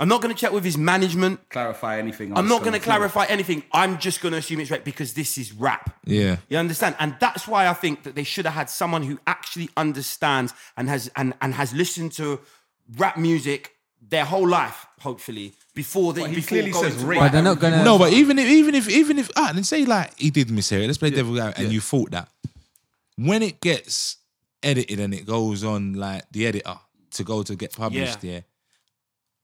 I'm 0.00 0.08
not 0.08 0.22
going 0.22 0.34
to 0.34 0.40
check 0.40 0.52
with 0.52 0.64
his 0.64 0.76
management. 0.78 1.40
clarify 1.50 1.98
anything. 1.98 2.36
I'm 2.36 2.46
not 2.48 2.62
going 2.62 2.72
to 2.74 2.78
feel 2.80 2.82
it. 2.94 2.96
clarify 2.96 3.24
anything. 3.26 3.62
I'm 3.72 3.98
just 3.98 4.20
going 4.20 4.32
to 4.32 4.38
assume 4.38 4.60
it's 4.60 4.70
rape 4.70 4.84
because 4.84 5.14
this 5.14 5.38
is 5.38 5.52
rap. 5.52 5.98
Yeah. 6.04 6.36
You 6.48 6.58
understand? 6.58 6.96
And 6.98 7.16
that's 7.20 7.48
why 7.48 7.66
I 7.68 7.74
think 7.74 8.04
that 8.04 8.14
they 8.14 8.24
should 8.24 8.44
have 8.44 8.54
had 8.54 8.70
someone 8.70 9.02
who 9.02 9.18
actually 9.26 9.70
understands 9.76 10.54
and 10.76 10.88
has 10.88 11.10
and, 11.16 11.34
and 11.40 11.54
has 11.54 11.72
listened 11.74 12.12
to 12.12 12.40
rap 12.96 13.16
music 13.16 13.74
their 14.08 14.24
whole 14.24 14.46
life, 14.46 14.86
hopefully, 15.00 15.52
before 15.74 16.12
they 16.12 16.22
But 16.22 16.30
he 16.30 16.42
clearly 16.42 16.70
going 16.70 16.84
says 16.92 17.00
to 17.02 17.06
rape. 17.06 17.18
But 17.18 17.32
they're 17.32 17.42
not 17.42 17.58
gonna- 17.60 17.84
No, 17.84 17.98
but 17.98 18.12
even 18.12 18.38
if 18.38 18.46
even 18.48 18.74
if 18.74 18.88
even 18.88 19.18
if 19.18 19.28
ah, 19.36 19.50
then 19.52 19.64
say 19.64 19.84
like 19.84 20.16
he 20.18 20.30
did 20.30 20.48
mishear 20.48 20.82
it. 20.82 20.86
Let's 20.86 20.98
play 20.98 21.10
devil 21.10 21.38
out, 21.40 21.58
and 21.58 21.72
you 21.72 21.80
thought 21.80 22.12
that 22.12 22.28
when 23.16 23.42
it 23.42 23.60
gets 23.60 24.16
edited 24.62 25.00
and 25.00 25.12
it 25.12 25.26
goes 25.26 25.64
on 25.64 25.94
like 25.94 26.22
the 26.30 26.46
editor 26.46 26.78
to 27.12 27.24
go 27.24 27.42
to 27.42 27.56
get 27.56 27.72
published, 27.76 28.22
yeah, 28.22 28.40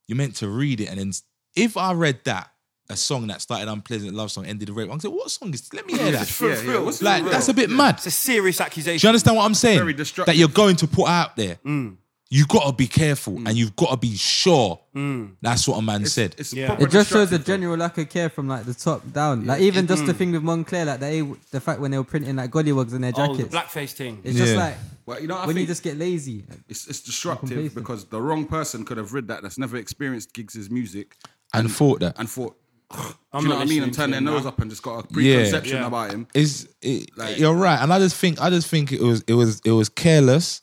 you're 0.07 0.17
meant 0.17 0.37
to 0.37 0.49
read 0.49 0.81
it, 0.81 0.89
and 0.89 0.99
then 0.99 1.13
if 1.57 1.77
I 1.77 1.93
read 1.93 2.21
that 2.25 2.51
a 2.91 2.97
song 2.97 3.29
that 3.29 3.41
started 3.41 3.67
unpleasant 3.71 4.13
love 4.15 4.31
song 4.31 4.45
ended 4.45 4.69
the 4.69 4.73
rape, 4.73 4.91
I'm 4.93 5.01
saying 5.01 5.15
what 5.15 5.31
song 5.31 5.55
is? 5.55 5.63
this? 5.63 5.73
Let 5.73 5.87
me 5.87 5.97
hear 5.97 6.13
that. 6.13 6.41
Yeah, 6.41 6.61
yeah. 6.63 6.91
Like 7.01 7.25
that's 7.31 7.49
a 7.49 7.55
bit 7.55 7.71
mad. 7.71 7.95
It's 7.97 8.07
a 8.07 8.11
serious 8.11 8.61
accusation. 8.61 9.01
Do 9.01 9.07
you 9.07 9.09
understand 9.11 9.37
what 9.37 9.45
I'm 9.45 9.55
saying? 9.55 9.79
Very 9.79 9.95
destructive. 9.95 10.33
that 10.35 10.39
you're 10.39 10.49
going 10.49 10.77
to 10.77 10.87
put 10.87 11.09
out 11.09 11.37
there. 11.37 11.59
Mm. 11.65 11.97
You 12.37 12.47
got 12.47 12.67
to 12.67 12.73
be 12.73 12.89
careful, 12.89 13.37
and 13.37 13.47
mm. 13.47 13.55
you've 13.55 13.77
got 13.77 13.91
to 13.91 13.97
be 13.97 14.17
sure. 14.17 14.81
Mm. 14.97 15.37
That's 15.41 15.69
what 15.69 15.79
a 15.79 15.83
man 15.83 16.05
said. 16.07 16.35
It's 16.37 16.53
Yeah. 16.53 16.67
proper 16.67 16.83
It 16.83 16.91
just 16.91 17.11
shows 17.11 17.29
a 17.33 17.39
destructive, 17.39 17.47
general 17.47 17.77
lack 17.77 17.97
of 17.99 18.09
care 18.09 18.29
from 18.29 18.49
like 18.49 18.65
the 18.65 18.75
top 18.75 19.01
down. 19.13 19.47
Like 19.47 19.61
even 19.61 19.87
just 19.87 20.05
the 20.05 20.13
mm. 20.13 20.17
thing 20.17 20.33
with 20.33 20.43
Moncler, 20.43 20.85
like 20.87 20.99
they 20.99 21.21
the 21.53 21.61
fact 21.61 21.79
when 21.81 21.93
they 21.93 21.99
were 21.99 22.03
printing 22.15 22.35
like 22.35 22.51
gollywogs 22.51 22.93
in 22.93 23.03
their 23.03 23.13
Oh, 23.15 23.37
the 23.37 23.45
jackets. 23.45 23.55
blackface 23.55 23.93
thing. 23.93 24.21
it's 24.25 24.37
just 24.37 24.55
Yeah. 24.55 24.59
like 24.65 24.75
Well, 25.07 25.21
you 25.21 25.29
know, 25.29 25.37
I 25.37 25.47
when 25.47 25.55
you 25.57 25.61
think 25.61 25.69
just 25.69 25.85
get 25.85 25.97
lazy. 25.97 26.45
it's, 26.69 26.89
it's 26.89 27.01
destructive 27.03 27.51
complacent. 27.51 27.75
because 27.77 28.05
the 28.07 28.21
wrong 28.21 28.47
person 28.47 28.85
could 28.85 28.97
have 28.97 29.13
read 29.13 29.29
that 29.29 29.43
that's 29.43 29.57
never 29.59 29.77
experienced 29.77 30.33
Giggs' 30.33 30.69
music 30.71 31.17
and 31.53 31.71
thought 31.71 32.01
that. 32.01 32.19
and 32.19 32.29
thought, 32.29 32.57
I'm 32.91 32.99
do 32.99 33.07
you 33.07 33.09
not 33.33 33.43
know 33.43 33.49
what 33.49 33.55
I 33.55 33.59
mean? 33.59 33.59
listening 33.69 33.83
And 33.85 33.93
to 33.93 33.97
turned 34.01 34.13
their 34.13 34.19
him 34.19 34.25
nose 34.25 34.43
now. 34.43 34.49
up 34.49 34.59
and 34.61 34.71
just 34.71 34.83
got 34.83 35.05
a 35.05 35.07
preconception 35.07 35.77
Yeah. 35.77 35.87
about 35.87 36.11
him. 36.11 36.27
Is 36.35 36.69
it, 36.83 37.17
Like- 37.17 37.39
you're 37.39 37.55
right, 37.55 37.81
and 37.81 37.93
I 37.93 38.01
just 38.01 38.17
think 38.17 38.41
I 38.41 38.51
just 38.51 38.67
think 38.67 38.91
it 38.91 39.01
was 39.03 39.23
it 39.29 39.35
was 39.35 39.61
it 39.65 39.71
was 39.73 39.89
careless, 39.89 40.63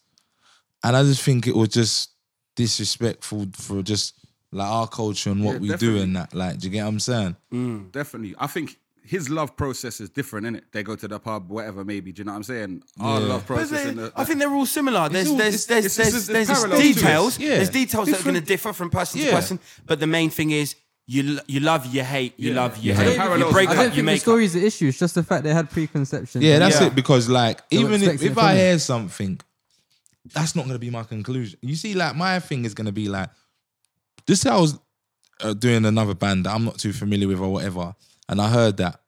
and 0.84 0.96
I 0.96 1.04
just 1.04 1.22
think 1.24 1.48
it 1.48 1.56
was 1.56 1.70
just 1.70 2.10
disrespectful 2.56 3.48
for 3.54 3.82
just 3.82 4.16
like 4.52 4.68
our 4.68 4.88
culture 4.88 5.30
and 5.32 5.44
what 5.44 5.62
Yeah, 5.62 5.72
we 5.74 5.78
do 5.78 5.98
and 6.02 6.16
that. 6.16 6.34
Like, 6.34 6.60
do 6.60 6.68
you 6.68 6.72
get 6.74 6.84
what 6.84 6.90
I'm 6.90 7.00
saying? 7.00 7.36
Mm, 7.54 7.92
definitely. 7.92 8.36
I 8.38 8.48
think 8.48 8.78
his 9.04 9.30
love 9.30 9.56
process 9.58 10.00
is 10.02 10.10
different, 10.10 10.46
innit? 10.48 10.62
They 10.72 10.84
go 10.84 10.96
to 10.96 11.08
the 11.08 11.20
pub, 11.20 11.50
whatever, 11.50 11.84
maybe. 11.84 12.12
Do 12.12 12.20
you 12.22 12.26
know 12.26 12.32
what 12.34 12.38
I'm 12.38 12.44
saying? 12.44 12.84
Our 13.00 13.20
Yeah. 13.20 13.28
love 13.28 13.46
process. 13.46 13.70
they- 13.84 13.90
in 13.90 13.96
the, 13.98 14.14
I 14.16 14.24
think 14.26 14.40
they're 14.40 14.54
all 14.54 14.66
similar. 14.66 15.10
There's 15.10 15.30
all- 15.30 15.38
there's 15.38 15.56
it's- 15.56 15.66
there's 15.66 15.86
it's- 15.86 15.96
there's, 15.98 16.08
it's- 16.10 16.28
there's, 16.28 16.50
it's 16.50 16.60
parallel 16.60 16.80
to 16.82 16.86
it. 16.88 16.94
details. 16.96 17.40
Yeah. 17.40 17.50
There's 17.56 17.70
details 17.70 18.08
that 18.10 18.20
are 18.20 18.24
going 18.24 18.36
to 18.36 18.42
differ 18.42 18.74
from 18.74 18.90
person 18.90 19.22
to 19.22 19.32
person. 19.32 19.60
But 19.86 20.00
the 20.00 20.08
main 20.08 20.30
thing 20.30 20.52
is 20.52 20.76
you 21.08 21.40
you 21.48 21.60
love, 21.62 21.86
you 21.94 22.04
hate, 22.04 22.34
you 22.38 22.54
love, 22.54 22.78
you 22.78 22.94
hate. 22.94 23.18
The 23.18 23.38
You 23.40 23.52
break 23.52 23.70
I 23.70 23.72
up, 23.72 23.78
don't 23.78 23.86
you 23.86 23.90
think 23.90 23.96
the 23.96 24.04
make 24.04 24.18
up. 24.18 24.22
story 24.22 24.46
is 24.46 24.54
the 24.54 24.66
issue. 24.66 24.88
It's 24.90 25.00
just 25.00 25.16
the 25.16 25.24
fact 25.24 25.44
they 25.44 25.54
had 25.54 25.70
preconceptions. 25.70 26.44
Yeah, 26.44 26.60
that's 26.60 26.80
Yeah. 26.80 26.88
it. 26.88 26.96
Because 26.96 27.28
like, 27.28 27.68
They 27.70 27.78
even 27.78 28.02
if, 28.04 28.22
if 28.22 28.38
I 28.38 28.56
hear 28.56 28.78
something, 28.80 29.40
that's 30.26 30.56
not 30.56 30.64
going 30.64 30.76
to 30.76 30.80
be 30.80 30.90
my 30.90 31.04
conclusion. 31.04 31.60
You 31.62 31.76
see, 31.76 31.94
like 31.94 32.16
my 32.16 32.40
thing 32.40 32.66
is 32.66 32.74
going 32.74 32.86
to 32.86 32.92
be 32.92 33.10
like, 33.10 33.30
this. 34.26 34.46
I 34.46 34.58
was 34.58 34.80
uh, 35.42 35.54
doing 35.54 35.86
another 35.86 36.14
band 36.14 36.46
that 36.46 36.54
I'm 36.54 36.66
not 36.66 36.78
too 36.78 36.94
familiar 36.94 37.28
with 37.28 37.40
or 37.40 37.52
whatever, 37.52 37.96
and 38.30 38.42
I 38.42 38.50
heard 38.50 38.78
that. 38.78 39.00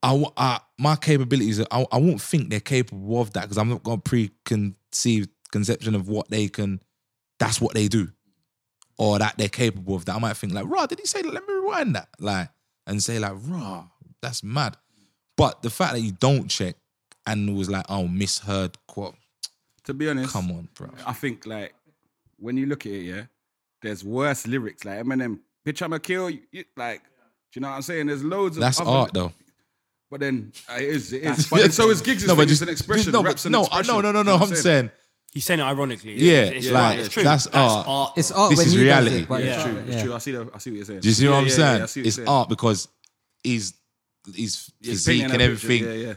I, 0.00 0.60
my 0.78 0.94
capabilities. 0.94 1.60
I, 1.60 1.86
I 1.90 1.98
won't 1.98 2.22
think 2.22 2.50
they're 2.50 2.60
capable 2.60 3.20
of 3.20 3.32
that 3.32 3.42
because 3.42 3.58
I'm 3.58 3.68
not 3.68 3.82
got 3.82 4.04
preconceived 4.04 5.30
conception 5.50 5.94
of 5.94 6.08
what 6.08 6.30
they 6.30 6.48
can. 6.48 6.80
That's 7.40 7.60
what 7.60 7.74
they 7.74 7.88
do, 7.88 8.08
or 8.96 9.18
that 9.18 9.36
they're 9.38 9.48
capable 9.48 9.96
of 9.96 10.04
that. 10.04 10.16
I 10.16 10.18
might 10.20 10.36
think 10.36 10.52
like, 10.52 10.66
"Raw, 10.68 10.86
did 10.86 11.00
he 11.00 11.06
say? 11.06 11.22
Let 11.22 11.46
me 11.46 11.54
rewind 11.54 11.96
that." 11.96 12.08
Like 12.20 12.48
and 12.86 13.02
say 13.02 13.18
like, 13.18 13.34
"Raw, 13.46 13.86
that's 14.22 14.42
mad." 14.44 14.76
But 15.36 15.62
the 15.62 15.70
fact 15.70 15.94
that 15.94 16.00
you 16.00 16.12
don't 16.12 16.48
check 16.48 16.76
and 17.26 17.56
was 17.56 17.68
like, 17.68 17.86
"Oh, 17.88 18.06
misheard 18.06 18.76
quote." 18.86 19.16
To 19.88 19.94
be 19.94 20.08
honest, 20.08 20.32
Come 20.32 20.50
on, 20.52 20.68
bro. 20.74 20.90
I 21.06 21.12
think 21.14 21.46
like 21.46 21.74
when 22.38 22.56
you 22.56 22.66
look 22.66 22.86
at 22.86 22.92
it, 22.92 23.02
yeah, 23.02 23.22
there's 23.82 24.04
worse 24.04 24.46
lyrics 24.46 24.84
like 24.84 24.98
Eminem, 25.00 25.38
"Bitch, 25.66 25.82
I'ma 25.82 25.98
kill 25.98 26.30
you." 26.30 26.40
you- 26.52 26.64
Like, 26.76 27.02
do 27.02 27.08
you 27.54 27.60
know 27.62 27.68
what 27.70 27.76
I'm 27.76 27.82
saying? 27.82 28.06
There's 28.06 28.22
loads 28.22 28.56
of 28.56 28.60
That's 28.60 28.80
other- 28.80 28.90
art 28.90 29.10
though. 29.14 29.32
But 30.10 30.20
then 30.20 30.52
uh, 30.70 30.74
it 30.76 30.82
is, 30.84 31.12
it 31.12 31.22
is. 31.22 31.48
But 31.48 31.60
then 31.60 31.70
so 31.72 31.90
is 31.90 32.00
Giggs. 32.00 32.26
No, 32.26 32.32
No, 32.32 32.36
but 32.36 32.48
just 32.48 32.62
an 32.62 32.68
expression. 32.70 33.12
No, 33.12 33.22
Rap's 33.22 33.42
but, 33.42 33.46
an 33.46 33.52
no, 33.52 33.62
expression. 33.64 33.94
no, 33.94 34.00
no, 34.00 34.12
no, 34.12 34.18
You 34.20 34.24
no. 34.24 34.30
know 34.36 34.42
I'm 34.44 34.48
what 34.50 34.58
saying 34.58 34.90
He's 35.32 35.44
saying 35.44 35.60
it 35.60 35.64
ironically. 35.64 36.14
Yeah, 36.14 36.44
it's, 36.44 36.66
it's 36.66 36.72
like. 36.72 36.98
It's 36.98 37.08
true. 37.10 37.22
that's 37.22 37.46
art. 37.48 38.12
It's 38.16 38.30
art 38.30 38.50
This 38.50 38.58
when 38.58 38.66
is 38.68 38.72
he 38.72 38.78
does 38.78 38.84
reality. 38.84 39.16
it, 39.22 39.28
but 39.28 39.44
Yeah, 39.44 39.46
it's 39.48 39.56
it's 39.56 39.64
true. 39.64 39.78
It's 39.80 39.94
yeah. 39.96 40.02
true. 40.02 40.14
I 40.14 40.18
see. 40.18 40.32
The, 40.32 40.50
I 40.54 40.58
see 40.58 40.70
what 40.70 40.76
you're 40.76 40.84
saying. 40.86 41.00
Do 41.00 41.08
you 41.08 41.14
see 41.14 41.28
what 41.28 41.34
I'm 41.36 41.44
yeah, 41.44 41.50
saying? 41.50 41.66
yeah, 41.66 41.74
I 41.76 41.80
what 41.80 41.96
it's 41.96 42.16
saying. 42.16 42.28
art 42.28 42.48
because 42.48 42.88
he's 43.42 43.74
his 44.34 44.70
He's 44.80 45.04
physique 45.04 45.22
and 45.24 45.42
everything. 45.42 45.84
Yeah, 45.84 45.92
yeah. 45.92 46.14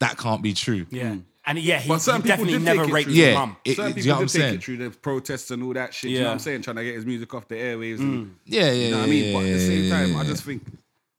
That 0.00 0.16
can't 0.18 0.42
be 0.42 0.52
true. 0.54 0.86
Yeah, 0.90 1.16
and 1.46 1.58
yeah, 1.58 1.78
he, 1.80 1.88
But 1.88 2.02
he 2.04 2.12
definitely 2.22 2.52
did 2.54 2.62
never 2.62 2.82
take 2.82 2.88
it 2.90 2.92
raped 2.94 3.04
through. 3.06 3.14
his 3.14 3.24
Yeah. 3.26 3.34
mum. 3.34 3.56
It- 3.64 3.76
Certain 3.76 3.90
it- 3.90 3.94
do 3.94 4.00
you 4.00 4.02
people 4.04 4.08
know 4.08 4.14
what 4.14 4.20
I'm 4.20 4.26
did 4.26 4.32
take 4.32 4.40
saying? 4.42 4.54
it 4.54 4.64
through 4.64 4.76
the 4.76 4.90
protests 4.90 5.50
and 5.50 5.62
all 5.62 5.72
that 5.74 5.94
shit. 5.94 6.10
You 6.10 6.18
know 6.18 6.24
what 6.24 6.28
Yeah. 6.28 6.32
I'm 6.32 6.38
saying? 6.38 6.62
Trying 6.62 6.76
to 6.76 6.84
get 6.84 6.94
his 6.94 7.06
music 7.06 7.34
off 7.34 7.48
the 7.48 7.54
airwaves. 7.56 7.98
And, 8.00 8.26
mm. 8.26 8.30
Yeah, 8.46 8.64
yeah, 8.66 8.72
you 8.72 8.90
know 8.90 8.96
what 8.98 9.02
I 9.02 9.06
yeah, 9.06 9.22
mean? 9.22 9.32
But 9.32 9.38
at 9.38 9.42
the 9.44 9.50
yeah, 9.50 9.58
same 9.58 9.84
yeah, 9.84 9.90
time, 9.90 10.12
yeah, 10.12 10.18
I 10.18 10.22
yeah. 10.22 10.28
just 10.28 10.44
think 10.44 10.62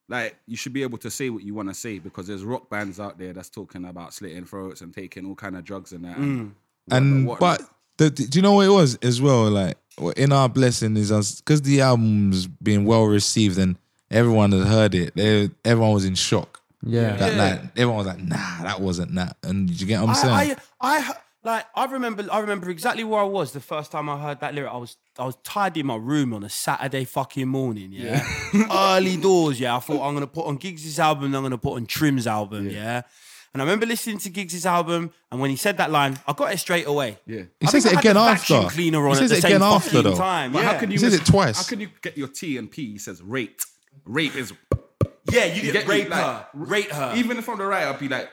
like 0.10 0.36
you 0.48 0.58
should 0.58 0.74
be 0.74 0.84
able 0.84 0.98
to 1.00 1.10
say 1.10 1.30
what 1.30 1.44
you 1.44 1.54
want 1.54 1.70
to 1.70 1.74
say 1.76 1.98
because 2.00 2.28
there's 2.28 2.44
rock 2.44 2.70
bands 2.70 3.00
out 3.00 3.18
there 3.18 3.34
that's 3.34 3.50
talking 3.50 3.86
about 3.86 4.14
slitting 4.14 4.46
throats 4.46 4.82
and 4.82 4.94
taking 4.94 5.26
all 5.26 5.36
kind 5.36 5.56
of 5.56 5.64
drugs 5.64 5.92
and 5.92 6.04
that. 6.06 6.18
And, 6.18 6.52
mm. 6.52 6.52
and 6.92 7.26
whatnot, 7.28 7.60
but 7.60 7.70
the, 7.98 8.10
do 8.10 8.38
you 8.38 8.42
know 8.42 8.54
what 8.54 8.66
it 8.66 8.70
was 8.70 8.96
as 8.98 9.22
well? 9.22 9.50
Like 9.50 9.78
in 10.18 10.32
our 10.32 10.50
blessing 10.50 10.98
is 10.98 11.12
us 11.12 11.40
because 11.42 11.62
the 11.62 11.82
album's 11.82 12.48
been 12.48 12.86
well 12.86 13.06
received 13.06 13.58
and 13.58 13.78
everyone 14.12 14.52
had 14.52 14.68
heard 14.68 14.96
it. 14.96 15.16
They, 15.16 15.50
everyone 15.66 15.94
was 15.94 16.06
in 16.06 16.16
shock. 16.16 16.62
Yeah. 16.86 17.16
That 17.16 17.36
like 17.38 17.62
everyone 17.78 17.98
was 17.98 18.08
like, 18.08 18.20
nah, 18.24 18.64
that 18.64 18.82
wasn't 18.82 19.16
that. 19.16 19.38
And 19.44 19.70
you 19.70 19.88
get 19.88 20.02
what 20.02 20.10
I'm 20.10 20.16
saying? 20.16 20.58
I, 20.82 20.98
I, 20.98 20.98
I, 21.10 21.14
like, 21.46 21.66
I 21.76 21.86
remember, 21.86 22.26
I 22.32 22.40
remember 22.40 22.70
exactly 22.70 23.04
where 23.04 23.20
I 23.20 23.26
was 23.26 23.52
the 23.52 23.60
first 23.60 23.92
time 23.92 24.10
I 24.10 24.18
heard 24.18 24.40
that 24.40 24.56
lyric. 24.56 24.72
I 24.72 24.78
was, 24.78 24.96
I 25.20 25.26
was 25.26 25.36
tidying 25.44 25.86
my 25.86 25.98
room 25.98 26.34
on 26.34 26.44
a 26.44 26.50
Saturday 26.50 27.04
fucking 27.04 27.48
morning. 27.50 27.90
Yeah, 27.92 28.26
early 28.72 29.18
doors. 29.18 29.60
Yeah, 29.60 29.76
I 29.76 29.80
thought 29.80 30.08
I'm 30.08 30.14
gonna 30.14 30.26
put 30.28 30.46
on 30.46 30.56
Giggs' 30.58 30.98
album. 31.00 31.26
and 31.26 31.36
I'm 31.36 31.44
gonna 31.44 31.58
put 31.58 31.74
on 31.76 31.86
Trim's 31.86 32.28
album. 32.28 32.70
Yeah. 32.70 33.02
And 33.54 33.62
I 33.62 33.66
remember 33.66 33.86
listening 33.86 34.18
to 34.20 34.30
Giggs' 34.30 34.66
album, 34.66 35.12
and 35.32 35.40
when 35.40 35.50
he 35.52 35.56
said 35.58 35.78
that 35.78 35.92
line, 35.92 36.18
I 36.26 36.34
got 36.34 36.52
it 36.54 36.58
straight 36.58 36.88
away. 36.88 37.20
Yeah. 37.28 37.44
He 37.60 37.68
I 37.68 37.70
says 37.72 37.86
it 37.86 38.00
again 38.00 38.18
after. 38.18 38.54
vacuum 38.56 38.70
Cleaner 38.72 39.00
on 39.08 39.10
He 39.10 39.12
at 39.12 39.18
says 39.18 39.30
the 39.30 39.38
it 39.38 39.42
same 39.42 39.52
again 39.52 39.62
after, 39.64 39.90
fucking 39.92 40.04
though. 40.12 40.18
time. 40.18 40.54
But 40.54 40.64
yeah. 40.64 40.72
how 40.74 40.80
can 40.80 40.90
you 40.90 40.94
He 40.96 40.98
says 40.98 41.12
miss- 41.12 41.22
it 41.22 41.32
twice. 41.32 41.58
How 41.58 41.64
can 41.70 41.80
you 41.82 41.90
get 42.02 42.18
your 42.18 42.30
T 42.30 42.58
and 42.58 42.72
P? 42.72 42.94
He 42.94 42.98
says 42.98 43.22
raped. 43.22 43.66
Rape 44.06 44.36
is 44.36 44.54
yeah, 45.32 45.46
you, 45.46 45.62
You 45.62 45.72
get 45.72 45.74
get 45.74 45.88
me? 45.88 45.94
rape 46.02 46.10
Like, 46.10 46.20
her, 46.24 46.48
rate 46.54 46.92
her. 46.92 47.14
even 47.16 47.42
from 47.42 47.58
the 47.60 47.66
right, 47.66 47.86
I'd 47.86 48.00
be 48.00 48.10
like, 48.10 48.30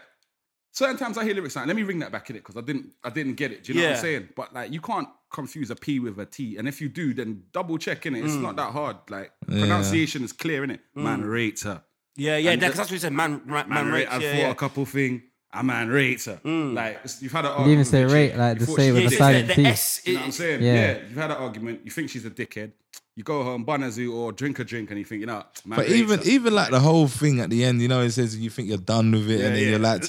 certain 0.72 0.97
times 0.97 1.18
I 1.18 1.24
hear 1.24 1.34
lyrics 1.34 1.57
like, 1.57 1.66
let 1.66 1.76
me 1.76 1.82
ring 1.82 1.99
that 2.01 2.12
back 2.12 2.30
in 2.30 2.36
it 2.36 2.41
because 2.41 2.57
I 2.57 2.61
didn't, 2.62 2.93
I 3.05 3.11
didn't 3.11 3.34
get 3.34 3.53
it. 3.53 3.64
Do 3.64 3.72
you 3.72 3.80
know 3.80 3.86
what 3.88 3.97
I'm 3.97 4.01
saying? 4.03 4.28
But 4.36 4.53
like, 4.55 4.72
you 4.72 4.80
can't 4.80 5.09
confuse 5.32 5.70
a 5.70 5.76
P 5.76 6.01
with 6.01 6.18
a 6.18 6.26
T, 6.26 6.57
and 6.57 6.66
if 6.66 6.80
you 6.80 6.88
do, 6.88 7.14
then 7.14 7.45
double 7.53 7.78
check 7.78 8.07
in 8.07 8.14
it. 8.16 8.24
It's 8.24 8.34
Mm. 8.34 8.43
not 8.43 8.57
that 8.57 8.72
hard. 8.72 8.97
Like 9.09 9.32
pronunciation 9.47 10.24
is 10.24 10.32
clear 10.32 10.64
in 10.64 10.70
it. 10.72 10.80
Man 10.95 11.22
rates 11.22 11.62
her. 11.62 11.82
yeah, 12.16 12.36
yeah, 12.36 12.51
and 12.51 12.61
because 12.61 12.76
that's 12.76 12.88
what 12.91 12.95
you 12.95 12.99
said. 12.99 13.12
Man, 13.12 13.43
man, 13.47 13.68
Man, 13.68 13.68
man 13.68 13.86
rate. 13.86 13.93
rates. 13.93 14.11
I 14.12 14.18
Yeah, 14.18 14.32
thought 14.32 14.38
yeah. 14.38 14.51
a 14.51 14.55
couple 14.55 14.84
thing. 14.86 15.22
A 15.53 15.64
man 15.64 15.88
rates 15.88 16.26
her. 16.26 16.41
Mm. 16.45 16.74
Like 16.74 17.01
you've 17.20 17.32
had 17.32 17.45
an 17.45 17.51
argument. 17.53 17.70
You'd 17.70 17.72
argument. 17.72 17.72
even 17.72 17.84
say 17.84 18.05
with 18.05 18.12
rate, 18.12 18.36
like 18.36 18.55
You 18.55 18.61
the 18.61 18.66
thought 18.66 18.76
say 18.76 18.93
with 18.93 19.05
a 19.05 19.09
the, 19.09 19.16
silent 19.16 19.51
T. 19.51 19.61
You 19.62 20.14
know 20.14 20.20
what 20.20 20.26
I'm 20.26 20.32
saying? 20.32 20.62
Yeah. 20.62 20.74
Yeah. 20.74 20.99
you've 21.09 21.16
had 21.16 21.30
an 21.32 21.36
argument. 21.38 21.80
You 21.84 21.91
think 21.91 22.11
she's 22.11 22.24
a 22.24 22.30
dickhead. 22.30 22.72
You 23.16 23.24
go 23.24 23.42
home, 23.42 23.64
bun 23.64 23.82
a 23.82 23.90
zoo, 23.90 24.14
or 24.14 24.32
drink 24.32 24.58
a 24.61 24.64
drink, 24.64 24.90
and 24.90 25.11
you 25.11 25.26
know 25.26 25.44
but 25.66 25.88
even 25.88 26.20
even 26.24 26.54
like 26.54 26.70
the 26.70 26.80
whole 26.80 27.08
thing 27.08 27.40
at 27.40 27.50
the 27.50 27.64
end 27.64 27.82
you 27.82 27.88
know 27.88 28.00
it 28.00 28.11
says 28.12 28.36
you 28.36 28.48
think, 28.50 28.68
you 28.68 28.76
know, 28.76 28.84
man 28.84 29.16
But 29.16 29.48
rates 29.48 29.50
even 29.50 29.58
her. 29.58 29.74
even 29.74 29.82
like 29.82 30.00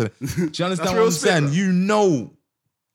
the 0.77 0.91
whole 0.93 1.11
thing 1.11 1.51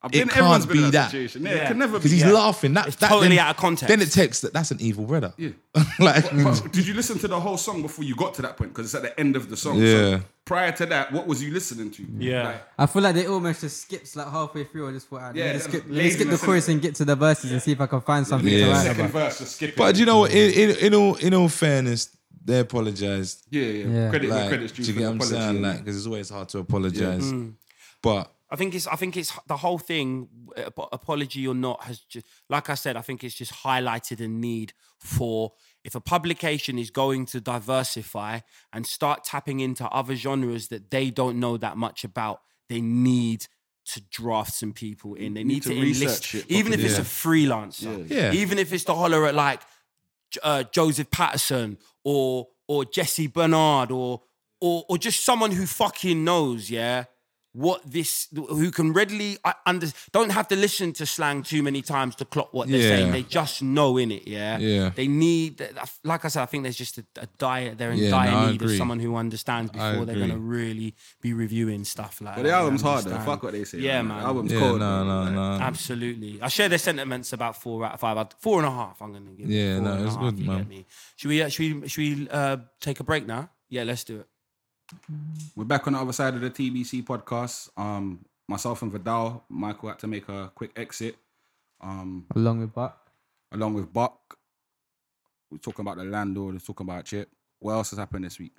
I've 0.06 0.14
it 0.14 0.26
been, 0.26 0.30
everyone's 0.30 0.64
can't 0.64 0.68
been 0.74 0.78
in 0.78 0.84
be 0.84 0.90
that, 0.92 0.92
that. 0.92 1.10
situation. 1.10 1.42
Yeah, 1.44 1.50
Yeah. 1.54 1.56
it 1.64 1.66
can 1.68 1.78
never 1.78 1.92
be. 1.92 1.98
because 1.98 2.10
he's 2.12 2.22
yeah. 2.22 2.30
laughing. 2.32 2.74
That, 2.74 2.86
It's 2.86 2.96
that 2.96 3.08
totally 3.08 3.28
then, 3.36 3.38
out 3.40 3.50
of 3.50 3.56
context. 3.58 3.88
Then 3.88 4.00
it 4.00 4.10
takes 4.12 4.40
that 4.40 4.52
that's 4.52 4.70
an 4.70 4.80
evil 4.80 5.04
brother. 5.04 5.34
Yeah. 5.36 5.50
like 5.98 6.24
But 6.32 6.72
did 6.72 6.86
you 6.86 6.94
listen 6.94 7.18
to 7.18 7.28
the 7.28 7.38
whole 7.38 7.56
song 7.58 7.82
before 7.82 8.04
you 8.04 8.14
got 8.16 8.34
to 8.34 8.42
that 8.42 8.56
point? 8.56 8.72
Because 8.72 8.86
it's 8.86 8.94
at 8.94 9.02
the 9.02 9.18
end 9.20 9.36
of 9.36 9.50
the 9.50 9.56
song. 9.56 9.78
Yeah. 9.78 10.18
So 10.18 10.20
prior 10.46 10.72
to 10.72 10.86
that, 10.86 11.12
what 11.12 11.26
was 11.26 11.42
you 11.42 11.52
listening 11.52 11.90
to? 11.90 12.06
Yeah. 12.18 12.44
Like, 12.44 12.62
I 12.78 12.86
feel 12.86 13.02
like 13.02 13.14
they 13.14 13.26
almost 13.26 13.60
just 13.62 13.82
skips 13.82 14.16
like 14.16 14.28
halfway 14.30 14.64
through. 14.64 14.88
I 14.88 14.92
just 14.92 15.08
thought, 15.08 15.34
Yeah, 15.34 15.44
yeah, 15.44 15.52
let 15.52 15.54
me 15.54 15.60
skip, 15.60 15.72
let 15.82 15.88
me 15.90 15.96
laziness, 15.96 16.14
skip 16.28 16.40
the 16.40 16.46
chorus 16.46 16.68
and 16.68 16.80
get 16.80 16.94
to 16.96 17.04
the 17.04 17.16
verses 17.16 17.52
and 17.52 17.60
see 17.60 17.72
if 17.72 17.80
I 17.80 17.86
can 17.86 18.00
find 18.00 18.26
something 18.26 18.48
Yeah. 18.52 18.66
to 18.66 18.70
write 18.72 18.86
second 18.86 19.00
about. 19.06 19.12
verse, 19.12 19.38
just 19.40 19.56
skip 19.56 19.70
it. 19.70 19.76
But 19.76 19.98
you 19.98 20.06
know 20.06 20.20
what? 20.20 20.32
In, 20.32 20.50
in, 20.70 20.76
in 20.78 20.94
all 20.94 21.14
in 21.16 21.34
all 21.34 21.48
fairness, 21.48 22.10
they 22.44 22.60
apologized. 22.60 23.44
yeah, 23.50 23.62
yeah. 23.62 23.86
Yeah. 23.86 24.08
Credit 24.10 24.30
where 24.30 24.38
Like, 24.38 24.48
credit's 24.50 24.72
do 24.72 24.82
you 24.82 24.92
get 24.92 25.02
what 25.06 25.10
I'm 25.12 25.20
saying? 25.22 25.62
Like, 25.62 25.78
because 25.78 25.96
it's 25.96 26.06
always 26.06 26.30
hard 26.30 26.48
to 26.50 26.58
apologize. 26.60 27.24
Mm. 27.24 27.54
But 28.02 28.30
I 28.48 28.56
think 28.56 28.74
it's 28.74 28.86
I 28.86 28.94
think 28.96 29.16
it's 29.16 29.32
the 29.48 29.56
whole 29.56 29.78
thing, 29.78 30.28
apology 30.92 31.46
or 31.48 31.54
not, 31.54 31.82
has 31.82 31.98
just 32.00 32.26
like 32.48 32.70
I 32.70 32.74
said, 32.74 32.96
I 32.96 33.00
think 33.02 33.24
it's 33.24 33.34
just 33.34 33.52
highlighted 33.52 34.24
a 34.24 34.28
need 34.28 34.72
for 35.00 35.52
if 35.84 35.94
a 35.94 36.00
publication 36.00 36.78
is 36.78 36.90
going 36.90 37.26
to 37.26 37.40
diversify 37.40 38.40
and 38.72 38.86
start 38.86 39.24
tapping 39.24 39.60
into 39.60 39.84
other 39.88 40.14
genres 40.14 40.68
that 40.68 40.90
they 40.90 41.10
don't 41.10 41.38
know 41.40 41.56
that 41.56 41.76
much 41.76 42.04
about, 42.04 42.40
they 42.68 42.80
need 42.80 43.46
to 43.86 44.00
draft 44.10 44.52
some 44.54 44.72
people 44.72 45.14
in. 45.14 45.34
They 45.34 45.44
need, 45.44 45.62
to 45.64 45.68
to, 45.68 45.76
enlist, 45.76 46.34
it 46.34 46.44
even 46.48 46.72
if 46.72 46.80
properly. 46.80 46.84
it's 46.86 46.98
a 46.98 47.02
freelancer, 47.02 48.10
Yeah. 48.10 48.32
even 48.32 48.58
if 48.58 48.72
it's 48.72 48.84
to 48.84 48.94
holler 48.94 49.26
at 49.26 49.34
like 49.34 49.60
uh, 50.42 50.64
Joseph 50.72 51.10
Patterson 51.10 51.78
or 52.04 52.48
or 52.68 52.84
Jesse 52.84 53.26
Bernard 53.28 53.90
or 53.90 54.22
or 54.60 54.84
or 54.88 54.98
just 54.98 55.24
someone 55.24 55.52
who 55.52 55.66
fucking 55.66 56.24
knows, 56.24 56.68
yeah, 56.70 57.04
what 57.56 57.80
this 57.90 58.28
who 58.34 58.70
can 58.70 58.92
readily 58.92 59.38
under 59.64 59.86
don't 60.12 60.28
have 60.30 60.46
to 60.48 60.56
listen 60.56 60.92
to 60.92 61.06
slang 61.06 61.42
too 61.42 61.62
many 61.62 61.80
times 61.80 62.14
to 62.16 62.24
clock 62.26 62.52
what 62.52 62.68
they're 62.68 62.82
saying. 62.82 63.12
They 63.12 63.22
just 63.22 63.62
know 63.62 63.96
in 63.96 64.10
it, 64.12 64.28
yeah. 64.28 64.58
Yeah. 64.58 64.90
They 64.94 65.08
need, 65.08 65.66
like 66.04 66.26
I 66.26 66.28
said, 66.28 66.42
I 66.42 66.46
think 66.46 66.64
there's 66.64 66.76
just 66.76 66.98
a, 66.98 67.04
a 67.16 67.26
diet. 67.38 67.78
They're 67.78 67.92
in 67.92 67.98
Yeah, 67.98 68.10
dire 68.10 68.30
no, 68.30 68.50
need 68.50 68.60
of 68.62 68.70
someone 68.72 69.00
who 69.00 69.16
understands 69.16 69.70
before 69.70 70.04
they're 70.04 70.18
gonna 70.18 70.36
really 70.36 70.94
be 71.22 71.32
reviewing 71.32 71.84
stuff 71.84 72.20
like. 72.20 72.36
But 72.36 72.42
the 72.42 72.50
album's 72.52 72.82
hard 72.82 73.04
though. 73.04 73.18
Fuck 73.20 73.42
what 73.42 73.52
they 73.52 73.64
say. 73.64 73.78
Yeah, 73.78 73.98
The 74.02 74.08
man. 74.08 74.22
album's 74.22 74.52
yeah, 74.52 74.58
cold. 74.60 74.80
no, 74.80 75.04
no, 75.04 75.30
no. 75.30 75.52
Absolutely. 75.64 76.38
I 76.42 76.48
share 76.48 76.68
their 76.68 76.78
sentiments 76.78 77.32
about 77.32 77.56
four 77.62 77.84
out 77.86 77.94
of 77.94 78.00
five. 78.00 78.26
Four 78.38 78.58
and 78.58 78.66
a 78.66 78.70
half, 78.70 79.00
I'm 79.00 79.12
going 79.12 79.24
to 79.26 79.32
give. 79.32 79.48
Yeah, 79.48 79.76
Four 79.78 79.84
no, 79.84 79.92
and 79.94 80.04
it's 80.06 80.14
half, 80.14 80.24
good, 80.24 80.38
man. 80.46 80.84
Should 81.16 81.28
we, 81.28 81.42
uh, 81.42 81.48
should 81.48 81.80
we, 81.82 81.88
should 81.88 82.00
we 82.18 82.28
uh, 82.30 82.58
take 82.80 83.00
a 83.00 83.04
break 83.04 83.26
now? 83.26 83.48
Yeah, 83.70 83.84
let's 83.84 84.04
do 84.04 84.20
it. 84.20 84.28
We're 85.54 85.64
back 85.64 85.86
on 85.86 85.94
the 85.94 85.98
other 86.00 86.12
side 86.12 86.34
of 86.34 86.40
the 86.40 86.50
TBC 86.50 87.04
podcast. 87.04 87.70
Um, 87.76 88.24
myself 88.48 88.82
and 88.82 88.92
Vidal, 88.92 89.44
Michael 89.48 89.88
had 89.88 89.98
to 90.00 90.06
make 90.06 90.28
a 90.28 90.50
quick 90.54 90.72
exit. 90.76 91.16
Um, 91.80 92.26
Along 92.34 92.60
with 92.60 92.72
Buck. 92.72 93.10
along 93.52 93.74
with 93.74 93.92
Buck. 93.92 94.38
We're 95.50 95.58
talking 95.58 95.84
about 95.84 95.96
the 95.98 96.04
landlord. 96.04 96.54
We're 96.54 96.60
talking 96.60 96.86
about 96.88 97.04
Chip. 97.04 97.28
What 97.58 97.72
else 97.72 97.90
has 97.90 97.98
happened 97.98 98.24
this 98.24 98.38
week? 98.38 98.56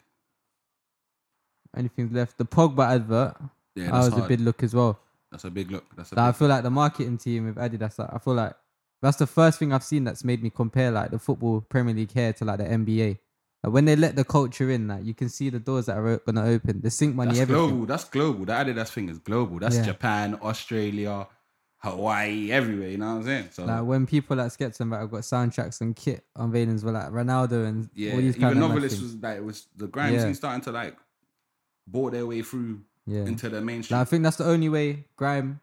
Anything 1.76 2.12
left? 2.14 2.38
The 2.38 2.46
Pogba 2.46 2.88
advert. 2.96 3.36
Yeah, 3.76 3.86
that 3.92 3.94
was 3.94 4.18
a 4.18 4.22
big 4.28 4.40
look 4.40 4.64
as 4.64 4.74
well. 4.74 5.00
That's 5.32 5.44
a 5.44 5.52
big 5.52 5.70
look. 5.72 5.86
That's 5.96 6.12
a 6.12 6.16
Like, 6.16 6.24
I 6.24 6.30
big, 6.32 6.36
feel 6.38 6.48
like 6.48 6.64
the 6.64 6.70
marketing 6.70 7.18
team 7.18 7.46
with 7.46 7.56
Adidas. 7.56 8.00
Like, 8.00 8.10
I 8.14 8.18
feel 8.18 8.34
like 8.34 8.54
that's 9.02 9.18
the 9.18 9.28
first 9.28 9.60
thing 9.60 9.74
I've 9.74 9.84
seen 9.84 10.04
that's 10.06 10.24
made 10.24 10.42
me 10.42 10.50
compare 10.50 10.90
like 10.92 11.12
the 11.12 11.20
football 11.20 11.62
Premier 11.62 11.94
League 11.94 12.12
here 12.12 12.34
to 12.34 12.46
like 12.46 12.58
the 12.60 12.64
NBA. 12.66 13.20
When 13.72 13.86
they 13.86 13.95
let 13.95 14.15
the 14.15 14.24
culture 14.24 14.70
in, 14.70 14.88
like 14.88 15.03
you 15.05 15.13
can 15.13 15.30
see 15.30 15.49
the 15.49 15.59
doors 15.59 15.86
that 15.88 15.97
are 15.97 16.18
gonna 16.26 16.45
open. 16.45 16.82
The 16.82 16.91
sync 16.91 17.15
money, 17.15 17.30
that's 17.32 17.41
everything. 17.41 17.68
global. 17.70 17.86
That's 17.86 18.03
global. 18.05 18.45
The 18.45 18.53
Adidas 18.53 18.89
thing 18.89 19.09
is 19.09 19.20
global. 19.20 19.59
That's 19.59 19.76
Yeah. 19.78 19.84
Japan, 19.86 20.36
Australia, 20.41 21.28
Hawaii, 21.80 22.51
everywhere. 22.51 22.89
You 22.89 22.97
know 22.97 23.07
what 23.13 23.18
I'm 23.20 23.24
saying? 23.24 23.49
So 23.51 23.65
Like 23.65 23.84
when 23.86 24.05
people 24.07 24.38
like 24.38 24.51
Sketzenberg 24.51 24.99
have 25.01 25.11
got 25.11 25.22
soundtracks 25.22 25.82
and 25.82 25.95
kit 25.95 26.26
unveilings 26.38 26.84
with 26.84 26.93
like 26.95 27.09
Ronaldo 27.09 27.68
and 27.68 27.89
yeah, 27.93 28.13
all 28.13 28.18
these 28.18 28.36
even 28.36 28.41
kind 28.41 28.53
of 28.63 28.70
novelists 28.70 29.01
was 29.01 29.15
like 29.15 29.38
it 29.38 29.43
was 29.43 29.68
the 29.76 29.88
grime 29.88 30.13
Yeah. 30.13 30.24
scene 30.24 30.36
starting 30.36 30.61
to 30.61 30.72
like 30.72 30.97
bore 31.88 32.11
their 32.11 32.26
way 32.26 32.41
through 32.41 32.82
Yeah. 33.05 33.26
into 33.26 33.47
the 33.49 33.61
mainstream. 33.61 33.99
Like, 33.99 34.07
I 34.07 34.09
think 34.09 34.24
that's 34.24 34.38
the 34.38 34.45
only 34.45 34.70
way 34.70 35.05
grime 35.15 35.61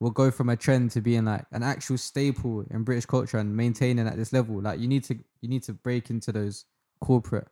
will 0.00 0.10
go 0.10 0.30
from 0.30 0.48
a 0.50 0.56
trend 0.56 0.90
to 0.92 1.00
being 1.00 1.24
like 1.24 1.46
an 1.52 1.62
actual 1.62 1.98
staple 1.98 2.64
in 2.70 2.84
British 2.84 3.06
culture 3.06 3.38
and 3.38 3.56
maintaining 3.56 4.06
at 4.06 4.16
this 4.16 4.32
level. 4.32 4.60
Like 4.60 4.78
you 4.80 4.88
need 4.88 5.04
to 5.04 5.14
you 5.40 5.48
need 5.48 5.62
to 5.64 5.72
break 5.72 6.10
into 6.10 6.32
those 6.32 6.64
corporate 7.00 7.48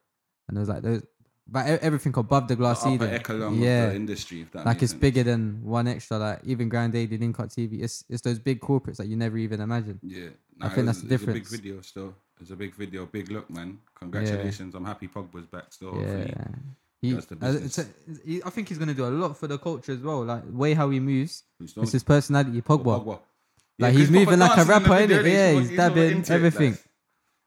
and 0.49 0.57
there's 0.57 0.69
like 0.69 0.83
those 0.83 1.03
but 1.47 1.67
everything 1.83 2.15
above 2.17 2.49
the 2.49 2.55
the 2.55 2.59
glass 2.59 2.81
upper 2.87 2.97
ceiling. 3.07 3.61
Yeah. 3.63 3.85
of 3.85 3.91
the 3.91 3.97
industry. 3.97 4.47
Like 4.55 4.81
it's 4.83 4.93
sense. 4.93 5.01
bigger 5.01 5.23
than 5.25 5.63
one 5.63 5.87
extra, 5.87 6.17
like 6.17 6.41
even 6.45 6.71
GRM 6.71 6.91
Daily, 6.91 7.19
Link 7.19 7.39
Up 7.39 7.49
TV. 7.51 7.83
It's 7.83 8.03
it's 8.09 8.23
those 8.23 8.39
big 8.39 8.61
corporates 8.61 8.97
that 8.97 9.09
you 9.09 9.17
never 9.17 9.37
even 9.37 9.61
imagine. 9.61 10.01
Yeah, 10.03 10.29
I 10.63 10.69
think 10.71 10.79
it 10.79 10.87
that's 10.87 11.03
the 11.03 11.07
it 11.09 11.11
was 11.11 11.21
difference. 11.21 11.51
big 11.51 11.61
video 11.61 11.81
still. 11.83 12.15
It's 12.41 12.51
a 12.51 12.57
big 12.57 12.75
video, 12.75 13.05
big 13.05 13.31
look, 13.31 13.51
man. 13.51 13.79
Congratulations. 13.95 14.75
I'm 14.75 14.87
happy 14.87 15.07
Pogba's 15.07 15.47
back 15.47 15.65
still. 15.71 16.01
Yeah. 16.01 16.47
He, 17.03 17.15
uh, 17.15 17.53
he- 18.25 18.43
I 18.43 18.49
think 18.51 18.69
he's 18.71 18.79
gonna 18.79 18.95
do 18.95 19.07
a 19.07 19.09
lot 19.11 19.37
for 19.37 19.47
the 19.47 19.59
culture 19.59 19.93
as 19.93 19.99
well. 19.99 20.25
Like 20.25 20.45
way 20.51 20.73
how 20.73 20.89
he 20.89 20.99
moves, 20.99 21.43
it's 21.61 21.93
his 21.93 22.03
personality. 22.03 22.63
Pogba, 22.63 23.05
Pogba. 23.05 23.07
like 23.07 23.21
Yeah, 23.79 23.91
he's 23.91 24.09
'cause 24.09 24.11
proper 24.11 24.25
moving 24.25 24.39
like 24.39 24.57
a 24.57 24.61
in 24.63 24.67
the 24.67 24.73
rapper, 24.73 24.89
innit? 24.89 25.25
he's 25.25 25.33
Yeah, 25.35 25.53
not- 25.53 25.61
he's 25.61 25.77
dabbing 25.77 26.19
it, 26.21 26.31
everything. 26.31 26.71
like, 26.73 26.85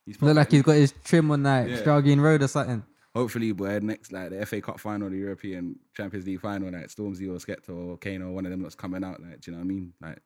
he's 0.07 0.19
Look 0.21 0.35
like 0.35 0.49
he's 0.51 0.63
got 0.63 0.71
his 0.75 0.93
trim 1.03 1.29
on 1.29 1.43
like 1.43 1.67
Yeah. 1.67 2.15
Road 2.17 2.41
or 2.41 2.47
something. 2.47 2.83
Hopefully, 3.13 3.51
boy, 3.51 3.79
next 3.81 4.11
like 4.11 4.29
the 4.31 4.45
FA 4.45 4.61
Cup 4.61 4.79
final, 4.79 5.09
the 5.09 5.17
European 5.17 5.75
Champions 5.95 6.25
League 6.25 6.41
final, 6.41 6.71
like 6.71 6.87
Stormzy 6.87 7.27
or 7.27 7.37
Skepta 7.39 7.69
or 7.69 7.97
Kano 7.97 8.29
or 8.29 8.31
one 8.33 8.45
of 8.45 8.51
them 8.51 8.61
that's 8.61 8.75
coming 8.75 9.03
out. 9.03 9.21
Like, 9.21 9.41
do 9.41 9.51
you 9.51 9.57
know 9.57 9.63
what 9.63 9.65
I 9.65 9.67
mean? 9.67 9.93
Like, 10.01 10.19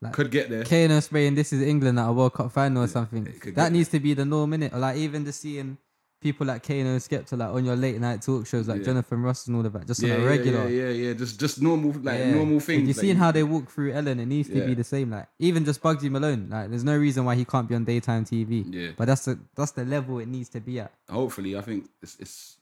Like, 0.00 0.12
could 0.12 0.30
get 0.30 0.50
there. 0.50 0.64
Kano 0.64 1.00
spraying 1.00 1.34
this 1.34 1.52
is 1.52 1.62
England 1.62 1.98
at 1.98 2.08
a 2.08 2.12
World 2.12 2.34
Cup 2.34 2.50
final 2.52 2.82
or 2.82 2.86
something. 2.88 3.28
That 3.54 3.72
needs 3.72 3.88
to 3.90 4.00
be 4.00 4.14
the 4.14 4.24
norm, 4.24 4.50
innit? 4.50 4.72
Or 4.74 4.78
like 4.78 4.96
even 4.96 5.24
just 5.24 5.40
seeing 5.40 5.78
people 6.24 6.46
like 6.46 6.62
Kano 6.66 6.96
Skepta 6.96 7.38
like 7.38 7.50
on 7.50 7.64
your 7.64 7.76
late 7.76 8.00
night 8.00 8.22
talk 8.22 8.46
shows 8.46 8.66
like 8.66 8.78
Yeah. 8.78 8.86
Jonathan 8.86 9.22
Ross 9.22 9.46
and 9.46 9.54
all 9.56 9.64
of 9.64 9.72
that, 9.74 9.86
just 9.86 10.02
yeah, 10.02 10.14
on 10.14 10.22
a 10.22 10.24
regular. 10.24 10.68
Yeah, 10.68 10.88
yeah, 10.88 11.08
yeah. 11.08 11.12
Just 11.12 11.38
just 11.38 11.62
normal 11.62 11.92
like 12.02 12.18
Yeah. 12.18 12.34
normal 12.34 12.58
things. 12.58 12.82
You 12.88 12.94
like, 12.94 12.96
seen 12.96 13.16
how 13.16 13.30
they 13.30 13.44
walk 13.44 13.70
through 13.70 13.92
Ellen? 13.92 14.18
It 14.18 14.26
needs 14.26 14.48
to 14.48 14.66
be 14.66 14.74
the 14.74 14.82
same. 14.94 15.10
Like 15.10 15.28
even 15.38 15.64
just 15.64 15.80
Bugsy 15.82 16.10
Malone. 16.10 16.48
Like 16.50 16.70
there's 16.70 16.82
no 16.92 16.96
reason 16.96 17.24
why 17.24 17.34
he 17.36 17.44
can't 17.44 17.68
be 17.68 17.74
on 17.76 17.84
daytime 17.84 18.24
TV. 18.24 18.64
Yeah. 18.68 18.88
But 18.96 19.04
that's 19.06 19.26
the 19.26 19.38
that's 19.54 19.72
the 19.72 19.84
level 19.84 20.18
it 20.18 20.26
needs 20.28 20.48
to 20.50 20.60
be 20.60 20.80
at. 20.80 20.90
hopefully, 21.08 21.56
I 21.56 21.60
think 21.60 21.88
it's, 22.02 22.16
it's 22.18 22.56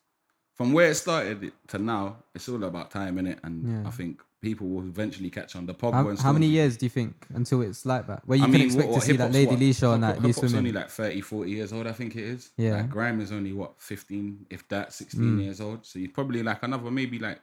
from 0.54 0.72
where 0.74 0.90
it 0.90 0.96
started 0.96 1.52
to 1.68 1.78
now. 1.78 2.16
It's 2.34 2.48
all 2.48 2.62
about 2.64 2.90
time 2.90 3.16
in 3.18 3.26
it, 3.28 3.38
and. 3.44 3.86
I 3.86 3.90
think 3.90 4.20
people 4.42 4.66
will 4.68 4.82
eventually 4.84 5.30
catch 5.30 5.54
on. 5.56 5.64
The 5.66 5.74
Pogba 5.74 5.92
How, 5.94 6.08
and 6.08 6.18
how 6.18 6.32
many 6.32 6.48
years 6.48 6.76
do 6.76 6.84
you 6.84 6.90
think 6.90 7.14
until 7.32 7.62
it's 7.62 7.86
like 7.86 8.06
that? 8.08 8.26
Where 8.26 8.36
you 8.36 8.42
I 8.44 8.46
can 8.46 8.52
mean, 8.54 8.62
expect 8.66 8.88
what- 8.88 9.00
to 9.00 9.06
see 9.06 9.12
hip-hop's 9.12 9.34
Lady? 9.34 9.56
Leisha 9.56 9.94
and 9.94 10.04
Hip-hop- 10.04 10.26
hip-hop's 10.26 10.54
only 10.54 10.72
like 10.72 10.90
30, 10.90 11.20
40 11.20 11.50
years 11.52 11.72
old, 11.72 11.86
I 11.86 11.92
think 11.92 12.16
it 12.16 12.24
is. 12.24 12.50
Yeah. 12.58 12.76
Like 12.78 12.90
Grime 12.90 13.20
is 13.20 13.30
only 13.32 13.52
what, 13.52 13.80
15, 13.80 14.46
if 14.50 14.68
that, 14.68 14.92
16 14.92 15.22
Mm. 15.38 15.42
years 15.44 15.60
old. 15.60 15.86
So 15.86 15.98
you 16.00 16.08
probably 16.10 16.42
like 16.42 16.62
another 16.62 16.90
maybe 16.90 17.18
like 17.18 17.40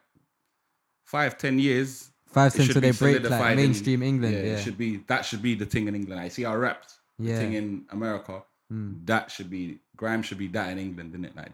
five, 1.05 1.37
10 1.37 1.57
years. 1.59 2.11
Five, 2.27 2.53
it 2.53 2.57
10 2.57 2.65
should 2.67 2.73
till 2.73 2.81
they 2.81 2.91
break, 2.91 3.15
like, 3.15 3.23
solidified 3.23 3.51
in- 3.53 3.57
mainstream 3.65 4.03
England, 4.03 4.35
it 4.35 4.45
yeah. 4.45 4.59
should 4.59 4.77
be 4.77 4.97
that 5.07 5.25
should 5.25 5.41
be 5.41 5.55
the 5.55 5.65
thing 5.65 5.87
in 5.87 5.95
England. 5.95 6.21
I 6.21 6.27
see 6.27 6.43
how 6.43 6.55
rapped 6.55 6.93
the 7.17 7.29
Yeah. 7.29 7.39
thing 7.39 7.53
in 7.53 7.85
America. 7.89 8.43
Mm. 8.71 9.05
That 9.07 9.31
should 9.31 9.49
be 9.49 9.79
Grime 9.97 10.21
should 10.21 10.37
be 10.37 10.47
that 10.49 10.69
in 10.71 10.77
England, 10.77 11.09
isn't 11.15 11.25
it? 11.25 11.35
Like 11.35 11.53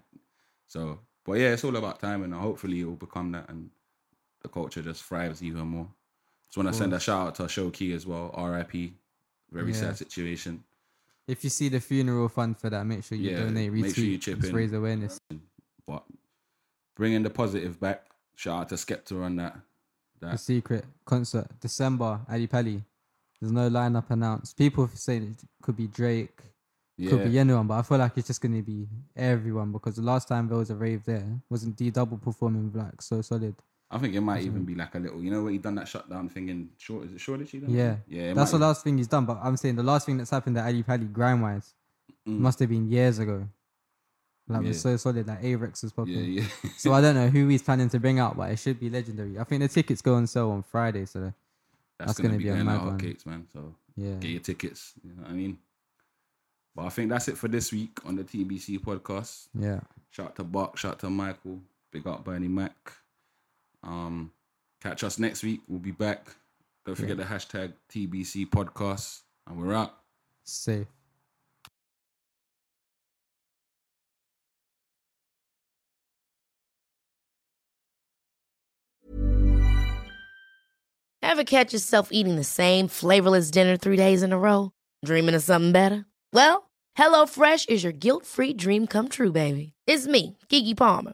so. 0.67 0.99
But 1.23 1.33
yeah, 1.39 1.53
it's 1.53 1.63
all 1.63 1.75
about 1.77 1.99
time, 2.01 2.23
and 2.23 2.33
hopefully 2.33 2.81
it 2.81 2.85
will 2.85 2.95
become 3.07 3.31
that, 3.31 3.49
and 3.49 3.69
the 4.45 4.53
culture 4.53 4.81
just 4.83 5.03
thrives 5.03 5.41
even 5.41 5.67
more. 5.67 5.87
Just 6.45 6.57
want 6.57 6.69
to 6.69 6.73
send 6.73 6.93
a 6.93 6.99
shout 6.99 7.27
out 7.27 7.35
to 7.35 7.43
Showkey 7.43 7.95
as 7.95 8.05
well. 8.05 8.29
R.I.P. 8.33 8.93
Very 9.51 9.71
Yeah. 9.71 9.79
sad 9.79 9.97
situation. 9.97 10.63
If 11.27 11.43
you 11.43 11.49
see 11.49 11.69
the 11.69 11.79
funeral 11.79 12.29
fund 12.29 12.55
for 12.57 12.69
that, 12.69 12.85
make 12.85 13.03
sure 13.03 13.17
you 13.17 13.31
Yeah, 13.31 13.45
donate, 13.45 13.71
retweet, 13.71 13.81
make 13.81 13.95
sure 13.95 14.03
you 14.03 14.17
chip 14.19 14.43
raise 14.43 14.73
awareness. 14.73 15.19
But 15.87 16.03
bringing 16.95 17.23
the 17.23 17.31
positive 17.31 17.79
back. 17.79 18.05
Shout 18.35 18.61
out 18.61 18.69
to 18.69 18.75
Skepta 18.75 19.23
on 19.23 19.35
that. 19.37 19.57
The 20.19 20.27
That 20.27 20.39
secret 20.39 20.85
concert, 21.05 21.47
December, 21.59 22.21
Ali 22.29 22.47
Pali. 22.47 22.83
There's 23.39 23.51
no 23.51 23.69
lineup 23.69 24.09
announced. 24.11 24.57
People 24.57 24.87
say 24.89 25.17
it 25.17 25.43
could 25.61 25.77
be 25.77 25.87
Drake, 25.87 26.37
could 27.09 27.23
be 27.23 27.31
yeah. 27.31 27.41
anyone, 27.41 27.67
but 27.67 27.79
I 27.79 27.81
feel 27.81 27.97
like 27.97 28.17
it's 28.17 28.27
just 28.27 28.41
gonna 28.41 28.61
be 28.61 28.87
everyone 29.15 29.71
because 29.71 29.95
the 29.95 30.01
last 30.03 30.27
time 30.27 30.47
there 30.47 30.57
was 30.57 30.69
a 30.69 30.75
rave 30.75 31.03
there, 31.05 31.27
wasn't 31.49 31.75
D 31.75 31.89
double 31.91 32.17
performing 32.17 32.71
like 32.73 33.01
So 33.01 33.21
Solid. 33.21 33.55
I 33.91 33.97
think 33.99 34.15
it 34.15 34.21
might 34.21 34.43
even 34.43 34.63
be 34.65 34.75
like 34.75 34.95
a 34.95 34.99
little. 34.99 35.21
You 35.21 35.31
know 35.31 35.43
where 35.43 35.51
he 35.51 35.57
done 35.59 35.75
that 35.75 35.87
shutdown 35.87 36.27
thing 36.29 36.49
in 36.49 36.69
short. 36.77 37.05
Is 37.05 37.13
it 37.13 37.21
Shoreditch? 37.21 37.51
he 37.51 37.59
done? 37.59 37.69
Yeah, 37.69 37.97
yeah. 38.07 38.33
That's 38.33 38.51
the 38.51 38.57
last 38.57 38.83
thing 38.83 38.97
he's 38.97 39.07
done. 39.07 39.25
But 39.25 39.39
I'm 39.43 39.57
saying 39.57 39.75
the 39.75 39.83
last 39.83 40.05
thing 40.05 40.17
that's 40.17 40.31
happened 40.31 40.57
at 40.57 40.65
Ali 40.65 40.83
Pali, 40.83 41.05
grind 41.05 41.41
wise, 41.41 41.73
Mm. 42.27 42.39
must 42.39 42.57
have 42.59 42.69
been 42.69 42.89
years 42.89 43.19
ago. 43.19 43.47
Like 44.47 44.63
it 44.63 44.67
was 44.69 44.77
Yeah. 44.77 44.81
So 44.93 44.97
Solid, 44.97 45.27
like 45.27 45.41
Avrex 45.43 45.83
was 45.83 45.91
popping. 45.91 46.13
Yeah, 46.15 46.41
yeah. 46.41 46.69
so 46.77 46.91
I 46.93 47.01
don't 47.01 47.13
know 47.15 47.29
who 47.29 47.47
he's 47.47 47.61
planning 47.61 47.89
to 47.89 47.99
bring 47.99 48.19
out, 48.19 48.35
but 48.35 48.51
it 48.51 48.57
should 48.57 48.79
be 48.79 48.89
legendary. 48.89 49.37
I 49.39 49.43
think 49.43 49.61
the 49.61 49.67
tickets 49.67 50.01
go 50.01 50.15
on 50.15 50.25
sale 50.27 50.49
on 50.51 50.63
Friday, 50.63 51.05
so 51.05 51.33
That's, 51.99 52.09
That's 52.09 52.19
gonna, 52.19 52.29
gonna 52.29 52.37
be, 52.39 52.43
be 52.45 52.49
a 52.49 52.63
mad 52.63 52.83
one. 52.83 53.15
man. 53.25 53.47
So 53.53 53.75
yeah. 53.95 54.15
get 54.15 54.31
your 54.31 54.39
tickets. 54.41 54.93
You 55.03 55.11
know 55.15 55.21
what 55.23 55.31
I 55.31 55.33
mean? 55.33 55.57
But 56.75 56.85
I 56.85 56.89
think 56.89 57.09
that's 57.09 57.27
it 57.27 57.37
for 57.37 57.47
this 57.47 57.71
week 57.71 57.99
on 58.05 58.15
the 58.15 58.23
TBC 58.23 58.79
podcast. 58.79 59.47
Yeah. 59.57 59.79
Shout 60.09 60.27
out 60.27 60.35
to 60.37 60.43
Buck, 60.43 60.77
shout 60.77 60.93
out 60.93 60.99
to 60.99 61.09
Michael, 61.09 61.61
big 61.91 62.05
up 62.07 62.23
Bernie 62.23 62.47
Mac. 62.47 62.73
Um, 63.85 64.31
catch 64.81 65.03
us 65.03 65.19
next 65.19 65.43
week. 65.43 65.61
We'll 65.67 65.79
be 65.79 65.91
back. 65.91 66.27
Don't 66.85 66.95
forget 66.95 67.17
the 67.17 67.23
hashtag 67.23 67.73
TBC 67.91 68.49
podcast, 68.49 69.21
and 69.47 69.57
we're 69.57 69.73
out. 69.73 69.95
Safe. 70.43 70.85
Ever 81.21 81.43
catch 81.43 81.73
yourself 81.73 82.09
eating 82.11 82.35
the 82.35 82.43
same 82.43 82.87
flavorless 82.87 83.49
dinner 83.51 83.77
three 83.77 83.97
days 83.97 84.21
in 84.23 84.31
a 84.31 84.37
row? 84.37 84.71
Dreaming 85.03 85.35
of 85.35 85.43
something 85.43 85.71
better? 85.71 86.05
Well, 86.31 86.69
HelloFresh 86.97 87.67
is 87.67 87.83
your 87.83 87.91
guilt-free 87.91 88.53
dream 88.53 88.87
come 88.87 89.09
true, 89.09 89.31
baby. 89.31 89.73
It's 89.87 90.07
me, 90.07 90.37
Keke 90.49 90.77
Palmer. 90.77 91.13